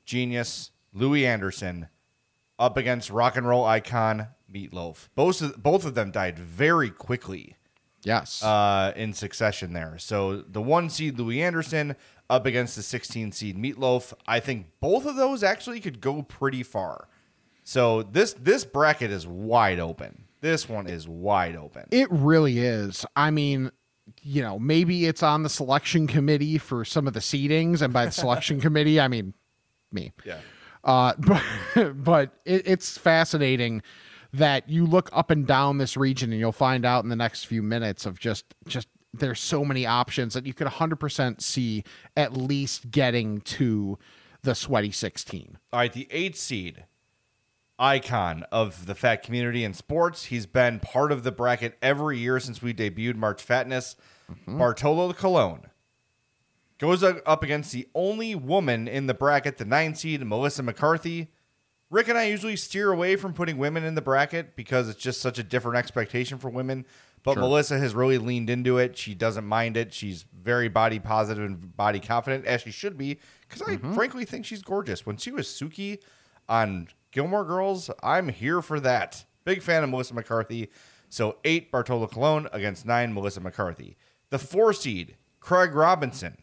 genius 0.05 0.71
Louie 0.93 1.25
Anderson, 1.25 1.89
up 2.57 2.77
against 2.77 3.09
rock 3.09 3.35
and 3.35 3.45
roll 3.45 3.65
icon 3.65 4.29
Meatloaf. 4.49 5.09
Both 5.13 5.41
of, 5.41 5.61
both 5.61 5.85
of 5.85 5.93
them 5.93 6.11
died 6.11 6.39
very 6.39 6.89
quickly. 6.89 7.56
Yes. 8.03 8.43
uh, 8.43 8.93
in 8.95 9.13
succession 9.13 9.73
there. 9.73 9.97
So 9.97 10.37
the 10.37 10.61
one 10.61 10.89
seed 10.89 11.17
Louie 11.19 11.41
Anderson 11.41 11.95
up 12.29 12.45
against 12.45 12.75
the 12.75 12.83
16 12.83 13.31
seed 13.31 13.57
Meatloaf. 13.57 14.13
I 14.27 14.39
think 14.39 14.67
both 14.79 15.05
of 15.05 15.15
those 15.15 15.43
actually 15.43 15.79
could 15.79 16.01
go 16.01 16.21
pretty 16.21 16.63
far. 16.63 17.07
So 17.63 18.03
this 18.03 18.33
this 18.33 18.63
bracket 18.63 19.11
is 19.11 19.27
wide 19.27 19.79
open. 19.79 20.23
This 20.39 20.69
one 20.69 20.87
is 20.87 21.07
wide 21.07 21.55
open. 21.55 21.85
It 21.91 22.07
really 22.11 22.59
is. 22.59 23.05
I 23.15 23.31
mean, 23.31 23.71
you 24.21 24.41
know, 24.41 24.57
maybe 24.57 25.05
it's 25.05 25.23
on 25.23 25.43
the 25.43 25.49
selection 25.49 26.07
committee 26.07 26.57
for 26.57 26.85
some 26.85 27.07
of 27.07 27.13
the 27.13 27.19
seedings, 27.19 27.81
and 27.81 27.91
by 27.91 28.05
the 28.05 28.11
selection 28.11 28.61
committee, 28.61 29.01
I 29.01 29.07
mean 29.07 29.33
me. 29.91 30.13
yeah. 30.23 30.39
Uh, 30.83 31.13
but 31.17 31.43
but 32.03 32.31
it, 32.45 32.67
it's 32.67 32.97
fascinating 32.97 33.81
that 34.33 34.69
you 34.69 34.85
look 34.85 35.09
up 35.13 35.31
and 35.31 35.45
down 35.47 35.77
this 35.77 35.97
region, 35.97 36.31
and 36.31 36.39
you'll 36.39 36.51
find 36.51 36.85
out 36.85 37.03
in 37.03 37.09
the 37.09 37.15
next 37.15 37.45
few 37.45 37.61
minutes 37.63 38.05
of 38.05 38.19
just 38.19 38.45
just 38.67 38.87
there's 39.13 39.39
so 39.39 39.65
many 39.65 39.85
options 39.85 40.33
that 40.33 40.45
you 40.45 40.53
could 40.53 40.67
100% 40.67 41.41
see 41.41 41.83
at 42.15 42.33
least 42.33 42.91
getting 42.91 43.41
to 43.41 43.97
the 44.43 44.53
sweaty 44.53 44.91
16. 44.91 45.57
All 45.73 45.79
right, 45.79 45.91
the 45.91 46.07
eight 46.11 46.37
seed 46.37 46.85
icon 47.79 48.43
of 48.51 48.85
the 48.85 48.95
fat 48.95 49.23
community 49.23 49.63
in 49.63 49.73
sports. 49.73 50.25
He's 50.25 50.45
been 50.45 50.79
part 50.79 51.11
of 51.11 51.23
the 51.23 51.31
bracket 51.31 51.77
every 51.81 52.17
year 52.17 52.39
since 52.39 52.61
we 52.61 52.73
debuted 52.73 53.15
March 53.15 53.45
Fatness. 53.45 53.95
Mm-hmm. 54.31 54.57
Bartolo 54.57 55.13
Colon 55.13 55.67
goes 56.79 57.03
up 57.03 57.43
against 57.43 57.71
the 57.71 57.87
only 57.95 58.35
woman 58.35 58.87
in 58.87 59.07
the 59.07 59.13
bracket, 59.13 59.57
the 59.57 59.65
nine 59.65 59.95
seed 59.95 60.23
Melissa 60.25 60.63
McCarthy. 60.63 61.31
Rick 61.89 62.09
and 62.09 62.17
I 62.17 62.25
usually 62.25 62.55
steer 62.55 62.91
away 62.91 63.15
from 63.15 63.33
putting 63.33 63.57
women 63.57 63.83
in 63.83 63.95
the 63.95 64.01
bracket 64.01 64.55
because 64.55 64.89
it's 64.89 65.01
just 65.01 65.21
such 65.21 65.39
a 65.39 65.43
different 65.43 65.77
expectation 65.77 66.37
for 66.37 66.49
women. 66.49 66.85
But 67.23 67.37
Melissa 67.37 67.77
has 67.77 67.93
really 67.93 68.17
leaned 68.17 68.49
into 68.49 68.77
it. 68.77 68.97
She 68.97 69.13
doesn't 69.13 69.45
mind 69.45 69.75
it. 69.75 69.93
She's 69.93 70.23
very 70.23 70.69
body 70.69 70.99
positive 70.99 71.43
and 71.43 71.75
body 71.75 71.99
confident, 71.99 72.45
as 72.45 72.61
she 72.61 72.71
should 72.71 72.97
be, 72.97 73.19
because 73.41 73.61
I 73.61 73.75
mm-hmm. 73.75 73.93
frankly 73.93 74.23
think 74.23 74.45
she's 74.45 74.61
gorgeous. 74.61 75.05
When 75.05 75.17
she 75.17 75.31
was 75.31 75.47
Sookie 75.47 75.99
on 76.47 76.87
Gilmore 77.11 77.43
Girls, 77.43 77.89
I'm 78.01 78.29
here 78.29 78.61
for 78.61 78.79
that. 78.79 79.25
Big 79.43 79.61
fan 79.61 79.83
of 79.83 79.89
Melissa 79.89 80.13
McCarthy. 80.13 80.69
So 81.09 81.37
eight 81.43 81.71
Bartolo 81.71 82.07
Colon 82.07 82.47
against 82.53 82.85
nine 82.85 83.13
Melissa 83.13 83.41
McCarthy. 83.41 83.97
The 84.29 84.39
four 84.39 84.71
seed 84.71 85.15
Craig 85.39 85.73
Robinson 85.73 86.37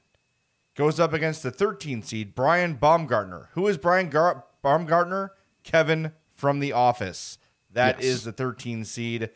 goes 0.74 0.98
up 0.98 1.12
against 1.12 1.42
the 1.42 1.50
13 1.50 2.02
seed 2.02 2.34
Brian 2.34 2.74
Baumgartner. 2.74 3.50
Who 3.52 3.66
is 3.68 3.78
Brian 3.78 4.10
Gar- 4.10 4.44
Baumgartner? 4.64 5.32
Kevin 5.62 6.10
from 6.34 6.58
The 6.58 6.72
Office. 6.72 7.38
That 7.72 8.00
is 8.00 8.16
Yes. 8.16 8.24
the 8.24 8.32
13 8.32 8.84
seed. 8.84 9.30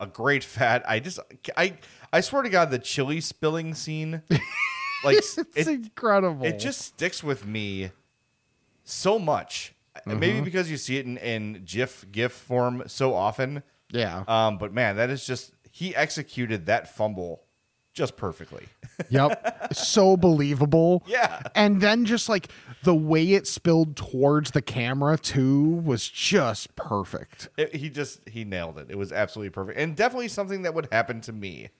A 0.00 0.06
great 0.06 0.42
fat. 0.42 0.82
I 0.88 0.98
just 0.98 1.18
I 1.56 1.76
I 2.12 2.20
swear 2.22 2.42
to 2.42 2.48
God, 2.48 2.70
the 2.70 2.78
chili 2.78 3.20
spilling 3.20 3.74
scene, 3.74 4.22
like 5.04 5.18
It's 5.18 5.36
it, 5.38 5.68
incredible. 5.68 6.44
it 6.46 6.58
just 6.58 6.80
sticks 6.80 7.22
with 7.22 7.46
me 7.46 7.90
so 8.82 9.18
much. 9.18 9.74
Maybe 10.06 10.40
because 10.40 10.70
you 10.70 10.78
see 10.78 10.96
it 10.96 11.04
in, 11.04 11.18
in 11.18 11.62
GIF 11.66 12.06
GIF 12.10 12.32
form 12.32 12.84
so 12.86 13.12
often. 13.14 13.62
yeah. 13.92 14.24
Um, 14.26 14.56
but 14.56 14.72
man, 14.72 14.96
that 14.96 15.10
is 15.10 15.26
just 15.26 15.52
he 15.70 15.94
executed 15.94 16.64
that 16.66 16.94
fumble 16.94 17.42
just 17.92 18.16
perfectly. 18.16 18.66
Yep. 19.08 19.72
so 19.74 20.14
believable. 20.18 21.02
Yeah. 21.06 21.40
And 21.54 21.80
then 21.80 22.04
just 22.04 22.28
like 22.28 22.48
the 22.82 22.94
way 22.94 23.32
it 23.32 23.46
spilled 23.46 23.96
towards 23.96 24.50
the 24.50 24.60
camera 24.60 25.16
too 25.16 25.62
was 25.62 26.06
just 26.06 26.76
perfect. 26.76 27.48
It- 27.56 27.74
he 27.74 27.88
just 27.88 28.20
he 28.28 28.44
nailed 28.44 28.78
it. 28.78 28.88
It 28.90 28.98
was 28.98 29.10
absolutely 29.10 29.50
perfect, 29.50 29.78
and 29.78 29.96
definitely 29.96 30.28
something 30.28 30.62
that 30.62 30.74
would 30.74 30.88
happen 30.92 31.22
to 31.22 31.32
me. 31.32 31.70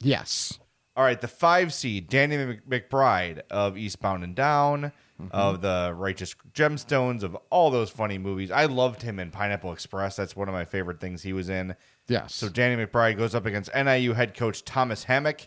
Yes. 0.00 0.60
All 0.96 1.04
right, 1.04 1.20
the 1.20 1.28
five 1.28 1.74
seed 1.74 2.08
Danny 2.08 2.36
McBride 2.68 3.40
of 3.50 3.76
Eastbound 3.76 4.24
and 4.24 4.34
Down, 4.34 4.92
mm-hmm. 5.20 5.28
of 5.32 5.60
the 5.60 5.92
Righteous 5.96 6.34
Gemstones, 6.52 7.22
of 7.22 7.36
all 7.50 7.70
those 7.70 7.90
funny 7.90 8.18
movies. 8.18 8.50
I 8.50 8.64
loved 8.64 9.02
him 9.02 9.18
in 9.18 9.30
Pineapple 9.30 9.72
Express. 9.72 10.16
That's 10.16 10.34
one 10.34 10.48
of 10.48 10.54
my 10.54 10.64
favorite 10.64 11.00
things 11.00 11.22
he 11.22 11.32
was 11.32 11.48
in. 11.48 11.76
Yes. 12.08 12.34
So 12.34 12.48
Danny 12.48 12.82
McBride 12.82 13.16
goes 13.16 13.34
up 13.34 13.46
against 13.46 13.70
NIU 13.74 14.14
head 14.14 14.34
coach 14.34 14.64
Thomas 14.64 15.04
Hammock. 15.04 15.46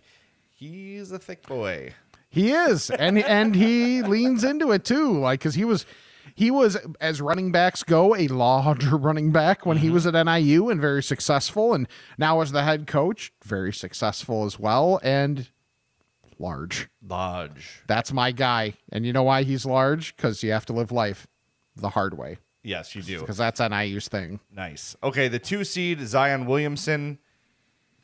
He's 0.50 1.12
a 1.12 1.20
thick 1.20 1.46
boy. 1.48 1.94
He 2.30 2.52
is, 2.52 2.90
and 2.90 3.18
and 3.18 3.56
he 3.56 4.02
leans 4.04 4.46
into 4.46 4.72
it 4.72 4.86
too, 4.86 5.20
like 5.20 5.42
because 5.42 5.56
he 5.56 5.66
was, 5.66 5.86
he 6.34 6.50
was 6.50 6.78
as 7.02 7.20
running 7.20 7.52
backs 7.52 7.84
go 7.84 8.16
a 8.16 8.30
larger 8.30 8.96
running 8.98 9.32
back 9.32 9.66
when 9.66 9.78
he 9.78 9.88
mm-hmm. 9.88 9.96
was 9.96 10.08
at 10.08 10.26
NIU 10.26 10.70
and 10.70 10.80
very 10.80 11.04
successful, 11.04 11.74
and 11.74 11.90
now 12.18 12.40
as 12.40 12.54
the 12.54 12.64
head 12.64 12.88
coach, 12.88 13.34
very 13.44 13.74
successful 13.74 14.46
as 14.46 14.58
well 14.58 15.00
and 15.04 15.50
large. 16.40 16.88
Large. 17.06 17.82
That's 17.88 18.14
my 18.14 18.32
guy, 18.32 18.76
and 18.94 19.06
you 19.06 19.12
know 19.12 19.24
why 19.24 19.44
he's 19.44 19.66
large? 19.66 20.16
Because 20.16 20.42
you 20.42 20.52
have 20.52 20.66
to 20.68 20.74
live 20.74 20.92
life 20.92 21.28
the 21.76 21.90
hard 21.90 22.18
way, 22.18 22.38
Yes, 22.64 22.96
you 22.96 23.02
do. 23.02 23.20
because 23.22 23.38
that's 23.38 23.60
NIU's 23.60 24.08
thing. 24.08 24.40
Nice. 24.56 24.96
Okay, 25.04 25.28
the 25.28 25.40
two 25.40 25.64
seed 25.64 26.00
Zion 26.02 26.46
Williamson. 26.46 27.18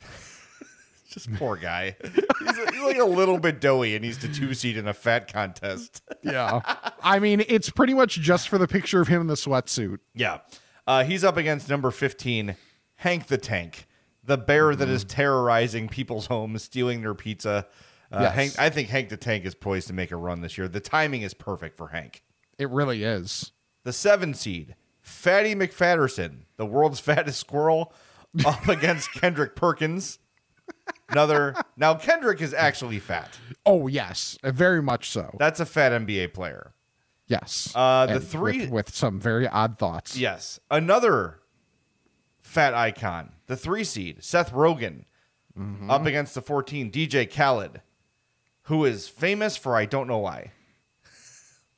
Just 1.08 1.32
poor 1.34 1.56
guy. 1.56 1.96
He's, 2.02 2.56
he's 2.70 2.82
like 2.82 2.98
a 2.98 3.04
little 3.04 3.38
bit 3.38 3.60
doughy, 3.60 3.96
and 3.96 4.04
he's 4.04 4.18
the 4.18 4.28
two 4.28 4.52
seed 4.52 4.76
in 4.76 4.86
a 4.86 4.94
fat 4.94 5.32
contest. 5.32 6.02
Yeah, 6.22 6.60
I 7.02 7.20
mean 7.20 7.42
it's 7.48 7.70
pretty 7.70 7.94
much 7.94 8.16
just 8.20 8.48
for 8.48 8.58
the 8.58 8.66
picture 8.66 9.00
of 9.00 9.06
him 9.08 9.20
in 9.22 9.26
the 9.28 9.34
sweatsuit. 9.34 9.98
Yeah. 10.14 10.38
Uh, 10.86 11.04
he's 11.04 11.22
up 11.24 11.36
against 11.36 11.68
number 11.70 11.90
15, 11.92 12.56
Hank 12.96 13.28
the 13.28 13.38
Tank, 13.38 13.86
the 14.24 14.36
bear 14.36 14.74
that 14.74 14.88
is 14.88 15.04
terrorizing 15.04 15.88
people's 15.88 16.26
homes, 16.26 16.64
stealing 16.64 17.00
their 17.02 17.14
pizza. 17.14 17.66
Uh, 18.10 18.18
Yes. 18.22 18.34
Hank, 18.34 18.58
I 18.58 18.68
think 18.70 18.88
Hank 18.88 19.08
the 19.10 19.16
Tank 19.16 19.44
is 19.46 19.54
poised 19.54 19.86
to 19.88 19.92
make 19.94 20.10
a 20.10 20.16
run 20.16 20.40
this 20.40 20.58
year. 20.58 20.66
The 20.66 20.80
timing 20.80 21.22
is 21.22 21.32
perfect 21.34 21.76
for 21.78 21.88
Hank. 21.88 22.22
It 22.58 22.68
really 22.70 23.04
is. 23.04 23.52
The 23.84 23.92
seven 23.92 24.34
seed, 24.34 24.74
Fatty 25.00 25.54
McFatterson, 25.54 26.40
the 26.56 26.66
world's 26.66 27.00
fattest 27.08 27.40
squirrel, 27.40 27.92
up 28.44 28.68
against 28.68 29.12
Kendrick 29.12 29.56
Perkins. 29.56 30.18
Another. 31.08 31.54
Now, 31.76 31.94
Kendrick 31.94 32.42
is 32.42 32.52
actually 32.52 32.98
fat. 32.98 33.38
Oh 33.64 33.86
yes, 33.86 34.36
very 34.44 34.82
much 34.82 35.08
so. 35.10 35.34
That's 35.38 35.60
a 35.60 35.66
fat 35.66 35.92
NBA 35.92 36.34
player. 36.34 36.74
Yes. 37.26 37.72
Uh, 37.74 38.06
the 38.06 38.14
And 38.16 38.24
three- 38.26 38.60
with, 38.60 38.70
with 38.70 38.94
some 38.94 39.20
very 39.20 39.46
odd 39.48 39.78
thoughts. 39.78 40.16
Yes. 40.16 40.60
Another 40.70 41.40
fat 42.42 42.74
icon, 42.74 43.32
the 43.46 43.56
three 43.56 43.84
seed, 43.84 44.22
Seth 44.24 44.52
Rogen, 44.52 45.04
up 45.88 46.06
against 46.06 46.34
the 46.36 46.40
14, 46.42 46.90
DJ 46.92 47.28
Khaled, 47.30 47.80
who 48.64 48.84
is 48.84 49.08
famous 49.08 49.56
for 49.56 49.74
I 49.76 49.86
don't 49.86 50.06
know 50.06 50.18
why. 50.18 50.52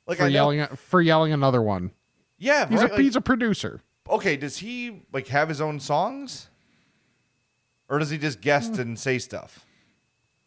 Like 0.07 0.17
for 0.17 0.23
I 0.25 0.27
know, 0.27 0.49
yelling 0.51 0.65
for 0.75 1.01
yelling 1.01 1.31
another 1.33 1.61
one. 1.61 1.91
yeah, 2.37 2.67
He's 2.67 2.79
right, 2.81 2.89
a 2.89 2.93
like- 2.93 3.01
he's 3.01 3.15
a 3.15 3.21
producer. 3.21 3.81
okay. 4.09 4.35
Does 4.35 4.57
he 4.57 5.03
like 5.13 5.27
have 5.27 5.47
his 5.49 5.61
own 5.61 5.79
songs, 5.79 6.49
or 7.89 7.99
does 7.99 8.09
he 8.09 8.17
just 8.17 8.41
guest 8.41 8.77
and 8.77 8.97
say 8.99 9.17
stuff? 9.19 9.65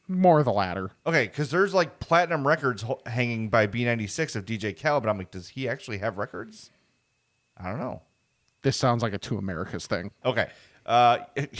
More 0.07 0.43
the 0.43 0.53
latter. 0.53 0.91
Okay, 1.07 1.25
because 1.25 1.51
there's 1.51 1.73
like 1.73 1.99
platinum 1.99 2.47
records 2.47 2.85
hanging 3.07 3.49
by 3.49 3.67
B96 3.67 4.37
of 4.37 4.45
DJ 4.45 4.79
Khaled, 4.79 5.03
but 5.03 5.09
I'm 5.09 5.17
like, 5.17 5.31
does 5.31 5.49
he 5.49 5.67
actually 5.69 5.99
have 5.99 6.19
records? 6.19 6.71
I 7.57 7.71
don't 7.71 7.79
know. 7.81 8.03
This 8.63 8.77
sounds 8.77 9.03
like 9.03 9.15
a 9.15 9.19
two 9.19 9.39
Americas 9.39 9.87
thing. 9.87 10.11
Okay. 10.25 10.49
Uh, 10.85 11.19
yes, 11.37 11.55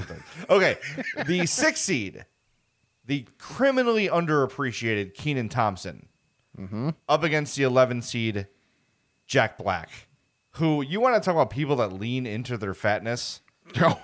it 0.00 0.08
does. 0.08 0.20
Okay. 0.48 0.76
The 1.26 1.46
six 1.46 1.80
seed, 1.80 2.24
the 3.06 3.26
criminally 3.38 4.08
underappreciated 4.08 5.14
Kenan 5.14 5.48
Thompson, 5.48 6.08
up 7.08 7.22
against 7.22 7.56
the 7.56 7.62
11 7.62 8.02
seed, 8.02 8.46
Jack 9.26 9.58
Black, 9.58 9.90
who 10.52 10.82
you 10.82 11.00
want 11.00 11.14
to 11.14 11.20
talk 11.20 11.34
about 11.34 11.50
people 11.50 11.76
that 11.76 11.92
lean 11.92 12.26
into 12.26 12.56
their 12.56 12.74
fatness. 12.74 13.40
No, 13.80 14.00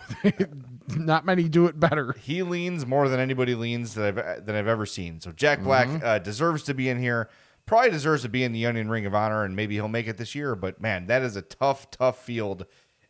not 0.94 1.26
many 1.26 1.48
do 1.48 1.66
it 1.66 1.80
better. 1.80 2.14
He 2.20 2.44
leans 2.44 2.86
more 2.86 3.08
than 3.08 3.18
anybody 3.18 3.56
leans 3.56 3.94
that 3.94 4.06
I've 4.06 4.46
that 4.46 4.54
I've 4.54 4.68
ever 4.68 4.86
seen. 4.86 5.20
So 5.20 5.32
Jack 5.32 5.60
Black 5.60 5.88
uh, 6.04 6.20
deserves 6.20 6.62
to 6.64 6.74
be 6.74 6.88
in 6.88 7.00
here. 7.00 7.28
Probably 7.66 7.90
deserves 7.90 8.22
to 8.22 8.28
be 8.28 8.44
in 8.44 8.52
the 8.52 8.64
Onion 8.64 8.88
Ring 8.88 9.06
of 9.06 9.14
Honor, 9.14 9.42
and 9.42 9.56
maybe 9.56 9.74
he'll 9.74 9.88
make 9.88 10.06
it 10.06 10.18
this 10.18 10.36
year. 10.36 10.54
But 10.54 10.80
man, 10.80 11.06
that 11.08 11.22
is 11.22 11.34
a 11.34 11.42
tough, 11.42 11.90
tough 11.90 12.24
field 12.24 12.64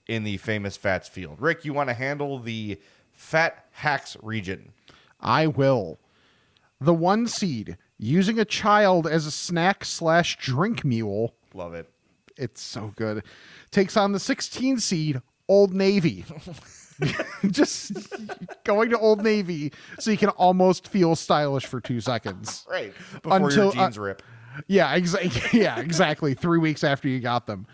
in 0.08 0.24
the 0.24 0.38
famous 0.38 0.78
Fats 0.78 1.08
field. 1.08 1.42
Rick, 1.42 1.66
you 1.66 1.74
want 1.74 1.90
to 1.90 1.94
handle 1.94 2.38
the 2.38 2.80
Fat 3.12 3.66
Hacks 3.72 4.16
region? 4.22 4.72
I 5.20 5.46
will. 5.46 5.98
The 6.80 6.94
one 6.94 7.26
seed 7.26 7.76
using 7.98 8.38
a 8.38 8.44
child 8.44 9.06
as 9.06 9.26
a 9.26 9.30
snack 9.30 9.84
slash 9.84 10.36
drink 10.38 10.84
mule. 10.84 11.34
Love 11.54 11.74
it. 11.74 11.90
It's 12.36 12.60
so 12.60 12.92
good. 12.96 13.24
Takes 13.70 13.96
on 13.96 14.12
the 14.12 14.20
16 14.20 14.78
seed 14.78 15.22
Old 15.48 15.72
Navy. 15.72 16.24
Just 17.50 17.92
going 18.64 18.90
to 18.90 18.98
Old 18.98 19.22
Navy 19.22 19.72
so 19.98 20.10
you 20.10 20.16
can 20.16 20.30
almost 20.30 20.88
feel 20.88 21.16
stylish 21.16 21.66
for 21.66 21.80
two 21.80 22.00
seconds. 22.00 22.66
Right 22.68 22.92
before 23.22 23.36
Until, 23.36 23.64
your 23.64 23.68
uh, 23.68 23.86
jeans 23.86 23.98
rip. 23.98 24.22
Yeah, 24.66 24.94
exactly. 24.94 25.30
Yeah, 25.60 25.78
exactly. 25.80 26.34
Three 26.34 26.58
weeks 26.58 26.84
after 26.84 27.08
you 27.08 27.20
got 27.20 27.46
them. 27.46 27.66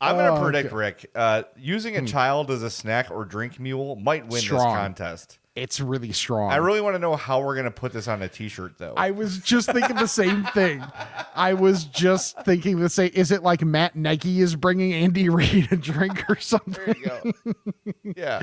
I'm 0.00 0.14
going 0.14 0.32
to 0.32 0.38
oh, 0.38 0.42
predict, 0.42 0.66
okay. 0.68 0.76
Rick, 0.76 1.10
uh, 1.16 1.42
using 1.56 1.96
a 1.96 2.06
child 2.06 2.52
as 2.52 2.62
a 2.62 2.70
snack 2.70 3.10
or 3.10 3.24
drink 3.24 3.58
mule 3.58 3.96
might 3.96 4.28
win 4.28 4.40
this 4.40 4.48
contest. 4.48 5.38
It's 5.58 5.80
really 5.80 6.12
strong. 6.12 6.50
I 6.52 6.56
really 6.56 6.80
want 6.80 6.94
to 6.94 6.98
know 6.98 7.16
how 7.16 7.40
we're 7.40 7.54
going 7.54 7.64
to 7.64 7.70
put 7.70 7.92
this 7.92 8.08
on 8.08 8.22
a 8.22 8.28
T-shirt, 8.28 8.78
though. 8.78 8.94
I 8.96 9.10
was 9.10 9.38
just 9.38 9.70
thinking 9.70 9.96
the 9.96 10.06
same 10.06 10.44
thing. 10.44 10.84
I 11.34 11.54
was 11.54 11.84
just 11.84 12.40
thinking 12.44 12.80
the 12.80 12.88
same. 12.88 13.10
Is 13.14 13.30
it 13.32 13.42
like 13.42 13.62
Matt 13.62 13.96
Nagy 13.96 14.40
is 14.40 14.56
bringing 14.56 14.92
Andy 14.92 15.28
Reid 15.28 15.72
a 15.72 15.76
drink 15.76 16.24
or 16.28 16.36
something? 16.36 16.74
There 16.74 16.96
you 16.96 17.52
go. 17.54 17.92
yeah. 18.16 18.42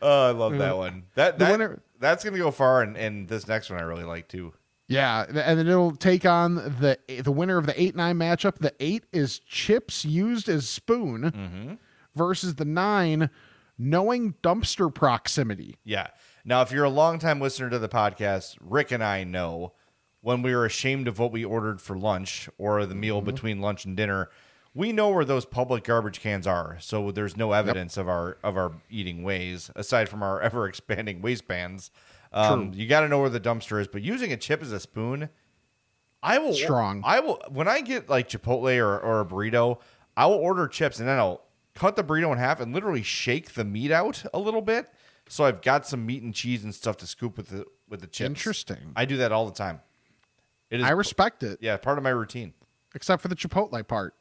Oh, 0.00 0.28
I 0.28 0.30
love 0.32 0.58
that 0.58 0.72
uh, 0.72 0.76
one. 0.76 1.04
That, 1.14 1.38
that 1.38 1.52
winner- 1.52 1.82
that's 2.00 2.24
gonna 2.24 2.38
go 2.38 2.50
far, 2.50 2.82
and, 2.82 2.96
and 2.96 3.28
this 3.28 3.46
next 3.46 3.70
one 3.70 3.78
I 3.78 3.84
really 3.84 4.04
like 4.04 4.28
too. 4.28 4.52
Yeah, 4.88 5.24
and 5.26 5.58
then 5.58 5.68
it'll 5.68 5.94
take 5.94 6.26
on 6.26 6.56
the 6.56 6.98
the 7.22 7.32
winner 7.32 7.56
of 7.56 7.66
the 7.66 7.80
eight 7.80 7.94
nine 7.94 8.16
matchup. 8.16 8.58
The 8.58 8.74
eight 8.80 9.04
is 9.12 9.38
chips 9.38 10.04
used 10.04 10.48
as 10.48 10.68
spoon 10.68 11.22
mm-hmm. 11.22 11.74
versus 12.16 12.56
the 12.56 12.64
nine 12.64 13.30
knowing 13.78 14.34
dumpster 14.42 14.92
proximity. 14.92 15.78
Yeah. 15.84 16.08
Now, 16.44 16.62
if 16.62 16.72
you're 16.72 16.84
a 16.84 16.90
longtime 16.90 17.40
listener 17.40 17.70
to 17.70 17.78
the 17.78 17.88
podcast, 17.88 18.56
Rick 18.60 18.90
and 18.90 19.02
I 19.02 19.22
know 19.24 19.72
when 20.20 20.42
we 20.42 20.52
are 20.52 20.64
ashamed 20.64 21.06
of 21.06 21.18
what 21.18 21.32
we 21.32 21.44
ordered 21.44 21.80
for 21.80 21.96
lunch 21.96 22.48
or 22.58 22.84
the 22.86 22.94
meal 22.94 23.20
between 23.20 23.60
lunch 23.60 23.84
and 23.84 23.96
dinner, 23.96 24.28
we 24.74 24.92
know 24.92 25.10
where 25.10 25.24
those 25.24 25.44
public 25.44 25.84
garbage 25.84 26.20
cans 26.20 26.46
are. 26.46 26.78
So 26.80 27.10
there's 27.10 27.36
no 27.36 27.52
evidence 27.52 27.96
of 27.96 28.08
our 28.08 28.38
of 28.42 28.56
our 28.56 28.72
eating 28.90 29.22
ways 29.22 29.70
aside 29.76 30.08
from 30.08 30.22
our 30.22 30.40
ever 30.42 30.66
expanding 30.66 31.22
waistbands. 31.22 31.90
Um, 32.32 32.72
you 32.74 32.86
got 32.86 33.00
to 33.00 33.08
know 33.08 33.20
where 33.20 33.30
the 33.30 33.40
dumpster 33.40 33.80
is. 33.80 33.86
But 33.86 34.02
using 34.02 34.32
a 34.32 34.36
chip 34.36 34.62
as 34.62 34.72
a 34.72 34.80
spoon, 34.80 35.28
I 36.22 36.38
will 36.38 36.54
Strong. 36.54 37.02
I 37.04 37.20
will 37.20 37.42
when 37.50 37.68
I 37.68 37.82
get 37.82 38.08
like 38.08 38.28
Chipotle 38.28 38.78
or, 38.78 38.98
or 38.98 39.20
a 39.20 39.24
burrito, 39.26 39.80
I 40.16 40.26
will 40.26 40.36
order 40.36 40.66
chips 40.66 40.98
and 40.98 41.08
then 41.08 41.18
I'll 41.18 41.42
cut 41.74 41.96
the 41.96 42.04
burrito 42.04 42.32
in 42.32 42.38
half 42.38 42.60
and 42.60 42.74
literally 42.74 43.02
shake 43.02 43.52
the 43.54 43.64
meat 43.64 43.90
out 43.90 44.24
a 44.32 44.38
little 44.38 44.62
bit. 44.62 44.88
So 45.32 45.44
I've 45.44 45.62
got 45.62 45.86
some 45.86 46.04
meat 46.04 46.22
and 46.22 46.34
cheese 46.34 46.62
and 46.62 46.74
stuff 46.74 46.98
to 46.98 47.06
scoop 47.06 47.38
with 47.38 47.48
the 47.48 47.64
with 47.88 48.02
the 48.02 48.06
chips. 48.06 48.26
Interesting. 48.26 48.92
I 48.94 49.06
do 49.06 49.16
that 49.16 49.32
all 49.32 49.46
the 49.46 49.54
time. 49.54 49.80
It 50.68 50.80
is 50.80 50.84
I 50.84 50.90
respect 50.90 51.42
it, 51.42 51.56
yeah, 51.62 51.78
part 51.78 51.96
of 51.96 52.04
my 52.04 52.10
routine. 52.10 52.52
except 52.94 53.22
for 53.22 53.28
the 53.28 53.34
Chipotle 53.34 53.88
part. 53.88 54.14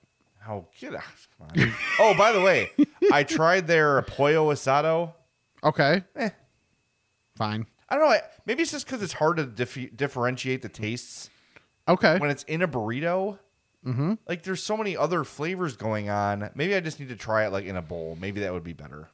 Oh, 0.47 0.67
get 0.79 0.95
out. 0.95 1.03
Oh, 1.99 2.15
by 2.17 2.31
the 2.31 2.39
way, 2.39 2.71
I 3.11 3.23
tried 3.25 3.67
their 3.67 4.01
pollo 4.03 4.53
asado. 4.53 5.13
Okay. 5.61 6.01
Eh. 6.15 6.29
Fine. 7.35 7.65
I 7.89 7.97
don't 7.97 8.09
know. 8.09 8.17
Maybe 8.45 8.61
it's 8.63 8.71
just 8.71 8.85
because 8.85 9.03
it's 9.03 9.11
hard 9.13 9.35
to 9.35 9.45
dif- 9.45 9.97
differentiate 9.97 10.61
the 10.61 10.69
tastes 10.69 11.29
Okay. 11.89 12.19
when 12.19 12.29
it's 12.29 12.43
in 12.43 12.61
a 12.61 12.69
burrito. 12.69 13.37
Mm-hmm. 13.85 14.13
Like, 14.29 14.43
there's 14.43 14.63
so 14.63 14.77
many 14.77 14.95
other 14.95 15.25
flavors 15.25 15.75
going 15.75 16.09
on. 16.09 16.51
Maybe 16.55 16.73
I 16.73 16.79
just 16.79 17.01
need 17.01 17.09
to 17.09 17.17
try 17.17 17.45
it 17.45 17.51
like 17.51 17.65
in 17.65 17.75
a 17.75 17.81
bowl. 17.81 18.17
Maybe 18.19 18.39
that 18.39 18.53
would 18.53 18.63
be 18.63 18.73
better. 18.73 19.09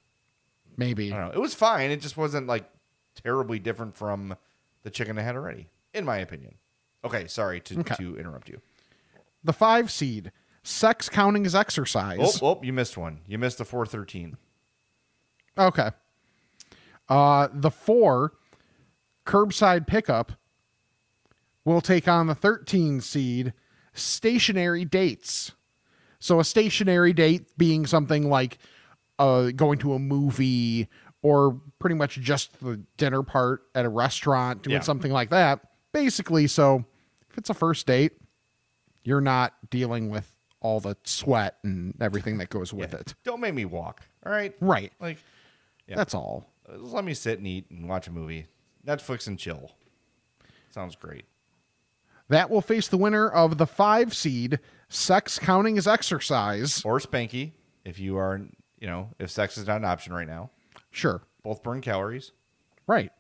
Maybe. 0.78 1.12
I 1.12 1.18
don't 1.18 1.28
know. 1.30 1.34
It 1.34 1.42
was 1.42 1.54
fine. 1.56 1.92
It 1.92 2.02
just 2.02 2.16
wasn't 2.18 2.48
like 2.48 2.70
terribly 3.16 3.60
different 3.60 3.96
from 3.98 4.36
the 4.84 4.90
chicken 4.90 5.18
I 5.18 5.24
had 5.24 5.36
already, 5.36 5.68
in 5.94 6.06
my 6.06 6.18
opinion. 6.18 6.56
Okay, 7.04 7.28
sorry 7.28 7.60
to, 7.62 7.80
Okay. 7.80 7.96
to 7.96 8.18
interrupt 8.18 8.48
you. 8.50 8.62
The 9.44 9.54
five 9.54 9.92
seed. 9.92 10.32
Sex 10.64 11.08
counting 11.08 11.46
as 11.46 11.56
Oh, 11.56 11.60
exercise. 11.60 12.40
oh, 12.42 12.60
you 12.62 12.74
missed 12.74 12.98
one. 12.98 13.22
You 13.26 13.38
missed 13.38 13.58
the 13.60 13.64
413. 13.66 14.36
Okay. 15.58 15.92
Uh, 17.08 17.48
the 17.54 17.72
four, 17.72 18.34
curbside 19.26 19.88
pickup, 19.88 20.34
will 21.64 21.80
take 21.80 22.08
on 22.08 22.28
the 22.28 22.36
13 22.36 23.00
seed, 23.00 23.54
stationary 23.94 24.84
dates. 24.84 25.54
So 26.20 26.40
a 26.40 26.44
stationary 26.44 27.14
date 27.14 27.58
being 27.58 27.86
something 27.86 28.30
like 28.30 28.58
uh, 29.20 29.52
going 29.52 29.80
to 29.80 29.94
a 29.94 30.00
movie 30.00 30.88
or 31.22 31.60
pretty 31.80 31.96
much 31.96 32.16
just 32.20 32.60
the 32.62 32.82
dinner 32.98 33.24
part 33.24 33.64
at 33.76 33.86
a 33.86 33.90
restaurant, 33.90 34.62
doing 34.64 34.76
Yeah. 34.76 34.82
something 34.82 35.12
like 35.12 35.30
that. 35.30 35.60
Basically, 35.92 36.48
so 36.48 36.86
if 37.30 37.38
it's 37.38 37.50
a 37.50 37.54
first 37.54 37.88
date, 37.88 38.14
you're 39.04 39.22
not 39.22 39.54
dealing 39.70 40.10
with 40.10 40.34
all 40.60 40.80
the 40.80 40.96
sweat 41.04 41.58
and 41.64 41.94
everything 42.02 42.38
that 42.38 42.50
goes 42.50 42.74
with 42.74 42.94
it. 42.94 43.16
Don't 43.24 43.40
make 43.42 43.54
me 43.54 43.66
walk. 43.66 44.02
All 44.26 44.32
right. 44.32 44.56
Right. 44.60 44.92
Like, 45.00 45.18
Yeah. 45.88 45.96
That's 45.96 46.14
all. 46.14 46.50
just 46.70 46.94
let 46.94 47.06
me 47.06 47.14
sit 47.14 47.38
and 47.40 47.48
eat 47.48 47.70
and 47.72 47.88
watch 47.88 48.08
a 48.08 48.12
movie. 48.12 48.48
Netflix 48.86 49.28
and 49.28 49.40
chill. 49.40 49.72
Sounds 50.70 50.96
great. 50.96 51.26
That 52.30 52.50
will 52.50 52.62
face 52.62 52.88
the 52.90 52.98
winner 52.98 53.30
of 53.30 53.58
the 53.58 53.66
five 53.66 54.14
seed, 54.14 54.60
sex 54.90 55.40
counting 55.40 55.78
as 55.78 55.88
exercise. 55.88 56.84
Or 56.84 57.00
Spanky, 57.00 57.54
if 57.86 58.00
you 58.00 58.18
are, 58.18 58.42
you 58.80 58.88
know, 58.88 59.10
if 59.20 59.30
sex 59.32 59.58
is 59.58 59.68
not 59.68 59.78
an 59.78 59.86
option 59.86 60.14
right 60.14 60.28
now. 60.28 60.50
Sure. 60.92 61.22
Both 61.44 61.64
burn 61.64 61.82
calories. 61.82 62.32
Right. 62.88 63.12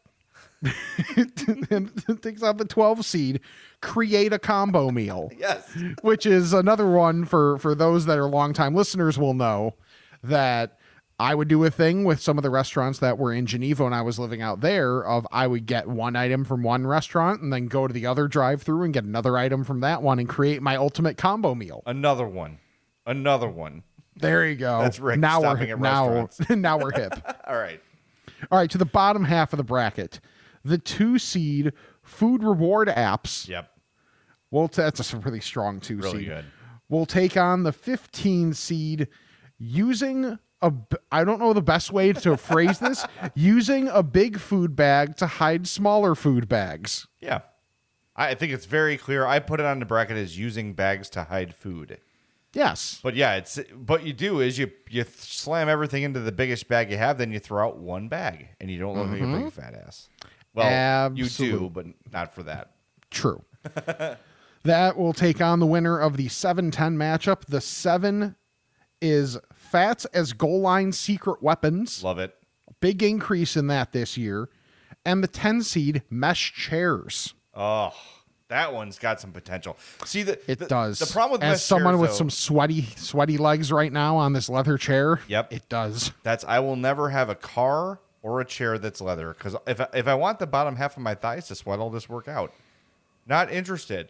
and 0.62 1.92
takes 2.22 2.44
out 2.44 2.58
the 2.58 2.66
12 2.66 3.06
seed, 3.06 3.42
create 3.82 4.34
a 4.34 4.40
combo 4.40 4.90
meal. 4.92 5.32
Yes. 5.38 5.72
which 6.02 6.26
is 6.26 6.54
another 6.54 6.88
one 6.90 7.26
for 7.26 7.58
for 7.60 7.76
those 7.76 8.06
that 8.06 8.18
are 8.18 8.28
longtime 8.28 8.74
listeners 8.76 9.18
will 9.20 9.34
know 9.36 9.76
that 10.24 10.80
I 11.20 11.34
would 11.36 11.48
do 11.48 11.64
a 11.64 11.72
thing 11.72 12.04
with 12.04 12.20
some 12.22 12.38
of 12.38 12.44
the 12.44 12.50
restaurants 12.50 13.00
that 13.00 13.18
were 13.18 13.34
in 13.34 13.46
Geneva 13.46 13.84
when 13.86 13.94
I 13.94 14.02
was 14.02 14.20
living 14.20 14.42
out 14.42 14.62
there 14.62 15.04
of 15.04 15.28
I 15.32 15.48
would 15.48 15.66
get 15.66 15.88
one 15.88 16.16
item 16.16 16.44
from 16.44 16.64
one 16.64 16.86
restaurant 16.88 17.42
and 17.42 17.52
then 17.54 17.68
go 17.68 17.88
to 17.88 17.94
the 17.94 18.06
other 18.06 18.28
drive 18.28 18.62
through 18.62 18.84
and 18.84 18.94
get 18.94 19.04
another 19.04 19.38
item 19.38 19.64
from 19.64 19.80
that 19.82 20.02
one 20.02 20.20
and 20.20 20.30
create 20.30 20.62
my 20.62 20.76
ultimate 20.76 21.18
combo 21.18 21.56
meal. 21.56 21.82
Another 21.86 22.28
one. 22.28 22.60
Another 23.06 23.48
one. 23.50 23.84
There 24.20 24.46
you 24.48 24.56
go. 24.56 24.82
That's 24.82 25.00
Rick 25.00 25.20
Now 25.20 25.40
we're 25.40 25.46
stopping 25.56 25.72
at 25.72 25.80
now 25.80 26.30
now 26.50 26.78
we're 26.78 26.92
hip. 26.94 27.14
All 27.48 27.58
right. 27.58 27.82
All 28.52 28.60
right, 28.60 28.70
to 28.70 28.78
the 28.78 28.86
bottom 28.86 29.24
half 29.26 29.54
of 29.54 29.58
the 29.58 29.64
bracket. 29.64 30.20
The 30.64 30.78
two 30.78 31.18
seed 31.18 31.74
food 32.04 32.44
reward 32.44 32.88
apps. 32.88 33.48
Yep. 33.48 33.72
Well, 34.52 34.68
that's 34.68 35.14
a 35.14 35.18
really 35.18 35.42
strong 35.42 35.80
two 35.80 35.98
Really 35.98 36.20
seed. 36.20 36.28
good. 36.28 36.46
Will 36.90 37.06
take 37.06 37.36
on 37.36 37.64
the 37.64 37.72
15 37.72 38.54
seed 38.54 39.08
using 39.58 40.38
a 40.62 40.74
I 41.12 41.24
don't 41.24 41.40
know 41.40 41.54
the 41.54 41.62
best 41.62 41.92
way 41.92 42.14
to 42.14 42.38
phrase 42.38 42.80
this. 42.80 43.06
Using 43.36 43.88
a 43.90 44.02
big 44.02 44.40
food 44.40 44.76
bag 44.76 45.16
to 45.18 45.28
hide 45.28 45.68
smaller 45.68 46.16
food 46.16 46.48
bags. 46.48 47.08
Yeah. 47.22 47.42
I 48.16 48.34
think 48.34 48.52
it's 48.52 48.66
very 48.66 48.98
clear. 48.98 49.26
I 49.28 49.38
put 49.38 49.60
it 49.60 49.66
on 49.68 49.78
the 49.80 49.86
bracket 49.86 50.18
as 50.18 50.38
using 50.40 50.74
bags 50.74 51.10
to 51.12 51.26
hide 51.26 51.54
food. 51.54 52.00
Yes. 52.54 53.00
But 53.04 53.16
yeah, 53.16 53.36
it's 53.36 53.60
what 53.86 54.04
you 54.04 54.14
do 54.14 54.40
is 54.40 54.58
you 54.58 54.72
you 54.90 55.06
slam 55.18 55.70
everything 55.70 56.04
into 56.04 56.20
the 56.20 56.32
biggest 56.32 56.68
bag 56.68 56.90
you 56.90 56.98
have, 56.98 57.18
then 57.18 57.32
you 57.32 57.40
throw 57.40 57.68
out 57.68 57.78
one 57.78 58.08
bag, 58.08 58.50
and 58.60 58.72
you 58.72 58.80
don't 58.80 58.98
look 58.98 59.10
like 59.10 59.22
a 59.22 59.24
big 59.24 59.30
mm-hmm. 59.30 59.50
fat 59.50 59.74
ass. 59.74 60.10
Well, 60.54 61.14
you 61.16 61.26
do, 61.26 61.70
but 61.72 61.86
not 62.12 62.34
for 62.34 62.44
that. 62.44 62.72
True. 63.12 63.44
that 64.64 64.98
will 64.98 65.14
take 65.14 65.40
on 65.40 65.60
the 65.60 65.66
winner 65.66 66.00
of 66.00 66.18
the 66.18 66.28
7 66.28 66.72
10 66.72 66.98
matchup. 66.98 67.46
The 67.46 67.62
7 67.62 68.36
is 69.02 69.38
Fats 69.54 70.06
as 70.06 70.34
goal 70.34 70.62
line 70.62 70.92
secret 70.92 71.44
weapons. 71.44 72.04
Love 72.04 72.20
it. 72.20 72.36
Big 72.80 73.04
increase 73.04 73.56
in 73.56 73.68
that 73.68 73.92
this 73.92 74.18
year. 74.18 74.50
And 75.06 75.24
the 75.24 75.28
10 75.28 75.62
seed 75.64 76.04
mesh 76.10 76.54
chairs. 76.54 77.34
Oh, 77.54 77.94
that 78.50 78.74
one's 78.74 78.98
got 78.98 79.20
some 79.20 79.32
potential. 79.32 79.78
See 80.06 80.24
the 80.24 80.40
It 80.50 80.60
the- 80.60 80.68
does. 80.68 81.00
The 81.00 81.06
problem 81.08 81.42
with 81.42 81.44
as 81.50 81.64
someone 81.64 81.94
chairs, 81.94 82.02
with 82.02 82.10
though, 82.12 82.16
some 82.18 82.30
sweaty, 82.30 82.84
sweaty 82.96 83.38
legs 83.38 83.72
right 83.72 83.92
now 83.92 84.18
on 84.18 84.34
this 84.34 84.50
leather 84.50 84.78
chair. 84.78 85.20
Yep. 85.28 85.54
it 85.54 85.68
does. 85.70 86.12
that's 86.24 86.44
I 86.46 86.60
will 86.60 86.76
never 86.78 87.10
have 87.10 87.30
a 87.30 87.36
car 87.36 88.00
or 88.22 88.42
a 88.42 88.46
chair 88.46 88.78
that's 88.78 89.02
leather 89.02 89.34
because 89.34 89.56
if 89.68 89.80
I, 89.82 89.88
if 89.94 90.08
I 90.08 90.16
want 90.16 90.40
the 90.40 90.48
bottom 90.48 90.76
half 90.78 90.96
of 90.98 91.04
my 91.04 91.16
thighs 91.16 91.48
to 91.48 91.56
sweat, 91.56 91.80
I'll 91.80 91.90
just 91.92 92.10
work 92.10 92.28
out. 92.28 92.54
Not 93.26 93.52
interested. 93.52 94.10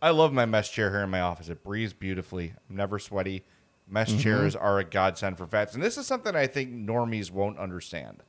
I 0.00 0.10
love 0.10 0.32
my 0.32 0.46
mesh 0.46 0.70
chair 0.72 0.90
here 0.90 1.02
in 1.02 1.10
my 1.10 1.20
office. 1.20 1.48
It 1.48 1.64
breathes 1.64 1.92
beautifully. 1.92 2.54
I'm 2.70 2.76
never 2.76 2.98
sweaty. 3.00 3.42
Mesh 3.90 4.10
Mm-hmm. 4.10 4.18
chairs 4.20 4.54
are 4.54 4.78
a 4.78 4.84
godsend 4.84 5.38
for 5.38 5.46
fats, 5.46 5.74
and 5.74 5.82
this 5.82 5.96
is 5.96 6.06
something 6.06 6.36
I 6.36 6.46
think 6.46 6.70
normies 6.72 7.30
won't 7.32 7.58
understand. 7.58 8.22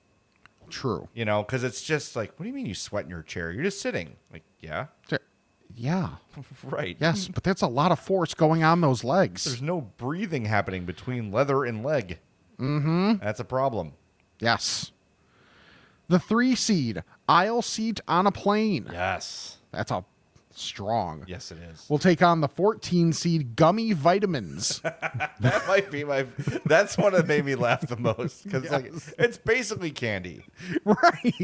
True. 0.70 1.07
You 1.13 1.26
know, 1.26 1.43
because 1.43 1.63
it's 1.63 1.82
just 1.82 2.15
like, 2.15 2.32
what 2.38 2.43
do 2.43 2.47
you 2.49 2.53
mean 2.55 2.65
you 2.65 2.76
sweat 2.76 3.03
in 3.05 3.09
your 3.09 3.24
chair? 3.24 3.51
You're 3.51 3.63
just 3.63 3.82
sitting. 3.82 4.15
Like, 4.32 4.43
yeah, 4.59 4.88
Yeah. 5.76 6.09
right. 6.63 6.97
Yes, 6.99 7.28
but 7.28 7.43
that's 7.43 7.61
a 7.61 7.67
lot 7.67 7.91
of 7.91 7.99
force 7.99 8.34
going 8.34 8.63
on 8.63 8.82
those 8.82 9.03
legs. 9.03 9.45
There's 9.45 9.61
no 9.61 9.82
breathing 9.82 10.45
happening 10.45 10.86
between 10.86 11.32
leather 11.32 11.63
and 11.65 11.84
leg. 11.84 12.20
Mm-hmm. 12.59 13.24
That's 13.24 13.39
a 13.39 13.45
problem. 13.45 13.93
yes. 14.39 14.91
The 16.09 16.17
three 16.20 16.55
seed 16.55 17.03
aisle 17.28 17.61
seat 17.61 17.99
on 18.07 18.26
a 18.26 18.32
plane. 18.32 18.89
Yes. 18.91 19.57
That's 19.72 19.91
a 19.91 20.03
strong. 20.53 21.23
Yes, 21.27 21.51
it 21.51 21.57
is. 21.71 21.85
We'll 21.89 21.99
take 21.99 22.21
on 22.21 22.41
the 22.41 22.47
14 22.47 23.13
seed 23.13 23.55
gummy 23.55 23.93
vitamins. 23.93 24.79
that 24.83 25.63
might 25.67 25.91
be 25.91 26.03
my. 26.03 26.25
That's 26.65 26.97
one 26.97 27.13
that 27.13 27.27
made 27.27 27.45
me 27.45 27.55
laugh 27.55 27.81
the 27.81 27.97
most 27.97 28.43
because 28.43 28.69
like 28.69 28.91
it's 29.17 29.37
basically 29.37 29.91
candy. 29.91 30.45
right. 30.85 31.35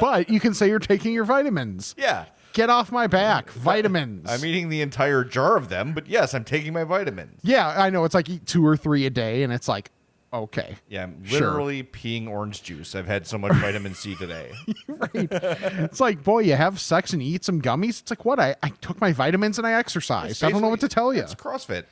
but 0.00 0.28
you 0.28 0.40
can 0.40 0.54
say 0.54 0.68
you're 0.68 0.78
taking 0.78 1.12
your 1.12 1.24
vitamins. 1.24 1.94
Yeah. 1.98 2.26
Get 2.52 2.70
off 2.70 2.92
my 2.92 3.08
back. 3.08 3.50
Vitamins. 3.50 4.30
I'm 4.30 4.44
eating 4.44 4.68
the 4.68 4.80
entire 4.80 5.24
jar 5.24 5.56
of 5.56 5.68
them, 5.70 5.92
but 5.92 6.06
yes, 6.06 6.34
I'm 6.34 6.44
taking 6.44 6.72
my 6.72 6.84
vitamins. 6.84 7.40
yeah, 7.42 7.74
I 7.76 7.90
know. 7.90 8.04
It's 8.04 8.14
like 8.14 8.28
eat 8.30 8.46
two 8.46 8.64
or 8.64 8.76
three 8.76 9.06
a 9.06 9.10
day, 9.10 9.42
and 9.42 9.52
it's 9.52 9.66
like, 9.66 9.90
okay. 10.34 10.76
Yeah, 10.88 11.04
I'm 11.04 11.24
Sure. 11.24 11.40
literally 11.40 11.82
peeing 11.82 12.28
orange 12.28 12.62
juice. 12.62 12.94
I've 12.94 13.06
had 13.06 13.26
so 13.26 13.38
much 13.38 13.52
vitamin 13.54 13.94
C 13.94 14.14
today. 14.16 14.52
right. 14.88 15.10
It's 15.14 16.00
like, 16.00 16.22
boy, 16.22 16.40
you 16.40 16.54
have 16.54 16.80
sex 16.80 17.12
and 17.12 17.22
you 17.22 17.34
eat 17.34 17.44
some 17.44 17.62
gummies. 17.62 18.00
It's 18.00 18.10
like, 18.10 18.24
what? 18.24 18.38
I, 18.40 18.56
I 18.62 18.70
took 18.80 19.00
my 19.00 19.12
vitamins 19.12 19.58
and 19.58 19.66
I 19.66 19.72
exercised. 19.74 20.42
I 20.44 20.50
don't 20.50 20.60
know 20.62 20.68
what 20.68 20.80
to 20.80 20.88
tell 20.88 21.12
you. 21.14 21.20
It's 21.22 21.34
CrossFit. 21.34 21.84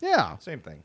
Yeah. 0.00 0.36
Same 0.38 0.60
thing. 0.60 0.82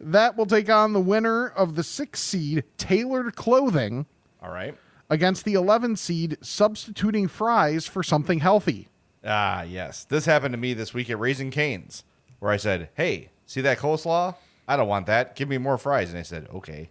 That 0.00 0.36
will 0.36 0.46
take 0.46 0.68
on 0.68 0.92
the 0.92 1.00
winner 1.00 1.48
of 1.48 1.76
the 1.76 1.82
six 1.82 2.20
seed 2.20 2.64
tailored 2.76 3.34
clothing 3.36 4.04
All 4.42 4.50
right. 4.52 4.76
against 5.08 5.44
the 5.46 5.54
11 5.54 5.96
seed 5.96 6.36
substituting 6.42 7.26
fries 7.26 7.86
for 7.86 8.02
something 8.02 8.40
healthy. 8.40 8.88
Ah, 9.24 9.62
yes. 9.62 10.04
This 10.04 10.26
happened 10.26 10.52
to 10.52 10.58
me 10.58 10.74
this 10.74 10.92
week 10.92 11.08
at 11.08 11.18
Raising 11.18 11.50
Canes, 11.50 12.04
where 12.40 12.50
I 12.50 12.56
said, 12.58 12.88
"Hey, 12.96 13.30
see 13.46 13.60
that 13.62 13.78
coleslaw? 13.78 14.34
I 14.68 14.76
don't 14.76 14.88
want 14.88 15.06
that. 15.06 15.36
Give 15.36 15.48
me 15.48 15.58
more 15.58 15.78
fries." 15.78 16.10
And 16.10 16.18
I 16.18 16.22
said, 16.22 16.48
"Okay." 16.54 16.90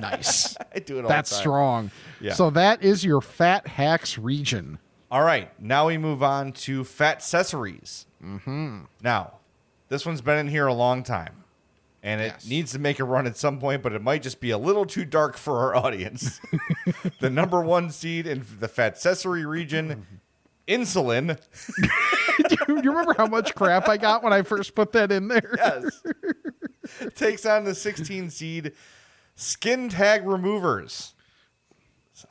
Nice. 0.00 0.56
I 0.74 0.78
do 0.78 0.98
it 0.98 1.02
all 1.02 1.08
That's 1.08 1.30
the 1.30 1.36
time. 1.36 1.42
strong. 1.42 1.90
Yeah. 2.20 2.32
So 2.32 2.50
that 2.50 2.82
is 2.82 3.04
your 3.04 3.20
fat 3.20 3.66
hacks 3.66 4.16
region. 4.18 4.78
All 5.10 5.22
right, 5.22 5.50
now 5.60 5.88
we 5.88 5.98
move 5.98 6.22
on 6.22 6.52
to 6.52 6.84
fat 6.84 7.16
accessories. 7.16 8.06
Mm-hmm. 8.24 8.84
Now, 9.02 9.34
this 9.90 10.06
one's 10.06 10.22
been 10.22 10.38
in 10.38 10.48
here 10.48 10.66
a 10.66 10.72
long 10.72 11.02
time, 11.02 11.44
and 12.02 12.22
it 12.22 12.32
Yes. 12.36 12.48
needs 12.48 12.72
to 12.72 12.78
make 12.78 12.98
a 12.98 13.04
run 13.04 13.26
at 13.26 13.36
some 13.36 13.60
point, 13.60 13.82
but 13.82 13.92
it 13.92 14.00
might 14.00 14.22
just 14.22 14.40
be 14.40 14.50
a 14.50 14.56
little 14.56 14.86
too 14.86 15.04
dark 15.04 15.36
for 15.36 15.58
our 15.60 15.76
audience. 15.84 16.40
the 17.20 17.28
number 17.28 17.60
one 17.60 17.90
seed 17.90 18.26
in 18.26 18.46
the 18.58 18.68
fat 18.68 18.92
accessory 18.94 19.44
region, 19.44 20.06
insulin. 20.72 21.38
Do 22.48 22.56
you 22.68 22.90
remember 22.90 23.14
how 23.16 23.26
much 23.26 23.54
crap 23.54 23.88
I 23.88 23.96
got 23.96 24.22
when 24.22 24.32
I 24.32 24.42
first 24.42 24.74
put 24.74 24.92
that 24.92 25.12
in 25.12 25.28
there? 25.28 25.54
Yes. 25.56 26.02
takes 27.14 27.46
on 27.46 27.64
the 27.64 27.74
16 27.74 28.30
seed 28.30 28.72
skin 29.34 29.88
tag 29.88 30.26
removers. 30.26 31.14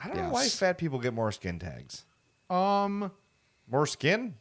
I 0.02 0.08
don't 0.08 0.18
know 0.18 0.30
why 0.30 0.48
fat 0.48 0.78
people 0.78 1.00
get 1.00 1.14
more 1.14 1.32
skin 1.32 1.60
tags. 1.60 2.06
Um, 2.50 3.12
More 3.70 3.86
skin? 3.86 4.36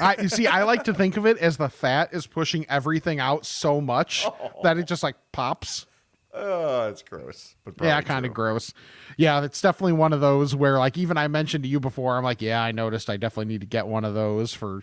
I 0.00 0.16
you 0.22 0.28
see. 0.28 0.46
I 0.46 0.62
like 0.62 0.84
to 0.84 0.94
think 0.94 1.16
of 1.16 1.26
it 1.26 1.38
as 1.38 1.56
the 1.56 1.68
fat 1.68 2.10
is 2.12 2.26
pushing 2.26 2.64
everything 2.68 3.18
out 3.18 3.44
so 3.44 3.80
much 3.80 4.24
that 4.62 4.78
it 4.78 4.86
just 4.86 5.02
like 5.02 5.16
pops. 5.32 5.86
Oh, 6.34 6.88
it's 6.88 7.02
gross. 7.02 7.54
But 7.64 7.74
yeah, 7.82 8.00
kind 8.02 8.26
of 8.26 8.34
gross. 8.34 8.72
Yeah, 9.16 9.42
it's 9.44 9.60
definitely 9.60 9.94
one 9.94 10.12
of 10.12 10.20
those 10.20 10.54
where, 10.54 10.78
like, 10.78 10.98
even 10.98 11.16
I 11.16 11.26
mentioned 11.28 11.64
to 11.64 11.68
you 11.70 11.80
before, 11.80 12.16
I'm 12.16 12.24
like, 12.24 12.42
yeah, 12.42 12.62
I 12.62 12.70
noticed 12.72 13.08
I 13.10 13.16
definitely 13.16 13.52
need 13.52 13.62
to 13.62 13.66
get 13.66 13.86
one 13.86 14.04
of 14.04 14.14
those 14.14 14.52
for, 14.52 14.82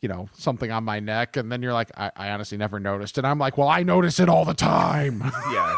you 0.00 0.08
know, 0.08 0.28
something 0.34 0.70
on 0.70 0.84
my 0.84 1.00
neck. 1.00 1.36
And 1.36 1.50
then 1.50 1.62
you're 1.62 1.72
like, 1.72 1.90
I, 1.96 2.10
I 2.16 2.30
honestly 2.30 2.56
never 2.58 2.78
noticed. 2.78 3.18
And 3.18 3.26
I'm 3.26 3.38
like, 3.38 3.58
well, 3.58 3.68
I 3.68 3.82
notice 3.82 4.20
it 4.20 4.28
all 4.28 4.44
the 4.44 4.54
time. 4.54 5.20
yeah. 5.52 5.76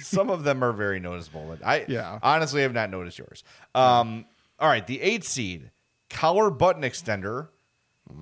Some 0.00 0.28
of 0.30 0.44
them 0.44 0.62
are 0.62 0.72
very 0.72 1.00
noticeable. 1.00 1.46
but 1.48 1.66
I 1.66 1.86
Yeah. 1.88 2.18
honestly 2.22 2.62
have 2.62 2.74
not 2.74 2.90
noticed 2.90 3.18
yours. 3.18 3.44
Um, 3.74 4.26
all 4.58 4.68
right, 4.68 4.86
the 4.86 5.00
eight 5.00 5.24
seed 5.24 5.70
collar 6.10 6.50
button 6.50 6.82
extender 6.82 7.48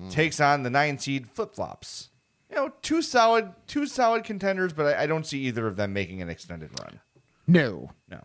takes 0.09 0.39
on 0.39 0.63
the 0.63 0.69
nine 0.69 0.97
seed 0.97 1.27
flip 1.29 1.53
flops. 1.53 2.09
You 2.53 2.59
know, 2.59 2.73
two 2.83 3.01
solid, 3.01 3.51
two 3.65 3.87
solid 3.87 4.23
contenders, 4.23 4.73
but 4.73 4.85
I, 4.95 5.03
I 5.03 5.07
don't 5.07 5.25
see 5.25 5.39
either 5.45 5.65
of 5.65 5.75
them 5.75 5.91
making 5.91 6.21
an 6.21 6.29
extended 6.29 6.69
run. 6.79 6.99
no. 7.47 7.89
No. 8.07 8.23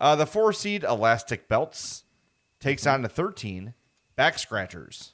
Uh, 0.00 0.16
the 0.16 0.26
four 0.26 0.52
seed 0.52 0.82
elastic 0.82 1.46
belts 1.48 2.02
takes 2.58 2.86
on 2.88 3.02
the 3.02 3.08
thirteen 3.08 3.74
back 4.16 4.36
scratchers. 4.38 5.12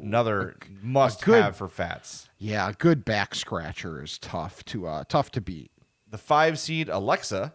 Another 0.00 0.56
must 0.80 1.24
good- 1.24 1.42
have 1.42 1.56
for 1.56 1.66
fats. 1.68 2.28
Yeah, 2.38 2.68
a 2.68 2.72
good 2.74 3.04
back 3.04 3.34
scratcher 3.34 4.02
is 4.02 4.18
tough 4.18 4.64
to 4.66 4.86
uh 4.86 5.04
tough 5.08 5.30
to 5.32 5.40
beat. 5.40 5.72
The 6.08 6.18
five 6.18 6.58
seed 6.60 6.88
Alexa 6.88 7.54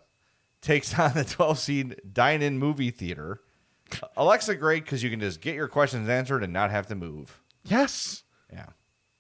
takes 0.62 0.98
on 1.00 1.14
the 1.14 1.24
12 1.24 1.60
seed 1.60 2.02
Dine 2.12 2.42
In 2.42 2.58
Movie 2.60 2.92
Theater. 2.92 3.40
Alexa, 4.18 4.56
great 4.56 4.84
because 4.84 5.02
you 5.04 5.10
can 5.10 5.20
just 5.22 5.40
get 5.40 5.56
your 5.56 5.68
questions 5.70 6.10
answered 6.10 6.44
and 6.44 6.52
not 6.52 6.72
have 6.72 6.88
to 6.88 6.96
move. 6.96 7.42
Yes. 7.64 8.24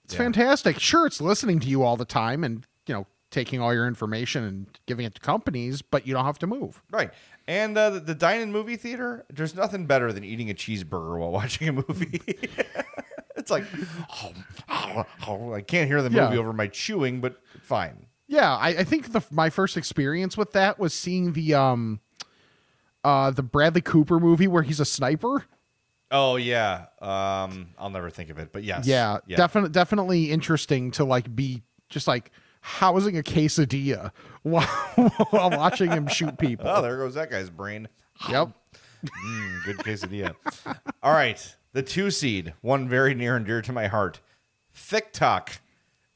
It's 0.08 0.14
Yeah. 0.14 0.20
fantastic. 0.20 0.80
Sure, 0.80 1.06
it's 1.06 1.20
listening 1.20 1.60
to 1.60 1.68
you 1.68 1.84
all 1.84 1.98
the 1.98 2.06
time 2.06 2.44
and, 2.46 2.66
you 2.88 2.94
know, 2.96 3.08
taking 3.30 3.60
all 3.60 3.74
your 3.74 3.88
information 3.88 4.44
and 4.46 4.68
giving 4.86 5.06
it 5.06 5.14
to 5.16 5.20
companies, 5.22 5.82
but 5.82 6.08
you 6.08 6.14
don't 6.14 6.24
have 6.24 6.40
to 6.40 6.48
move. 6.48 6.82
Right. 6.92 7.12
And 7.46 7.78
uh, 7.78 7.90
the, 7.90 8.00
the 8.00 8.16
Dine 8.16 8.40
In 8.40 8.52
Movie 8.54 8.78
Theater, 8.78 9.26
there's 9.30 9.54
nothing 9.54 9.86
better 9.86 10.14
than 10.14 10.24
eating 10.24 10.50
a 10.50 10.54
cheeseburger 10.54 11.20
while 11.20 11.32
watching 11.40 11.68
a 11.68 11.74
movie. 11.74 12.22
it's 13.36 13.52
like, 13.52 13.66
I 14.70 15.62
can't 15.68 15.88
hear 15.90 16.02
the 16.02 16.10
movie 16.10 16.36
Yeah. 16.36 16.40
over 16.40 16.54
my 16.54 16.68
chewing, 16.68 17.20
but 17.22 17.38
fine. 17.62 18.06
Yeah, 18.28 18.56
I, 18.56 18.70
I 18.70 18.84
think 18.86 19.12
the 19.12 19.22
my 19.32 19.50
first 19.50 19.78
experience 19.78 20.36
with 20.38 20.52
that 20.54 20.80
was 20.80 20.94
seeing 20.94 21.34
the 21.34 21.54
um 21.54 22.02
uh 23.04 23.32
the 23.32 23.44
Bradley 23.44 23.80
Cooper 23.82 24.20
movie 24.20 24.48
where 24.48 24.64
he's 24.64 24.80
a 24.82 24.86
sniper. 24.86 25.46
Oh, 26.12 26.38
yeah. 26.38 26.86
Um, 27.02 27.70
I'll 27.78 27.90
never 27.90 28.10
think 28.10 28.30
of 28.30 28.38
it, 28.40 28.52
but 28.52 28.64
yes. 28.64 28.88
Yeah, 28.88 29.20
yeah. 29.28 29.38
definitely 29.38 29.72
definitely 29.72 30.32
interesting 30.32 30.92
to 30.92 31.04
like 31.04 31.34
be 31.36 31.64
just 31.90 32.08
like 32.08 32.32
housing 32.62 33.18
a 33.18 33.24
quesadilla 33.24 34.12
while, 34.44 34.66
while 35.30 35.50
watching 35.52 35.92
him 35.92 36.08
shoot 36.08 36.38
people. 36.38 36.68
Oh, 36.68 36.82
there 36.82 36.98
goes 36.98 37.16
that 37.16 37.30
guy's 37.30 37.50
brain. 37.50 37.88
Yep. 38.30 38.50
Mm, 39.06 39.64
good 39.66 39.78
quesadilla. 39.78 40.36
All 41.04 41.14
right. 41.14 41.56
The 41.74 41.84
two 41.84 42.10
seed, 42.10 42.54
one 42.62 42.90
very 42.90 43.14
near 43.14 43.36
and 43.36 43.46
dear 43.46 43.62
to 43.62 43.72
my 43.72 43.88
heart. 43.88 44.20
Thick 44.74 45.12
Talk 45.14 45.60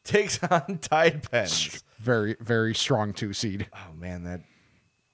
takes 0.04 0.42
on 0.52 0.80
Tide 0.82 1.30
Pens. 1.30 1.84
Very 2.00 2.36
very 2.40 2.74
strong 2.74 3.14
two 3.14 3.34
seed. 3.34 3.68
Oh 3.74 3.94
man, 3.96 4.24
that 4.24 4.42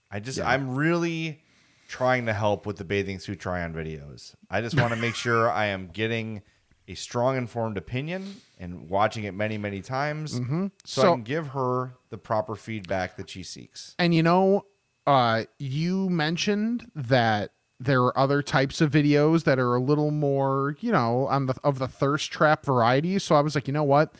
I 0.09 0.19
just 0.19 0.39
I'm 0.39 0.75
really 0.75 1.41
trying 1.87 2.25
to 2.25 2.33
help 2.33 2.65
with 2.65 2.77
the 2.77 2.83
bathing 2.83 3.19
suit 3.19 3.39
try 3.39 3.63
on 3.63 3.73
videos. 3.73 4.33
I 4.49 4.61
just 4.61 4.79
want 4.79 4.93
to 4.93 4.99
make 4.99 5.15
sure 5.15 5.49
I 5.49 5.67
am 5.67 5.87
getting 5.87 6.41
a 6.89 6.95
strong 6.95 7.35
informed 7.37 7.77
opinion 7.77 8.35
and 8.59 8.89
watching 8.89 9.23
it 9.25 9.33
many, 9.33 9.57
many 9.57 9.81
times 9.81 10.31
so, 10.33 10.37
I 10.37 10.41
Mm-hmm. 10.41 10.65
So- 10.85 11.13
can 11.13 11.23
give 11.23 11.47
her 11.49 11.93
the 12.09 12.17
proper 12.17 12.55
feedback 12.55 13.17
that 13.17 13.29
she 13.29 13.43
seeks. 13.43 13.95
And 13.99 14.13
you 14.13 14.23
know, 14.23 14.65
uh, 15.05 15.43
you 15.59 16.09
mentioned 16.09 16.89
that 16.95 17.51
there 17.79 18.01
are 18.03 18.17
other 18.17 18.41
types 18.41 18.81
of 18.81 18.91
videos 18.91 19.43
that 19.43 19.59
are 19.59 19.75
a 19.75 19.81
little 19.81 20.11
more, 20.11 20.75
you 20.79 20.91
know, 20.91 21.27
on 21.27 21.45
the 21.45 21.55
of 21.63 21.77
the 21.79 21.87
thirst 21.87 22.31
trap 22.31 22.65
variety. 22.65 23.19
So 23.19 23.35
I 23.35 23.41
was 23.41 23.53
like, 23.55 23.67
you 23.67 23.73
know 23.73 23.83
what? 23.83 24.15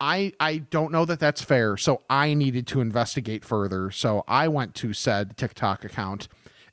I 0.00 0.32
I 0.38 0.58
don't 0.58 0.92
know 0.92 1.04
that 1.06 1.18
that's 1.20 1.42
fair. 1.42 1.76
So 1.76 2.02
I 2.10 2.34
needed 2.34 2.66
to 2.68 2.80
investigate 2.80 3.44
further. 3.44 3.90
So 3.90 4.22
I 4.28 4.48
went 4.48 4.74
to 4.76 4.92
said 4.92 5.36
TikTok 5.36 5.84
account 5.84 6.28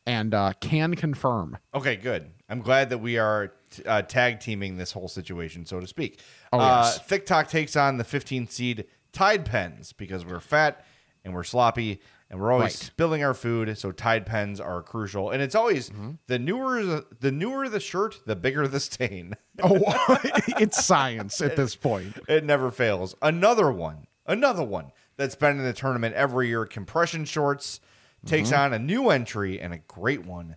and 0.07 0.33
uh, 0.33 0.53
can 0.59 0.95
confirm. 0.95 1.57
Okay, 1.75 1.95
good. 1.97 2.31
I'm 2.49 2.61
glad 2.61 2.89
that 2.89 2.97
we 2.99 3.17
are 3.19 3.53
t- 3.69 3.83
uh, 3.83 4.01
tag 4.01 4.39
teaming 4.39 4.77
this 4.77 4.91
whole 4.93 5.07
situation, 5.09 5.65
so 5.65 5.79
to 5.79 5.85
speak. 5.87 6.19
Oh, 6.53 6.59
uh, 6.59 6.81
yes. 6.85 6.99
Thick 7.01 7.25
Talk 7.25 7.49
takes 7.49 7.75
on 7.75 7.97
the 7.97 8.03
15 8.03 8.47
seed 8.47 8.85
Tide 9.11 9.45
Pens 9.45 9.93
because 9.93 10.25
we're 10.25 10.39
fat 10.39 10.85
and 11.25 11.33
we're 11.33 11.43
sloppy 11.43 11.99
and 12.29 12.39
we're 12.39 12.51
always 12.51 12.65
Right. 12.65 12.73
spilling 12.73 13.23
our 13.23 13.33
food. 13.33 13.77
So 13.77 13.91
Tide 13.91 14.25
Pens 14.25 14.59
are 14.59 14.81
crucial, 14.81 15.29
and 15.31 15.41
it's 15.41 15.55
always 15.55 15.89
Mm-hmm. 15.89 16.11
the 16.27 16.39
newer 16.39 16.83
the, 16.83 17.05
the 17.19 17.31
newer 17.31 17.67
the 17.69 17.79
shirt, 17.79 18.19
the 18.25 18.35
bigger 18.35 18.67
the 18.67 18.79
stain. 18.79 19.33
Oh, 19.63 19.79
it's 20.59 20.85
science 20.85 21.41
at 21.41 21.55
this 21.55 21.75
point. 21.75 22.15
It 22.29 22.43
never 22.45 22.69
fails. 22.71 23.15
Another 23.23 23.71
one, 23.71 24.05
another 24.25 24.63
one 24.63 24.91
that's 25.17 25.35
been 25.35 25.57
in 25.57 25.63
the 25.65 25.73
tournament 25.73 26.13
every 26.15 26.47
year. 26.49 26.65
Compression 26.65 27.25
shorts 27.25 27.79
takes 28.27 28.49
Mm-hmm. 28.51 28.59
on 28.61 28.73
a 28.73 28.79
new 28.79 29.09
entry 29.09 29.59
and 29.59 29.73
a 29.73 29.77
great 29.79 30.25
one, 30.25 30.55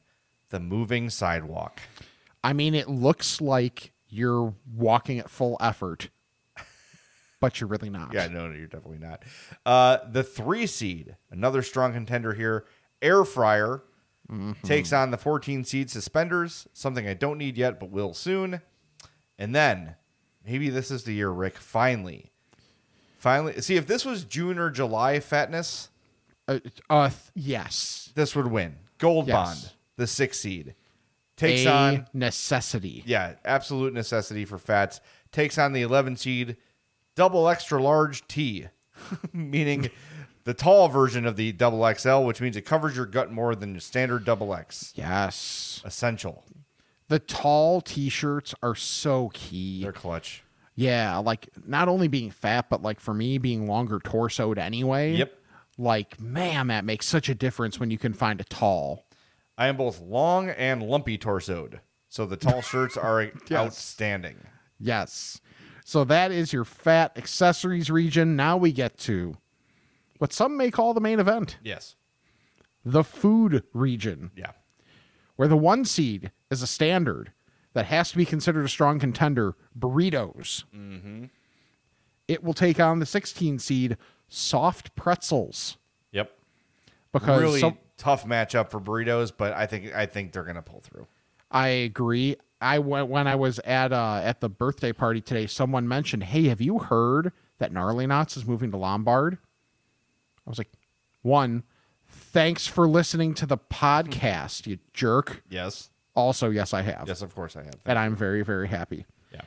the 0.51 0.61
moving 0.61 1.09
sidewalk. 1.11 1.81
I 2.45 2.53
mean, 2.53 2.75
it 2.75 2.89
looks 2.89 3.41
like 3.41 3.93
you're 4.09 4.55
walking 4.75 5.19
at 5.19 5.31
full 5.31 5.57
effort, 5.61 6.11
but 7.41 7.61
you're 7.61 7.69
really 7.69 7.91
not. 7.91 8.13
Yeah, 8.13 8.27
no, 8.29 8.49
no, 8.49 8.55
you're 8.55 8.67
definitely 8.67 8.99
not. 8.99 9.23
Uh, 9.65 9.99
the 10.11 10.23
three 10.23 10.67
seed, 10.67 11.17
another 11.31 11.63
strong 11.63 11.93
contender 11.93 12.35
here, 12.35 12.65
air 13.01 13.25
fryer 13.25 13.83
takes 14.63 14.93
on 14.93 15.11
the 15.11 15.17
14 15.19 15.65
seed 15.65 15.91
suspenders, 15.91 16.69
something 16.73 17.09
I 17.09 17.15
don't 17.15 17.37
need 17.39 17.57
yet, 17.59 17.81
but 17.81 17.91
will 17.91 18.15
soon. 18.15 18.61
And 19.39 19.53
then 19.55 19.97
maybe 20.47 20.71
this 20.71 20.91
is 20.93 21.03
the 21.03 21.13
year, 21.13 21.31
Rick. 21.31 21.57
Finally, 21.59 22.31
finally, 23.19 23.61
see 23.61 23.77
if 23.77 23.87
this 23.89 24.05
was 24.05 24.25
June 24.25 24.59
or 24.59 24.71
July 24.71 25.19
fatness, 25.19 25.90
Uh, 26.55 26.59
uh, 26.89 27.09
th- 27.09 27.21
yes. 27.35 28.11
this 28.15 28.35
would 28.37 28.47
win. 28.49 28.77
Gold 28.99 29.29
Yes. 29.29 29.35
Bond, 29.65 29.73
the 29.97 30.07
six 30.07 30.41
seed, 30.41 30.75
takes 31.37 31.65
a 31.65 31.71
on 31.73 32.07
necessity. 32.13 33.03
yeah, 33.07 33.35
absolute 33.45 33.95
necessity 33.95 34.45
for 34.45 34.59
fats. 34.59 35.01
Takes 35.33 35.57
on 35.59 35.73
the 35.73 35.83
11 35.83 36.17
seed 36.17 36.57
double 37.15 37.49
extra 37.49 37.83
large 37.83 38.27
T, 38.29 38.67
meaning 39.33 39.91
the 40.45 40.55
tall 40.55 40.89
version 40.89 41.25
of 41.27 41.37
the 41.37 41.53
double 41.53 41.91
XL, 41.95 42.21
which 42.25 42.41
means 42.41 42.57
it 42.57 42.63
covers 42.67 42.97
your 42.97 43.07
gut 43.07 43.31
more 43.31 43.55
than 43.55 43.73
the 43.75 43.81
standard 43.81 44.25
double 44.25 44.55
X. 44.55 44.93
Yes. 44.97 45.81
Essential. 45.85 46.45
The 47.09 47.19
tall 47.19 47.81
t-shirts 47.81 48.55
are 48.63 48.75
so 48.75 49.31
key. 49.35 49.83
They're 49.83 49.93
clutch. 49.93 50.45
yeah, 50.77 51.17
like 51.19 51.49
not 51.67 51.89
only 51.89 52.09
being 52.09 52.31
fat, 52.31 52.71
but 52.71 52.83
like 52.83 53.01
for 53.01 53.13
me 53.15 53.39
being 53.39 53.67
longer 53.67 53.99
torsoed 53.99 54.59
anyway. 54.59 55.15
Yep. 55.17 55.35
Like, 55.81 56.21
man, 56.21 56.67
that 56.67 56.85
makes 56.85 57.07
such 57.07 57.31
a 57.31 57.35
difference 57.35 57.81
when 57.81 57.91
you 57.91 57.97
can 57.97 58.13
find 58.13 58.39
a 58.39 58.45
tall. 58.45 59.07
I 59.57 59.67
am 59.69 59.79
both 59.79 59.99
long 60.01 60.51
and 60.51 60.83
lumpy 60.83 61.17
torsoed, 61.17 61.81
so 62.11 62.27
the 62.27 62.37
tall 62.37 62.61
shirts 62.61 62.99
are 62.99 63.31
outstanding. 63.53 64.37
Yes. 64.79 65.41
So 65.87 66.05
that 66.05 66.33
is 66.33 66.53
your 66.53 66.67
fat 66.67 67.13
accessories 67.17 67.91
region. 67.91 68.37
Now 68.37 68.59
we 68.59 68.73
get 68.73 68.99
to 68.99 69.37
what 70.19 70.35
some 70.35 70.59
may 70.59 70.71
call 70.71 70.93
the 70.93 71.01
main 71.01 71.19
event, 71.19 71.57
Yes. 71.65 71.97
the 72.85 73.03
food 73.03 73.65
region. 73.73 74.33
Yeah. 74.37 74.53
where 75.37 75.49
the 75.49 75.57
one 75.57 75.87
seed 75.87 76.31
is 76.51 76.61
a 76.61 76.67
standard 76.67 77.33
that 77.73 77.87
has 77.87 78.11
to 78.11 78.19
be 78.19 78.27
considered 78.27 78.67
a 78.67 78.69
strong 78.69 78.99
contender, 79.01 79.55
burritos. 79.79 80.65
Mm-hmm. 80.77 81.25
It 82.29 82.45
will 82.45 82.53
take 82.53 82.79
on 82.79 82.99
the 82.99 83.07
16 83.07 83.59
seed, 83.59 83.97
soft 84.31 84.95
pretzels. 84.97 85.77
Yep. 86.13 86.33
Because 87.13 87.41
really 87.43 87.61
some- 87.61 87.77
tough 87.99 88.25
matchup 88.25 88.71
for 88.71 88.81
burritos, 88.81 89.31
but 89.37 89.53
I 89.53 89.67
think 89.67 89.95
I 89.95 90.07
think 90.07 90.33
they're 90.33 90.45
gonna 90.45 90.63
pull 90.63 90.81
through. 90.81 91.07
I 91.51 91.69
agree. 91.69 92.37
I 92.63 92.79
went 92.79 93.09
when 93.09 93.27
I 93.27 93.35
was 93.35 93.59
at 93.61 93.93
uh, 93.93 94.21
at 94.25 94.41
the 94.41 94.49
birthday 94.49 94.93
party 94.93 95.21
today. 95.21 95.47
Someone 95.47 95.87
mentioned, 95.87 96.25
"Hey, 96.25 96.49
have 96.49 96.61
you 96.61 96.79
heard 96.79 97.33
that 97.59 97.73
Gnarly 97.73 98.07
Knots 98.07 98.37
is 98.37 98.47
moving 98.47 98.71
to 98.71 98.77
Lombard?" 98.77 99.39
I 100.47 100.51
was 100.51 100.59
like, 100.59 100.71
"One, 101.23 101.65
thanks 102.07 102.67
for 102.67 102.89
listening 102.89 103.35
to 103.35 103.47
the 103.47 103.59
podcast, 103.59 104.67
you 104.67 104.79
jerk." 104.93 105.43
Yes. 105.51 105.91
Also, 106.15 106.51
yes, 106.51 106.75
I 106.75 106.83
have, 106.83 107.05
Yes, 107.07 107.23
of 107.23 107.35
course 107.35 107.57
I 107.57 107.63
have. 107.63 107.77
and 107.87 107.99
I'm 107.99 108.15
very 108.17 108.43
very 108.43 108.69
happy. 108.69 109.07
Yeah. 109.33 109.41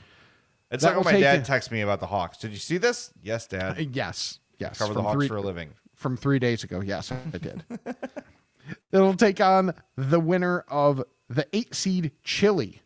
It's 0.71 0.83
That 0.83 0.95
like 0.97 1.05
when 1.05 1.13
my 1.15 1.19
dad 1.19 1.45
texts 1.45 1.71
me 1.71 1.81
about 1.81 1.99
the 1.99 2.07
Hawks. 2.07 2.37
Did 2.37 2.51
you 2.51 2.57
see 2.57 2.77
this? 2.77 3.11
Yes, 3.21 3.45
Dad. 3.47 3.95
Yes, 3.95 4.39
yes. 4.59 4.77
Cover 4.77 4.93
the 4.93 5.01
Hawks 5.01 5.15
three- 5.15 5.27
for 5.27 5.37
a 5.37 5.41
living. 5.41 5.69
from 5.95 6.17
three 6.17 6.39
days 6.39 6.63
ago. 6.63 6.81
Yes, 6.81 7.11
I 7.11 7.37
did. 7.37 7.63
It'll 8.91 9.15
take 9.15 9.41
on 9.41 9.73
the 9.97 10.19
winner 10.19 10.63
of 10.69 11.03
the 11.29 11.47
eight 11.53 11.75
seed 11.75 12.11
Chili. 12.23 12.81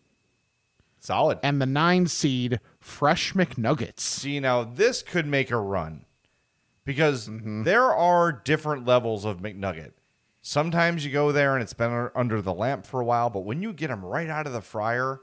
Solid. 0.99 1.39
and 1.43 1.61
the 1.61 1.65
nine 1.65 2.07
seed 2.07 2.59
Fresh 2.79 3.33
McNuggets. 3.33 3.99
See, 4.01 4.39
now 4.41 4.63
this 4.65 5.01
could 5.01 5.25
make 5.25 5.51
a 5.51 5.57
run 5.57 6.05
because 6.83 7.29
Mm-hmm. 7.29 7.63
there 7.63 7.93
are 7.93 8.31
different 8.31 8.85
levels 8.85 9.23
of 9.23 9.37
McNugget. 9.37 9.91
Sometimes 10.41 11.05
you 11.05 11.11
go 11.11 11.31
there 11.31 11.53
and 11.53 11.61
it's 11.63 11.73
been 11.73 12.09
under 12.15 12.41
the 12.41 12.53
lamp 12.53 12.85
for 12.85 12.99
a 12.99 13.05
while, 13.05 13.29
but 13.29 13.41
when 13.45 13.61
you 13.61 13.71
get 13.73 13.87
them 13.87 14.03
right 14.03 14.29
out 14.29 14.47
of 14.47 14.53
the 14.53 14.61
fryer, 14.61 15.21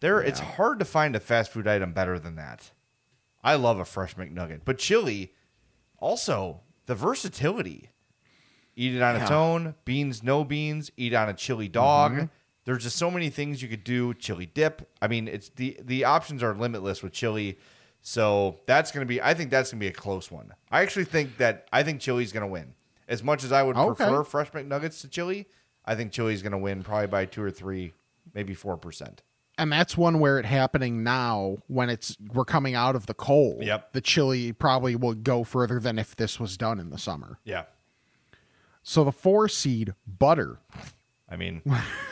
there 0.00 0.20
it's 0.20 0.40
hard 0.40 0.78
to 0.80 0.84
find 0.84 1.14
a 1.16 1.20
fast 1.20 1.52
food 1.52 1.66
item 1.66 1.92
better 1.92 2.18
than 2.18 2.36
that. 2.36 2.70
I 3.42 3.54
love 3.54 3.78
a 3.78 3.84
fresh 3.84 4.14
McNugget, 4.16 4.60
but 4.64 4.78
chili 4.78 5.32
also 5.98 6.60
the 6.86 6.94
versatility. 6.94 7.90
Eat 8.76 8.94
it 8.94 9.02
on 9.02 9.16
its 9.16 9.30
own, 9.30 9.74
beans, 9.84 10.22
no 10.22 10.44
beans. 10.44 10.92
Eat 10.96 11.12
on 11.12 11.28
a 11.28 11.34
chili 11.34 11.66
dog. 11.68 12.12
Mm-hmm. 12.12 12.24
There's 12.64 12.84
just 12.84 12.96
so 12.96 13.10
many 13.10 13.28
things 13.28 13.60
you 13.60 13.68
could 13.68 13.82
do. 13.82 14.14
Chili 14.14 14.46
dip. 14.46 14.88
I 15.02 15.08
mean, 15.08 15.26
it's 15.26 15.48
the 15.48 15.78
the 15.82 16.04
options 16.04 16.42
are 16.42 16.54
limitless 16.54 17.02
with 17.02 17.12
chili. 17.12 17.58
So 18.02 18.60
that's 18.66 18.92
gonna 18.92 19.06
be. 19.06 19.20
I 19.20 19.34
think 19.34 19.50
that's 19.50 19.72
gonna 19.72 19.80
be 19.80 19.88
a 19.88 19.92
close 19.92 20.30
one. 20.30 20.54
I 20.70 20.82
actually 20.82 21.06
think 21.06 21.38
that 21.38 21.66
I 21.72 21.82
think 21.82 22.00
chili's 22.00 22.32
gonna 22.32 22.46
win. 22.46 22.74
As 23.08 23.22
much 23.22 23.42
as 23.42 23.50
I 23.52 23.62
would 23.62 23.76
Okay. 23.76 24.04
prefer 24.04 24.22
fresh 24.22 24.50
McNuggets 24.52 25.00
to 25.00 25.08
chili, 25.08 25.48
I 25.84 25.94
think 25.96 26.12
chili's 26.12 26.42
gonna 26.42 26.58
win 26.58 26.82
probably 26.84 27.08
by 27.08 27.24
two 27.24 27.42
or 27.42 27.50
three, 27.50 27.94
maybe 28.34 28.54
four 28.54 28.76
percent. 28.76 29.22
And 29.58 29.72
that's 29.72 29.96
one 29.96 30.20
where 30.20 30.38
it 30.38 30.44
happening 30.46 31.02
now 31.02 31.58
when 31.66 31.90
it's 31.90 32.16
we're 32.32 32.44
coming 32.44 32.74
out 32.76 32.94
of 32.96 33.06
the 33.06 33.14
cold. 33.14 33.62
Yep. 33.64 33.92
The 33.92 34.00
chili 34.00 34.52
probably 34.52 34.94
will 34.96 35.14
go 35.14 35.42
further 35.44 35.80
than 35.80 35.98
if 35.98 36.14
this 36.16 36.38
was 36.38 36.56
done 36.56 36.78
in 36.78 36.90
the 36.90 36.98
summer. 36.98 37.38
Yeah. 37.44 37.64
So 38.84 39.02
the 39.04 39.12
four 39.12 39.48
seed 39.48 39.94
butter, 40.06 40.60
I 41.28 41.36
mean, 41.36 41.60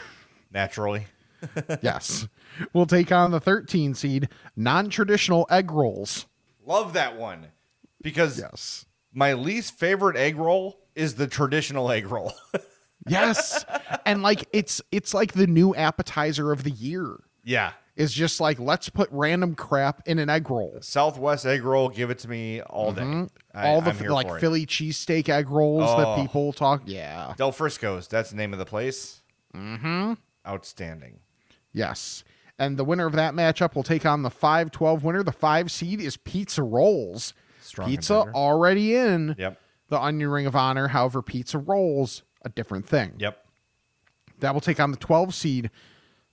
naturally. 0.53 1.07
yes, 1.83 2.27
We'll 2.73 2.87
take 2.87 3.13
on 3.13 3.31
the 3.31 3.41
13 3.41 3.95
seed 3.95 4.29
non-traditional 4.57 5.47
egg 5.51 5.71
rolls. 5.71 6.27
Love 6.65 6.95
that 6.95 7.17
one 7.17 7.49
because 8.03 8.39
Yes. 8.39 8.87
my 9.13 9.35
least 9.35 9.79
favorite 9.79 10.17
egg 10.17 10.37
roll 10.37 10.81
is 10.95 11.15
the 11.15 11.27
traditional 11.29 11.91
egg 11.91 12.11
roll. 12.11 12.33
Yes. 13.09 13.65
and 14.05 14.23
like 14.25 14.49
it's 14.53 14.83
it's 14.91 15.15
like 15.15 15.33
the 15.35 15.47
new 15.47 15.77
appetizer 15.77 16.51
of 16.51 16.65
the 16.65 16.73
year. 16.73 17.19
Yeah. 17.47 17.73
Is 17.97 18.13
just 18.13 18.41
like 18.43 18.59
let's 18.59 18.91
put 18.91 19.09
random 19.11 19.55
crap 19.55 20.03
in 20.07 20.19
an 20.19 20.29
egg 20.29 20.51
roll. 20.51 20.77
Southwest 20.83 21.47
egg 21.47 21.65
roll, 21.65 21.89
give 21.89 22.11
it 22.11 22.19
to 22.19 22.29
me 22.29 22.61
all 22.61 22.93
day. 22.93 23.01
I, 23.01 23.05
Mm-hmm. 23.05 23.27
All 23.67 23.81
the 23.81 23.95
like 24.13 24.27
it. 24.27 24.39
Philly 24.39 24.67
cheesesteak 24.67 25.31
egg 25.31 25.49
rolls 25.49 25.85
Oh. 25.89 25.97
that 25.99 26.21
people 26.21 26.53
talk. 26.53 26.83
Yeah. 26.85 27.33
Del 27.39 27.53
Frisco's, 27.53 28.07
that's 28.07 28.29
the 28.29 28.37
name 28.37 28.53
of 28.53 28.59
the 28.59 28.67
place. 28.67 29.23
Mm-hmm. 29.55 30.13
Outstanding. 30.47 31.21
Yes. 31.73 32.23
And 32.59 32.77
the 32.79 32.85
winner 32.85 33.07
of 33.07 33.15
that 33.15 33.33
matchup 33.33 33.75
will 33.75 33.83
take 33.83 34.05
on 34.05 34.23
the 34.23 34.31
5 34.31 34.71
12 34.71 35.03
winner. 35.03 35.23
The 35.23 35.33
five 35.33 35.71
seed 35.71 35.99
is 36.01 36.19
Pizza 36.19 36.63
Rolls. 36.63 37.33
Strong 37.63 37.89
pizza 37.89 38.13
contender. 38.15 38.37
already 38.37 38.95
in 38.95 39.35
Yep. 39.39 39.59
the 39.89 39.99
Onion 40.01 40.29
Ring 40.29 40.47
of 40.47 40.55
Honor. 40.55 40.89
However, 40.89 41.23
Pizza 41.23 41.59
Rolls, 41.59 42.23
a 42.45 42.51
different 42.51 42.87
thing. 42.87 43.15
Yep. 43.19 43.43
That 44.41 44.53
will 44.53 44.61
take 44.61 44.81
on 44.81 44.91
the 44.91 44.97
12 44.99 45.35
seed, 45.35 45.71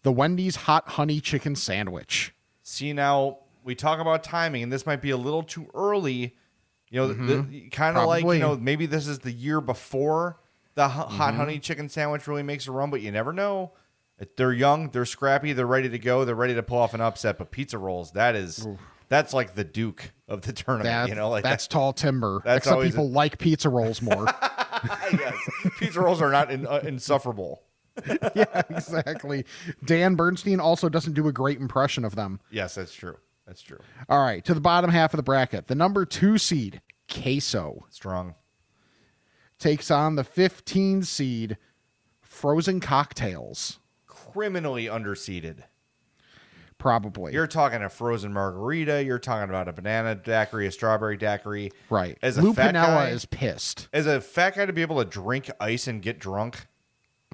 the 0.03 0.11
Wendy's 0.11 0.55
Hot 0.57 0.87
Honey 0.89 1.19
Chicken 1.19 1.55
Sandwich. 1.55 2.33
See 2.61 2.93
now 2.93 3.39
we 3.63 3.75
talk 3.75 3.99
about 3.99 4.23
timing, 4.23 4.63
and 4.63 4.71
this 4.71 4.85
might 4.85 5.01
be 5.01 5.09
a 5.09 5.17
little 5.17 5.43
too 5.43 5.67
early. 5.73 6.35
You 6.89 7.07
know, 7.07 7.47
kind 7.71 7.97
of 7.97 8.07
like 8.07 8.23
you 8.23 8.39
know 8.39 8.55
maybe 8.55 8.85
this 8.85 9.07
is 9.07 9.19
the 9.19 9.31
year 9.31 9.59
before 9.61 10.39
the 10.75 10.87
ho- 10.87 11.05
hot 11.07 11.33
honey 11.33 11.59
chicken 11.59 11.89
sandwich 11.89 12.27
really 12.27 12.43
makes 12.43 12.67
a 12.67 12.71
run, 12.71 12.89
but 12.89 13.01
you 13.01 13.11
never 13.11 13.33
know. 13.33 13.71
They're 14.37 14.53
young, 14.53 14.89
they're 14.89 15.05
scrappy, 15.05 15.53
they're 15.53 15.65
ready 15.65 15.89
to 15.89 15.99
go, 15.99 16.23
they're 16.23 16.35
ready 16.35 16.53
to 16.53 16.63
pull 16.63 16.77
off 16.77 16.93
an 16.93 17.01
upset. 17.01 17.37
But 17.37 17.51
pizza 17.51 17.77
rolls, 17.77 18.11
that 18.11 18.35
is 18.35 18.67
that's 19.09 19.33
like 19.33 19.55
the 19.55 19.63
Duke 19.63 20.11
of 20.27 20.41
the 20.41 20.53
tournament. 20.53 20.85
That, 20.85 21.09
you 21.09 21.15
know, 21.15 21.29
like 21.29 21.43
that's 21.43 21.67
that- 21.67 21.73
tall 21.73 21.93
timber. 21.93 22.41
That's 22.45 22.65
Except 22.65 22.81
people 22.83 23.09
like 23.09 23.37
pizza 23.39 23.69
rolls 23.69 24.01
more. 24.01 24.25
yes. 25.11 25.35
Pizza 25.79 25.99
rolls 25.99 26.21
are 26.21 26.31
not 26.31 26.51
in, 26.51 26.67
uh, 26.67 26.81
insufferable. 26.83 27.63
yeah, 28.35 28.61
exactly. 28.69 29.45
Dan 29.85 30.15
Bernstein 30.15 30.59
also 30.59 30.89
doesn't 30.89 31.13
do 31.13 31.27
a 31.27 31.31
great 31.31 31.59
impression 31.59 32.03
of 32.05 32.15
them. 32.15 32.39
Yes, 32.51 32.75
that's 32.75 32.93
true. 32.93 33.17
That's 33.45 33.61
true. 33.61 33.79
All 34.09 34.23
right, 34.23 34.43
to 34.45 34.53
the 34.53 34.61
bottom 34.61 34.89
half 34.89 35.13
of 35.13 35.17
the 35.17 35.23
bracket, 35.23 35.67
the 35.67 35.75
number 35.75 36.05
two 36.05 36.37
seed, 36.37 36.81
Queso, 37.11 37.85
Strong. 37.89 38.35
takes 39.59 39.91
on 39.91 40.15
the 40.15 40.23
15 40.23 41.03
seed, 41.03 41.57
Frozen 42.21 42.79
Cocktails. 42.79 43.79
Criminally 44.07 44.85
underseeded. 44.85 45.63
Probably. 46.77 47.31
You're 47.33 47.47
talking 47.47 47.81
a 47.81 47.89
frozen 47.89 48.33
margarita. 48.33 49.03
You're 49.03 49.19
talking 49.19 49.49
about 49.49 49.69
a 49.69 49.73
banana 49.73 50.15
daiquiri, 50.15 50.67
a 50.67 50.71
strawberry 50.71 51.15
daiquiri. 51.15 51.71
right. 51.89 52.17
As 52.21 52.37
a 52.37 52.41
Lou 52.41 52.53
fat 52.53 52.73
Piniella 52.73 52.85
guy, 52.85 53.09
is 53.09 53.25
pissed. 53.25 53.87
as 53.93 54.05
a 54.05 54.19
fat 54.19 54.55
guy 54.55 54.65
to 54.65 54.73
be 54.73 54.81
able 54.81 55.01
to 55.01 55.09
drink 55.09 55.49
ice 55.61 55.87
and 55.87 56.01
get 56.01 56.19
drunk, 56.19 56.67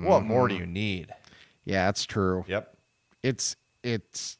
what 0.07 0.23
more 0.23 0.47
Mm-hmm. 0.47 0.55
do 0.55 0.59
you 0.61 0.65
need? 0.65 1.07
Yeah, 1.65 1.85
that's 1.85 2.05
true. 2.05 2.45
Yep. 2.47 2.75
It's 3.23 3.55
it's 3.83 4.37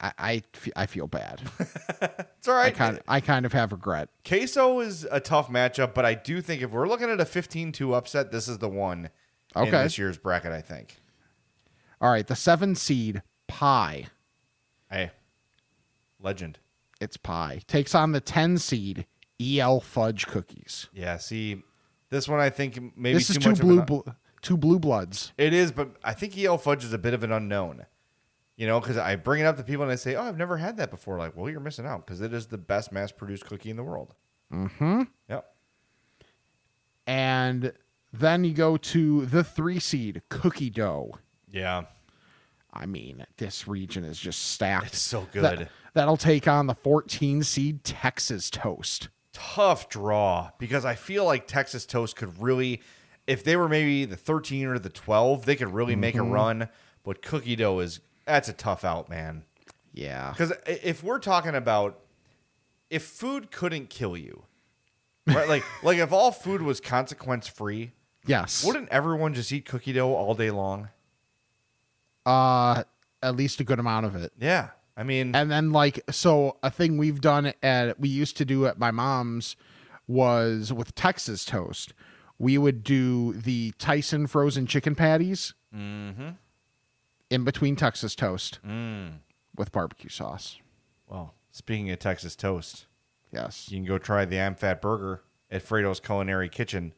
I 0.00 0.12
I, 0.18 0.42
fe- 0.52 0.72
I 0.76 0.86
feel 0.86 1.06
bad. 1.06 1.40
It's 2.38 2.46
all 2.46 2.54
I 2.54 2.64
right. 2.64 2.74
kind 2.74 2.96
of 2.98 3.02
I 3.08 3.20
kind 3.20 3.44
of 3.46 3.52
have 3.52 3.72
regret. 3.72 4.10
Queso 4.26 4.78
is 4.80 5.04
a 5.10 5.18
tough 5.18 5.48
matchup, 5.48 5.92
but 5.94 6.04
I 6.04 6.14
do 6.14 6.40
think 6.40 6.62
if 6.62 6.70
we're 6.70 6.86
looking 6.86 7.10
at 7.10 7.20
a 7.20 7.24
15-2 7.24 7.94
upset, 7.96 8.30
this 8.30 8.46
is 8.46 8.58
the 8.58 8.68
one 8.68 9.10
in 9.56 9.62
Okay. 9.62 9.70
this 9.82 9.98
year's 9.98 10.18
bracket. 10.18 10.52
I 10.52 10.60
think. 10.60 10.96
All 12.00 12.10
right, 12.10 12.24
the 12.26 12.36
7 12.36 12.76
seed, 12.76 13.22
Pie. 13.48 14.06
Hey, 14.88 15.10
legend. 16.20 16.58
It's 17.00 17.16
Pie. 17.16 17.60
Takes 17.66 17.94
on 17.94 18.12
the 18.12 18.20
10 18.20 18.58
seed, 18.58 19.06
EL 19.40 19.80
Fudge 19.80 20.26
Cookies. 20.26 20.88
Yeah. 20.92 21.16
See, 21.16 21.62
this 22.10 22.28
one 22.28 22.38
I 22.40 22.50
think 22.50 22.96
maybe 22.96 23.18
this 23.18 23.26
too 23.28 23.32
is 23.32 23.38
two 23.38 23.50
much 23.50 23.60
blue 23.60 23.72
of 23.74 23.78
an, 23.80 23.84
bl- 23.86 24.10
two 24.42 24.56
blue 24.56 24.78
bloods. 24.78 25.32
It 25.38 25.52
is, 25.52 25.72
but 25.72 25.90
I 26.04 26.14
think 26.14 26.36
EL 26.38 26.58
Fudge 26.58 26.84
is 26.84 26.92
a 26.92 26.98
bit 26.98 27.14
of 27.14 27.22
an 27.22 27.32
unknown. 27.32 27.86
You 28.56 28.66
know, 28.66 28.80
because 28.80 28.96
I 28.96 29.14
bring 29.14 29.40
it 29.40 29.44
up 29.44 29.56
to 29.58 29.62
people 29.62 29.84
and 29.84 29.92
I 29.92 29.94
say, 29.94 30.16
"Oh, 30.16 30.22
I've 30.22 30.36
never 30.36 30.56
had 30.56 30.78
that 30.78 30.90
before." 30.90 31.16
Like, 31.16 31.36
well, 31.36 31.48
you're 31.48 31.60
missing 31.60 31.86
out 31.86 32.04
because 32.04 32.20
it 32.20 32.32
is 32.32 32.48
the 32.48 32.58
best 32.58 32.90
mass-produced 32.90 33.44
cookie 33.44 33.70
in 33.70 33.76
the 33.76 33.84
world. 33.84 34.14
Mm-hmm. 34.52 35.02
Yep. 35.28 35.54
And 37.06 37.72
then 38.12 38.44
you 38.44 38.52
go 38.52 38.76
to 38.76 39.26
the 39.26 39.44
3 39.44 39.78
seed, 39.78 40.22
Cookie 40.28 40.70
Dough. 40.70 41.18
Yeah. 41.50 41.84
I 42.72 42.86
mean, 42.86 43.26
this 43.38 43.66
region 43.66 44.04
is 44.04 44.18
just 44.18 44.50
stacked. 44.50 44.88
It's 44.88 44.98
so 44.98 45.26
good. 45.32 45.42
That, 45.42 45.70
that'll 45.94 46.16
take 46.16 46.46
on 46.46 46.66
the 46.66 46.74
14 46.74 47.42
seed 47.42 47.82
Texas 47.82 48.50
Toast. 48.50 49.08
Tough 49.32 49.88
draw 49.88 50.50
because 50.58 50.84
I 50.84 50.94
feel 50.94 51.24
like 51.24 51.46
Texas 51.46 51.86
Toast 51.86 52.16
could 52.16 52.40
really, 52.42 52.82
if 53.28 53.44
they 53.44 53.54
were 53.56 53.68
maybe 53.68 54.04
the 54.04 54.16
13 54.16 54.66
or 54.66 54.78
the 54.78 54.88
12, 54.88 55.44
they 55.44 55.54
could 55.54 55.72
really 55.72 55.94
make 55.94 56.16
a 56.16 56.22
run. 56.22 56.68
But 57.04 57.22
cookie 57.22 57.54
dough 57.54 57.78
is 57.78 58.00
that's 58.26 58.48
a 58.48 58.52
tough 58.52 58.84
out, 58.84 59.08
man. 59.08 59.44
Yeah. 59.92 60.30
Because 60.32 60.52
if 60.66 61.02
we're 61.04 61.18
talking 61.20 61.54
about 61.54 62.00
if 62.90 63.04
food 63.04 63.50
couldn't 63.50 63.90
kill 63.90 64.16
you, 64.16 64.44
right? 65.26 65.48
like 65.48 65.62
like 65.82 65.98
if 65.98 66.10
all 66.12 66.32
food 66.32 66.62
was 66.62 66.80
consequence 66.80 67.46
free, 67.46 67.92
Yes. 68.26 68.64
wouldn't 68.64 68.88
everyone 68.90 69.32
just 69.34 69.52
eat 69.52 69.64
cookie 69.66 69.92
dough 69.92 70.14
all 70.14 70.34
day 70.34 70.50
long? 70.50 70.88
uh 72.26 72.84
at 73.22 73.36
least 73.36 73.60
a 73.60 73.64
good 73.64 73.78
amount 73.78 74.06
of 74.06 74.14
it. 74.16 74.32
Yeah, 74.40 74.68
I 74.96 75.02
mean, 75.02 75.34
And 75.34 75.50
then 75.50 75.72
like 75.72 76.00
so 76.10 76.56
a 76.62 76.70
thing 76.70 76.96
we've 76.98 77.20
done 77.20 77.52
at 77.62 77.98
we 77.98 78.08
used 78.08 78.36
to 78.38 78.44
do 78.44 78.66
at 78.66 78.78
my 78.78 78.90
mom's 78.90 79.56
was 80.06 80.72
with 80.72 80.94
Texas 80.94 81.44
toast. 81.44 81.92
We 82.38 82.56
would 82.58 82.84
do 82.84 83.32
the 83.32 83.72
Tyson 83.78 84.26
frozen 84.26 84.66
chicken 84.66 84.94
patties 84.94 85.54
mm-hmm. 85.74 86.30
in 87.30 87.44
between 87.44 87.76
Texas 87.76 88.14
toast 88.14 88.60
mm. 88.66 89.14
with 89.56 89.72
barbecue 89.72 90.10
sauce. 90.10 90.58
well, 91.08 91.34
speaking 91.50 91.90
of 91.90 91.98
Texas 91.98 92.36
Toast, 92.36 92.86
Yes. 93.32 93.68
you 93.70 93.78
can 93.78 93.84
go 93.86 93.98
try 93.98 94.24
the 94.24 94.40
I'm 94.40 94.54
Fat 94.54 94.80
Burger 94.80 95.22
at 95.50 95.64
Frato's 95.66 96.00
Culinary 96.00 96.48
Kitchen. 96.48 96.92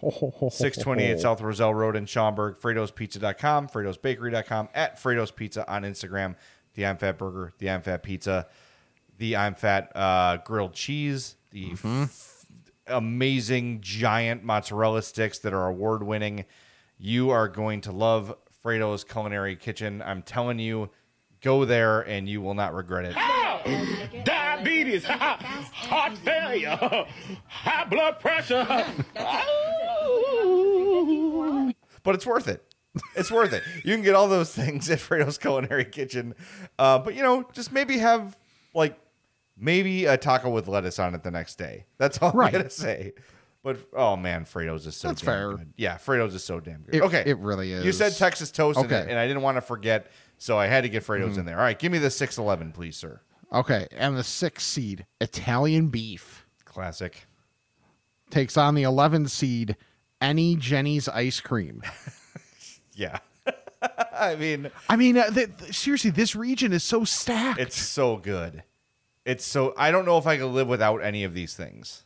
628 0.00 1.20
South 1.20 1.40
Roselle 1.40 1.74
Road 1.74 1.94
in 1.94 2.06
Schaumburg, 2.06 2.58
Frato'sPizza.com, 2.58 3.68
Frato'sBakery.com, 3.68 4.68
at 4.74 5.00
Frato's 5.00 5.30
Pizza 5.30 5.70
on 5.72 5.82
Instagram, 5.82 6.34
the 6.74 6.86
I'm 6.86 6.96
Fat 6.96 7.18
Burger, 7.18 7.52
the 7.58 7.70
I'm 7.70 7.82
Fat 7.82 8.02
Pizza, 8.02 8.48
the 9.18 9.36
I'm 9.36 9.54
Fat 9.54 9.92
uh, 9.94 10.38
grilled 10.38 10.72
cheese, 10.72 11.36
the 11.52 11.70
f- 11.72 12.31
amazing 12.92 13.80
giant 13.80 14.44
mozzarella 14.44 15.02
sticks 15.02 15.38
that 15.40 15.52
are 15.52 15.66
award 15.66 16.02
winning. 16.02 16.44
You 16.98 17.30
are 17.30 17.48
going 17.48 17.80
to 17.82 17.92
love 17.92 18.34
Frato's 18.64 19.04
Culinary 19.04 19.56
Kitchen. 19.56 20.02
I'm 20.02 20.22
telling 20.22 20.58
you, 20.58 20.90
go 21.40 21.64
there 21.64 22.02
and 22.02 22.28
you 22.28 22.40
will 22.40 22.54
not 22.54 22.74
regret 22.74 23.04
it. 23.06 24.24
diabetes, 24.24 25.04
heart 25.08 26.16
failure, 26.18 26.76
high 27.48 27.84
blood 27.84 28.20
pressure. 28.20 28.86
But 32.04 32.16
it's 32.16 32.26
worth 32.26 32.48
it. 32.48 32.64
It's 33.14 33.30
worth 33.30 33.52
it. 33.52 33.62
You 33.84 33.94
can 33.94 34.02
get 34.02 34.16
all 34.16 34.26
those 34.28 34.52
things 34.52 34.90
at 34.90 34.98
Frato's 34.98 35.38
Culinary 35.38 35.84
Kitchen. 35.84 36.34
Uh, 36.78 36.98
but 36.98 37.14
you 37.14 37.22
know, 37.22 37.44
just 37.52 37.72
maybe 37.72 37.98
have 37.98 38.36
like 38.74 38.98
maybe 39.56 40.06
a 40.06 40.16
taco 40.16 40.50
with 40.50 40.68
lettuce 40.68 40.98
on 40.98 41.14
it 41.14 41.22
the 41.22 41.30
next 41.30 41.56
day. 41.56 41.86
That's 41.98 42.18
all 42.22 42.32
Right. 42.32 42.48
I'm 42.54 42.60
gonna 42.60 42.70
say. 42.70 43.12
But 43.62 43.78
oh 43.96 44.16
man, 44.16 44.44
Frato's 44.44 44.86
is 44.86 44.96
so 44.96 45.08
That's 45.08 45.20
damn 45.20 45.26
fair. 45.26 45.50
good. 45.56 45.72
Yeah, 45.76 45.96
Frato's 45.96 46.34
is 46.34 46.42
so 46.42 46.58
damn 46.60 46.82
good. 46.82 46.96
It- 46.96 47.02
okay, 47.02 47.22
it 47.26 47.38
really 47.38 47.72
is. 47.72 47.84
You 47.84 47.92
said 47.92 48.14
Texas 48.16 48.50
toast, 48.50 48.78
Okay. 48.78 48.88
Mm-hmm. 48.88 49.08
it, 49.08 49.10
and 49.10 49.18
I 49.18 49.26
didn't 49.28 49.42
want 49.42 49.56
to 49.56 49.60
forget, 49.60 50.10
so 50.38 50.58
I 50.58 50.66
had 50.66 50.82
to 50.82 50.88
get 50.88 51.04
Frato's 51.04 51.38
in 51.38 51.44
there. 51.44 51.56
All 51.58 51.62
right, 51.62 51.78
give 51.78 51.92
me 51.92 51.98
the 51.98 52.10
six 52.10 52.38
eleven, 52.38 52.72
please, 52.72 52.96
sir. 52.96 53.20
Okay, 53.52 53.86
and 53.92 54.16
the 54.16 54.24
six 54.24 54.64
seed 54.64 55.06
Italian 55.20 55.88
beef 55.88 56.44
Classic. 56.64 57.26
takes 58.30 58.56
on 58.56 58.74
the 58.74 58.82
11 58.84 59.28
seed 59.28 59.76
Any 60.22 60.56
Jenny's 60.56 61.08
ice 61.08 61.40
cream. 61.40 61.82
Yeah. 62.94 63.18
I 64.12 64.36
mean, 64.36 64.70
I 64.88 64.96
mean, 64.96 65.16
uh, 65.16 65.30
th- 65.30 65.48
th- 65.58 65.74
seriously, 65.74 66.10
this 66.10 66.36
region 66.36 66.72
is 66.74 66.84
so 66.84 67.04
stacked. 67.04 67.58
it's 67.58 67.80
so 67.80 68.18
good. 68.18 68.62
It's 69.24 69.44
so 69.44 69.74
I 69.76 69.90
don't 69.90 70.04
know 70.04 70.18
if 70.18 70.26
I 70.26 70.36
could 70.36 70.46
live 70.46 70.68
without 70.68 70.98
any 70.98 71.24
of 71.24 71.34
these 71.34 71.54
things. 71.54 72.04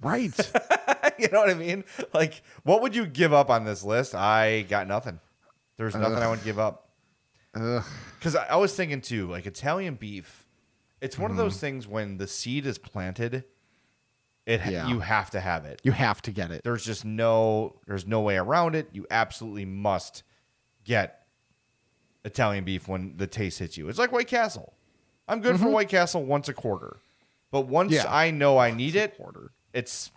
right. 0.00 0.32
you 1.18 1.28
know 1.32 1.40
what 1.40 1.50
I 1.50 1.54
mean? 1.54 1.84
Like, 2.14 2.42
what 2.62 2.80
would 2.82 2.94
you 2.96 3.06
give 3.06 3.32
up 3.32 3.50
on 3.50 3.64
this 3.64 3.82
list? 3.84 4.14
I 4.14 4.62
got 4.62 4.86
nothing. 4.88 5.20
There's 5.76 5.94
nothing 5.94 6.18
I 6.18 6.28
would 6.30 6.42
give 6.44 6.58
up. 6.58 6.88
Because 7.52 8.36
I, 8.36 8.46
I 8.50 8.56
was 8.56 8.74
thinking 8.74 9.00
too, 9.00 9.26
like 9.28 9.44
Italian 9.46 9.94
beef. 9.96 10.46
It's 11.00 11.18
one 11.18 11.30
of 11.30 11.36
those 11.36 11.54
Mm-hmm. 11.54 11.60
things 11.60 11.88
when 11.88 12.16
the 12.18 12.26
seed 12.26 12.66
is 12.66 12.78
planted, 12.78 13.44
it 14.46 14.60
Yeah. 14.66 14.86
you 14.88 15.00
have 15.00 15.30
to 15.30 15.40
have 15.40 15.64
it. 15.64 15.80
You 15.82 15.92
have 15.92 16.22
to 16.22 16.30
get 16.32 16.50
it. 16.50 16.62
There's 16.64 16.84
just 16.84 17.04
no 17.04 17.76
there's 17.86 18.06
no 18.06 18.20
way 18.20 18.36
around 18.36 18.74
it. 18.76 18.88
You 18.92 19.06
absolutely 19.10 19.64
must 19.64 20.22
get 20.84 21.26
Italian 22.24 22.64
beef 22.64 22.86
when 22.88 23.16
the 23.16 23.26
taste 23.26 23.58
hits 23.58 23.76
you. 23.76 23.88
It's 23.88 23.98
like 23.98 24.12
White 24.12 24.28
Castle. 24.28 24.74
I'm 25.30 25.40
good 25.40 25.58
for 25.58 25.68
White 25.68 25.88
Castle 25.88 26.24
once 26.24 26.48
a 26.48 26.52
quarter, 26.52 26.96
but 27.50 27.62
once 27.62 27.92
Mm-hmm. 27.92 28.06
Yeah. 28.06 28.14
I 28.14 28.30
know 28.30 28.58
I 28.58 28.70
need 28.72 28.96
it, 28.96 29.16
quarter. 29.16 29.52
it's 29.72 30.10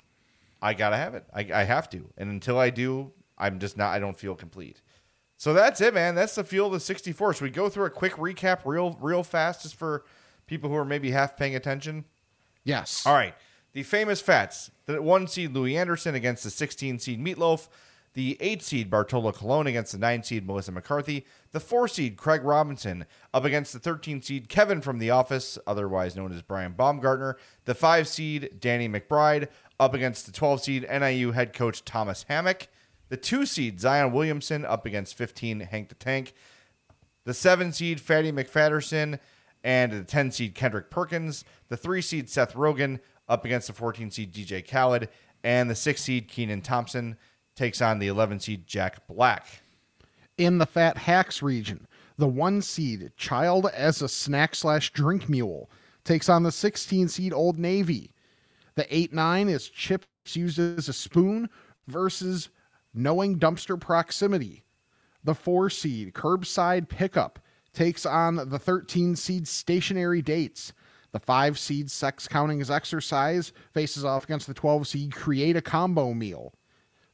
I 0.61 0.73
gotta 0.73 0.97
have 0.97 1.13
it. 1.15 1.25
I, 1.33 1.47
I 1.53 1.63
have 1.63 1.89
to, 1.91 2.09
and 2.17 2.29
until 2.29 2.57
I 2.57 2.69
do, 2.69 3.11
I'm 3.37 3.59
just 3.59 3.77
not. 3.77 3.93
I 3.93 3.99
don't 3.99 4.17
feel 4.17 4.35
complete. 4.35 4.81
So 5.37 5.53
that's 5.53 5.81
it, 5.81 5.93
man. 5.93 6.15
That's 6.15 6.35
the 6.35 6.43
feel 6.43 6.67
of 6.67 6.71
the 6.73 6.79
64. 6.79 7.33
So 7.33 7.43
we 7.45 7.51
go 7.51 7.67
through 7.67 7.85
a 7.85 7.89
quick 7.89 8.13
recap, 8.13 8.59
real 8.65 8.97
real 9.01 9.23
fast, 9.23 9.63
just 9.63 9.75
for 9.75 10.05
people 10.47 10.69
who 10.69 10.75
are 10.75 10.85
maybe 10.85 11.11
half 11.11 11.37
paying 11.37 11.55
attention? 11.55 12.05
Yes. 12.63 13.05
All 13.05 13.13
right. 13.13 13.35
The 13.73 13.83
famous 13.83 14.21
Fats. 14.21 14.71
The 14.85 15.01
one 15.01 15.27
seed 15.27 15.53
Louie 15.53 15.75
Anderson 15.75 16.15
against 16.15 16.43
the 16.43 16.49
16 16.49 16.99
seed 16.99 17.23
Meatloaf. 17.23 17.67
The 18.13 18.37
eight 18.39 18.61
seed 18.61 18.89
Bartolo 18.89 19.31
Colon 19.31 19.67
against 19.67 19.91
the 19.91 19.97
nine 19.97 20.21
seed 20.23 20.45
Melissa 20.45 20.71
McCarthy. 20.71 21.25
The 21.51 21.59
four 21.59 21.87
seed 21.87 22.15
Craig 22.15 22.43
Robinson 22.43 23.05
up 23.33 23.43
against 23.43 23.73
the 23.73 23.79
13 23.79 24.21
seed 24.21 24.49
Kevin 24.49 24.81
from 24.81 24.99
The 24.99 25.09
Office, 25.09 25.57
otherwise 25.65 26.15
known 26.15 26.31
as 26.31 26.41
Brian 26.41 26.73
Baumgartner. 26.73 27.37
The 27.65 27.73
five 27.73 28.07
seed 28.07 28.59
Danny 28.59 28.87
McBride 28.87 29.47
up 29.79 29.93
against 29.93 30.25
the 30.27 30.31
12 30.31 30.61
seed 30.61 30.87
NIU 30.89 31.31
head 31.31 31.53
coach 31.53 31.83
Thomas 31.83 32.25
Hammock. 32.29 32.67
The 33.09 33.17
two 33.17 33.45
seed 33.45 33.79
Zion 33.79 34.11
Williamson 34.11 34.63
up 34.65 34.85
against 34.85 35.15
15 35.15 35.61
Hank 35.61 35.89
the 35.89 35.95
Tank 35.95 36.33
the 37.25 37.33
seven 37.33 37.71
seed 37.71 38.01
Fatty 38.01 38.31
McFadderson 38.31 39.19
and 39.63 39.91
the 39.91 40.03
10 40.03 40.31
seed 40.31 40.55
Kendrick 40.55 40.89
Perkins, 40.89 41.45
the 41.69 41.77
three 41.77 42.01
seed 42.01 42.29
Seth 42.29 42.53
Rogen 42.53 42.99
up 43.29 43.45
against 43.45 43.67
the 43.67 43.73
14 43.73 44.11
seed 44.11 44.33
DJ 44.33 44.67
Khaled, 44.67 45.07
and 45.43 45.69
the 45.69 45.75
six 45.75 46.01
seed 46.01 46.27
Kenan 46.27 46.61
Thompson 46.61 47.17
takes 47.55 47.81
on 47.81 47.99
the 47.99 48.07
11 48.07 48.39
seed 48.39 48.67
Jack 48.67 49.07
Black. 49.07 49.45
In 50.37 50.57
the 50.57 50.65
Fat 50.65 50.97
Hacks 50.97 51.41
region, 51.41 51.87
the 52.17 52.27
one 52.27 52.61
seed 52.61 53.11
Child 53.17 53.67
as 53.73 54.01
a 54.01 54.09
snack 54.09 54.55
slash 54.55 54.91
drink 54.91 55.29
mule 55.29 55.69
takes 56.03 56.29
on 56.29 56.43
the 56.43 56.51
16 56.51 57.07
seed 57.07 57.33
Old 57.33 57.57
Navy. 57.57 58.11
The 58.75 58.93
8 58.95 59.13
9 59.13 59.49
is 59.49 59.69
chips 59.69 60.07
used 60.33 60.59
as 60.59 60.89
a 60.89 60.93
spoon 60.93 61.49
versus 61.87 62.49
knowing 62.93 63.39
dumpster 63.39 63.79
proximity. 63.79 64.63
The 65.23 65.35
4 65.35 65.69
seed 65.69 66.13
Curbside 66.13 66.89
Pickup 66.89 67.39
takes 67.73 68.05
on 68.05 68.35
the 68.49 68.59
13 68.59 69.15
seed 69.15 69.47
Stationary 69.47 70.21
Dates. 70.21 70.73
The 71.11 71.19
5 71.19 71.59
seed 71.59 71.91
Sex 71.91 72.27
Counting 72.27 72.59
as 72.59 72.71
Exercise 72.71 73.53
faces 73.71 74.03
off 74.03 74.23
against 74.23 74.47
the 74.47 74.53
12 74.53 74.87
seed 74.87 75.15
Create 75.15 75.55
a 75.55 75.61
Combo 75.61 76.13
Meal. 76.13 76.53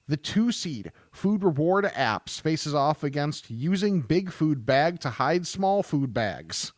The 0.10 0.18
two 0.18 0.51
seed 0.51 0.91
food 1.12 1.43
reward 1.43 1.86
apps 1.86 2.41
faces 2.41 2.74
off 2.74 3.03
against 3.03 3.51
using 3.51 4.01
big 4.01 4.32
food 4.32 4.66
bag 4.66 4.99
to 5.01 5.10
hide 5.12 5.45
small 5.45 5.84
food 5.84 6.14
bags. 6.14 6.74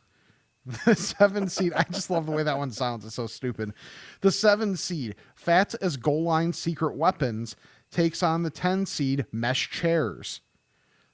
The 0.86 0.94
seven 0.94 1.50
seed, 1.50 1.74
I 1.74 1.84
just 1.90 2.12
love 2.12 2.28
the 2.28 2.34
way 2.34 2.44
that 2.44 2.58
one 2.58 2.72
sounds. 2.72 3.04
It's 3.04 3.16
so 3.16 3.26
stupid. 3.26 3.74
The 4.20 4.32
seven 4.32 4.76
seed 4.78 5.16
Fats 5.34 5.74
as 5.76 5.98
goal 5.98 6.24
line 6.24 6.54
secret 6.54 6.96
weapons 6.96 7.56
takes 7.90 8.22
on 8.22 8.44
the 8.44 8.52
10 8.52 8.86
seed 8.86 9.26
mesh 9.32 9.72
chairs. 9.72 10.42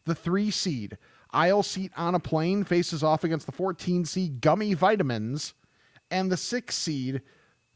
The 0.03 0.15
three 0.15 0.51
seed 0.51 0.97
aisle 1.31 1.63
seat 1.63 1.93
on 1.95 2.13
a 2.13 2.19
plane 2.19 2.65
faces 2.65 3.03
off 3.03 3.23
against 3.23 3.45
the 3.45 3.53
14 3.53 4.03
seed 4.03 4.41
gummy 4.41 4.73
vitamins. 4.73 5.53
And 6.11 6.29
the 6.29 6.37
six 6.37 6.75
seed 6.75 7.21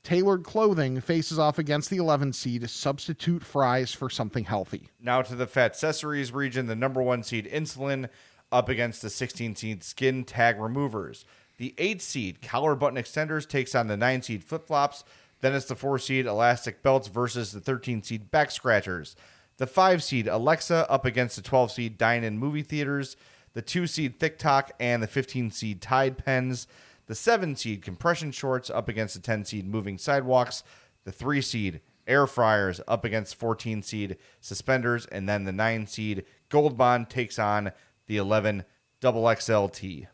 tailored 0.03 0.43
clothing 0.43 0.99
faces 1.01 1.37
off 1.37 1.59
against 1.59 1.89
the 1.89 1.97
11 1.97 2.33
seed 2.33 2.69
substitute 2.69 3.43
fries 3.43 3.93
for 3.93 4.09
something 4.09 4.45
healthy. 4.45 4.89
Now 4.99 5.21
to 5.21 5.35
the 5.35 5.47
Fat 5.47 5.71
Accessories 5.71 6.31
region, 6.31 6.67
the 6.67 6.75
number 6.75 7.01
one 7.01 7.23
seed 7.23 7.49
Insulin 7.51 8.09
up 8.51 8.69
against 8.69 9.01
the 9.01 9.09
16 9.09 9.55
seed 9.55 9.83
Skin 9.83 10.23
Tag 10.23 10.59
Removers. 10.59 11.25
The 11.57 11.73
eight 11.77 12.01
seed 12.01 12.41
Collar 12.41 12.75
Button 12.75 12.97
Extenders 12.97 13.47
takes 13.47 13.75
on 13.75 13.87
the 13.87 13.97
nine 13.97 14.21
seed 14.21 14.43
Flip 14.43 14.65
Flops. 14.65 15.03
Then 15.41 15.53
it's 15.53 15.65
the 15.65 15.75
four 15.75 15.99
seed 15.99 16.25
Elastic 16.25 16.81
Belts 16.83 17.07
versus 17.07 17.51
the 17.51 17.59
13 17.59 18.03
seed 18.03 18.31
Back 18.31 18.51
Scratchers. 18.51 19.15
The 19.57 19.67
five 19.67 20.03
seed 20.03 20.27
Alexa 20.27 20.89
up 20.89 21.05
against 21.05 21.35
the 21.35 21.41
12 21.41 21.71
seed 21.71 21.97
Dine 21.97 22.23
In 22.23 22.37
Movie 22.39 22.63
Theaters. 22.63 23.15
The 23.53 23.61
two 23.61 23.85
seed 23.85 24.17
Thick 24.17 24.39
Talk 24.39 24.71
and 24.79 25.03
the 25.03 25.07
15 25.07 25.51
seed 25.51 25.81
Tide 25.81 26.17
Pens. 26.17 26.67
The 27.11 27.15
seven 27.15 27.57
seed 27.57 27.81
Compression 27.81 28.31
Shorts 28.31 28.69
up 28.69 28.87
against 28.87 29.15
the 29.15 29.19
10 29.19 29.43
seed 29.43 29.67
Moving 29.67 29.97
Sidewalks. 29.97 30.63
The 31.03 31.11
three 31.11 31.41
seed 31.41 31.81
Air 32.07 32.25
Fryers 32.25 32.79
up 32.87 33.03
against 33.03 33.35
14 33.35 33.83
seed 33.83 34.15
Suspenders. 34.39 35.07
And 35.07 35.27
then 35.27 35.43
the 35.43 35.51
nine 35.51 35.87
seed 35.87 36.23
Gold 36.47 36.77
Bond 36.77 37.09
takes 37.09 37.37
on 37.37 37.73
the 38.07 38.15
11 38.15 38.63
Double 39.01 39.23
XLT. 39.23 40.07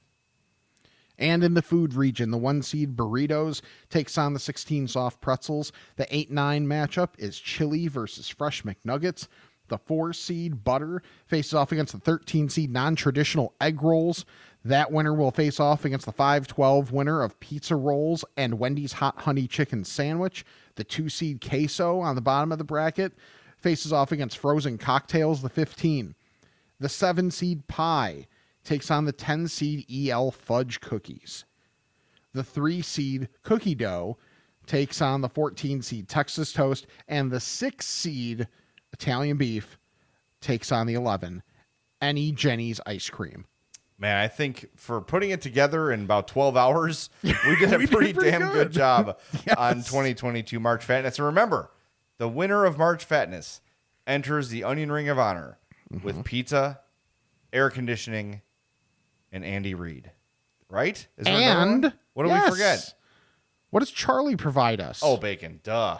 And 1.19 1.43
in 1.43 1.53
the 1.53 1.61
food 1.61 1.93
region, 1.93 2.31
the 2.31 2.37
one 2.39 2.63
seed 2.63 2.97
burritos 2.97 3.61
takes 3.91 4.17
on 4.17 4.33
the 4.33 4.39
16 4.39 4.87
soft 4.87 5.21
pretzels. 5.21 5.71
The 5.97 6.07
8 6.09 6.31
9 6.31 6.65
matchup 6.65 7.09
is 7.19 7.39
chili 7.39 7.87
versus 7.87 8.27
fresh 8.27 8.63
McNuggets. 8.63 9.27
The 9.67 9.77
4 9.77 10.13
seed 10.13 10.63
butter 10.63 11.03
faces 11.27 11.53
off 11.53 11.71
against 11.71 11.93
the 11.93 11.99
13 11.99 12.49
seed 12.49 12.71
non 12.71 12.95
traditional 12.95 13.53
egg 13.61 13.83
rolls. 13.83 14.25
That 14.67 14.91
winner 14.91 15.13
will 15.13 15.31
face 15.31 15.61
off 15.61 15.85
against 15.85 16.05
the 16.05 16.11
5 16.11 16.45
12 16.45 16.91
winner 16.91 17.23
of 17.23 17.39
pizza 17.39 17.73
rolls 17.77 18.25
and 18.35 18.59
Wendy's 18.59 18.91
hot 18.91 19.19
honey 19.19 19.47
chicken 19.47 19.85
sandwich. 19.85 20.43
The 20.75 20.83
2 20.83 21.07
seed 21.07 21.39
queso 21.39 22.01
on 22.01 22.15
the 22.15 22.21
bottom 22.21 22.51
of 22.51 22.57
the 22.57 22.65
bracket 22.65 23.13
faces 23.55 23.93
off 23.93 24.11
against 24.11 24.37
frozen 24.37 24.77
cocktails, 24.77 25.41
the 25.41 25.47
15. 25.47 26.15
The 26.81 26.89
7 26.89 27.31
seed 27.31 27.65
pie 27.69 28.27
takes 28.65 28.91
on 28.91 29.05
the 29.05 29.13
10 29.13 29.47
seed 29.47 29.85
EL 29.89 30.31
fudge 30.31 30.81
cookies. 30.81 31.45
The 32.33 32.43
3 32.43 32.81
seed 32.81 33.29
cookie 33.43 33.73
dough 33.73 34.17
takes 34.65 35.01
on 35.01 35.21
the 35.21 35.29
14 35.29 35.81
seed 35.81 36.09
Texas 36.09 36.51
toast. 36.51 36.87
And 37.07 37.31
the 37.31 37.39
6 37.39 37.87
seed 37.87 38.49
Italian 38.91 39.37
beef 39.37 39.77
takes 40.41 40.73
on 40.73 40.87
the 40.87 40.95
11 40.95 41.41
Any 42.01 42.33
Jenny's 42.33 42.81
ice 42.85 43.09
cream. 43.09 43.45
Man, 43.99 44.17
I 44.17 44.27
think 44.27 44.69
for 44.75 45.01
putting 45.01 45.31
it 45.31 45.41
together 45.41 45.91
in 45.91 46.03
about 46.03 46.27
12 46.27 46.55
hours, 46.55 47.09
we 47.23 47.33
did 47.59 47.73
a 47.73 47.77
We 47.77 47.85
did 47.87 47.91
pretty, 47.91 48.13
pretty 48.13 48.31
damn 48.31 48.41
good, 48.51 48.53
good. 48.67 48.71
job 48.73 49.17
on 49.57 49.77
2022 49.77 50.59
March 50.59 50.85
Fatness. 50.85 51.17
And 51.17 51.25
remember, 51.25 51.71
the 52.19 52.27
winner 52.27 52.65
of 52.65 52.77
March 52.77 53.07
Fatness 53.07 53.59
enters 54.05 54.49
the 54.49 54.63
Onion 54.63 54.91
Ring 54.91 55.09
of 55.09 55.17
Honor 55.19 55.57
Mm-hmm. 55.93 56.05
with 56.05 56.25
pizza, 56.25 56.81
air 57.53 57.69
conditioning, 57.69 58.41
and 59.31 59.45
Andy 59.45 59.73
Reid. 59.73 60.11
Right? 60.69 60.97
Is 61.17 61.23
there 61.23 61.33
another 61.33 61.59
one? 61.59 61.83
And 61.85 61.93
what 62.13 62.23
do 62.23 62.29
yes. 62.29 62.43
we 62.43 62.51
forget? 62.51 62.93
What 63.69 63.79
does 63.79 63.91
Charlie 63.91 64.35
provide 64.35 64.81
us? 64.81 64.99
Oh, 65.01 65.15
bacon. 65.15 65.61
Duh. 65.63 65.97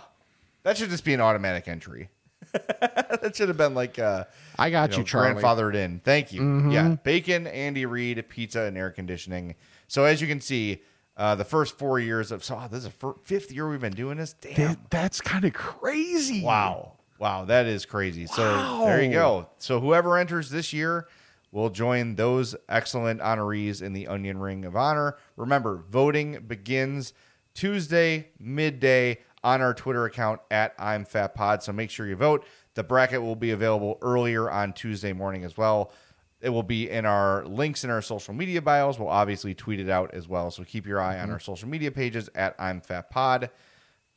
That 0.64 0.76
should 0.76 0.90
just 0.90 1.06
be 1.06 1.14
an 1.14 1.22
automatic 1.22 1.70
entry. 1.70 2.10
that 2.82 3.34
should 3.36 3.48
have 3.48 3.58
been 3.58 3.74
like 3.74 4.00
uh, 4.00 4.26
I 4.58 4.70
got 4.70 4.92
you, 4.92 5.00
know, 5.00 5.04
Charlie. 5.04 5.36
Mm-hmm. 5.36 5.46
grandfathered 5.46 5.76
in. 5.76 6.00
Thank 6.00 6.34
you. 6.34 6.70
Yeah, 6.72 6.96
bacon, 7.04 7.48
Andy 7.48 7.86
Reid, 7.86 8.28
pizza, 8.30 8.62
and 8.62 8.78
air 8.78 8.90
conditioning. 8.92 9.56
So 9.88 10.04
as 10.04 10.22
you 10.22 10.28
can 10.28 10.42
see, 10.42 10.82
uh, 11.16 11.36
the 11.36 11.44
first 11.46 11.78
four 11.78 12.00
years 12.00 12.32
of 12.32 12.44
so 12.44 12.60
oh, 12.62 12.68
this 12.68 12.86
is 12.86 12.90
the 12.92 13.14
fifth 13.24 13.52
year 13.52 13.70
we've 13.70 13.82
been 13.82 13.94
doing 13.94 14.18
this. 14.18 14.34
Damn. 14.34 14.56
That- 14.56 14.90
that's 14.90 15.22
kind 15.22 15.46
of 15.46 15.54
crazy. 15.54 16.44
Wow. 16.44 16.94
Wow, 17.20 17.46
that 17.46 17.66
is 17.66 17.86
crazy. 17.86 18.28
So 18.28 18.84
there 18.86 19.02
you 19.02 19.12
go. 19.12 19.50
So 19.58 19.80
whoever 19.80 20.18
enters 20.18 20.52
this 20.52 20.72
year 20.72 21.08
will 21.52 21.72
join 21.72 22.14
those 22.16 22.56
excellent 22.70 23.22
honorees 23.22 23.82
in 23.82 23.94
the 23.94 24.08
Onion 24.08 24.38
Ring 24.38 24.66
of 24.66 24.76
Honor. 24.76 25.18
Remember, 25.36 25.84
voting 25.90 26.44
begins 26.46 27.14
Tuesday 27.56 28.28
midday 28.38 29.18
on 29.48 29.62
our 29.62 29.74
Twitter 29.74 30.04
account 30.04 30.42
at 30.52 30.74
I'm 30.78 31.06
Fat 31.06 31.34
Pod. 31.34 31.64
So 31.64 31.72
make 31.72 31.90
sure 31.90 32.06
you 32.06 32.18
vote. 32.18 32.46
The 32.74 32.84
bracket 32.84 33.22
will 33.22 33.38
be 33.38 33.52
available 33.52 33.98
earlier 34.02 34.52
on 34.52 34.74
Tuesday 34.74 35.14
morning 35.14 35.46
as 35.46 35.56
well. 35.56 35.94
It 36.42 36.50
will 36.50 36.64
be 36.64 36.90
in 36.90 37.06
our 37.06 37.46
links 37.46 37.86
in 37.86 37.90
our 37.90 38.02
social 38.02 38.34
media 38.34 38.62
bios. 38.62 39.00
We'll 39.00 39.08
obviously 39.08 39.56
tweet 39.56 39.80
it 39.80 39.90
out 39.90 40.14
as 40.14 40.28
well. 40.28 40.52
So 40.52 40.66
keep 40.66 40.86
your 40.86 41.00
eye 41.00 41.18
on 41.18 41.24
mm-hmm. 41.24 41.32
our 41.32 41.40
social 41.40 41.70
media 41.70 41.92
pages 41.92 42.30
at 42.36 42.56
I'm 42.60 42.82
Fat 42.82 43.10
Pod. 43.10 43.50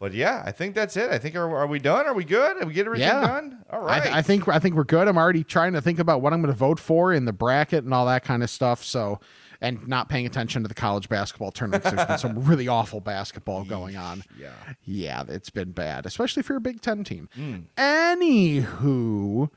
But 0.00 0.14
yeah, 0.14 0.42
I 0.44 0.50
think 0.50 0.74
that's 0.74 0.96
it. 0.96 1.12
I 1.12 1.18
think 1.18 1.36
are, 1.36 1.56
are 1.56 1.68
we 1.68 1.78
done? 1.78 2.06
Are 2.06 2.14
we 2.14 2.24
good? 2.24 2.56
Have 2.56 2.66
we 2.66 2.74
get 2.74 2.86
everything 2.86 3.06
Yeah. 3.06 3.20
done? 3.20 3.64
All 3.70 3.82
right. 3.82 4.00
I, 4.00 4.00
th- 4.00 4.14
I 4.16 4.22
think 4.22 4.48
I 4.48 4.58
think 4.58 4.74
we're 4.74 4.82
good. 4.82 5.06
I'm 5.06 5.16
already 5.16 5.44
trying 5.44 5.74
to 5.74 5.80
think 5.80 6.00
about 6.00 6.22
what 6.22 6.32
I'm 6.32 6.40
going 6.40 6.52
to 6.52 6.58
vote 6.58 6.80
for 6.80 7.12
in 7.12 7.24
the 7.24 7.32
bracket 7.32 7.84
and 7.84 7.94
all 7.94 8.06
that 8.06 8.24
kind 8.24 8.42
of 8.42 8.50
stuff. 8.50 8.82
So, 8.82 9.20
and 9.60 9.86
not 9.86 10.08
paying 10.08 10.26
attention 10.26 10.62
to 10.62 10.68
the 10.68 10.74
college 10.74 11.08
basketball 11.08 11.50
tournament. 11.52 11.82
'cause 11.84 11.94
There's 11.94 12.06
been 12.08 12.18
some 12.18 12.44
really 12.44 12.66
awful 12.68 13.00
basketball 13.00 13.64
going 13.64 13.96
on. 13.96 14.24
Yeah. 14.38 14.50
yeah, 14.84 15.24
it's 15.28 15.50
been 15.50 15.72
bad, 15.72 16.06
especially 16.06 16.40
if 16.40 16.48
you're 16.48 16.58
a 16.58 16.60
Big 16.62 16.80
Ten 16.80 17.04
team. 17.04 17.28
Hmm. 17.34 17.56
Anywho, 17.76 19.50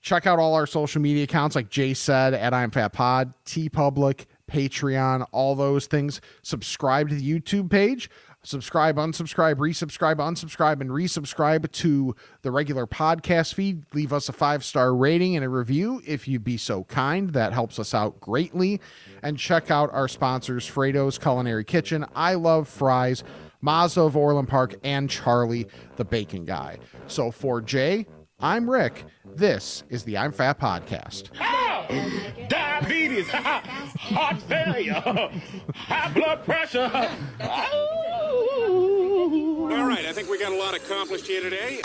check 0.00 0.26
out 0.26 0.38
all 0.38 0.54
our 0.54 0.66
social 0.66 1.00
media 1.00 1.24
accounts, 1.24 1.54
like 1.56 1.68
Jay 1.70 1.94
said, 1.94 2.34
at 2.34 2.52
I'm 2.54 2.70
Fat 2.70 2.92
Pod, 2.92 3.32
TeePublic, 3.44 4.26
Patreon, 4.50 5.26
all 5.32 5.54
those 5.54 5.86
things. 5.86 6.20
Subscribe 6.42 7.08
to 7.08 7.14
the 7.14 7.40
YouTube 7.40 7.70
page. 7.70 8.08
Subscribe, 8.46 8.94
unsubscribe, 8.94 9.56
resubscribe, 9.56 10.18
unsubscribe, 10.18 10.80
and 10.80 10.90
resubscribe 10.90 11.68
to 11.72 12.14
the 12.42 12.52
regular 12.52 12.86
podcast 12.86 13.54
feed. 13.54 13.82
Leave 13.92 14.12
us 14.12 14.28
a 14.28 14.32
five 14.32 14.64
star 14.64 14.94
rating 14.94 15.34
and 15.34 15.44
a 15.44 15.48
review 15.48 16.00
if 16.06 16.28
you'd 16.28 16.44
be 16.44 16.56
so 16.56 16.84
kind. 16.84 17.30
That 17.30 17.52
helps 17.52 17.80
us 17.80 17.92
out 17.92 18.20
greatly. 18.20 18.80
And 19.24 19.36
check 19.36 19.72
out 19.72 19.92
our 19.92 20.06
sponsors, 20.06 20.64
Frato's 20.64 21.18
Culinary 21.18 21.64
Kitchen, 21.64 22.06
I 22.14 22.34
Love 22.34 22.68
Frys, 22.68 23.24
Mazda 23.62 24.02
of 24.02 24.16
Orland 24.16 24.46
Park, 24.46 24.76
and 24.84 25.10
Charlie 25.10 25.66
the 25.96 26.04
Bacon 26.04 26.44
Guy. 26.44 26.78
So 27.08 27.32
for 27.32 27.60
Jay, 27.60 28.06
I'm 28.38 28.68
Rick. 28.68 29.06
This 29.24 29.82
is 29.88 30.04
the 30.04 30.18
I'm 30.18 30.30
Fat 30.30 30.60
Podcast. 30.60 31.30
Diabetes, 32.48 33.28
heart 33.30 34.42
failure, 34.42 34.92
high 35.74 36.12
blood 36.12 36.44
pressure. 36.44 36.90
All 39.70 39.86
right, 39.88 40.04
I 40.04 40.12
think 40.12 40.28
we 40.28 40.38
got 40.38 40.52
a 40.52 40.56
lot 40.56 40.74
accomplished 40.74 41.26
here 41.26 41.40
today. 41.40 41.80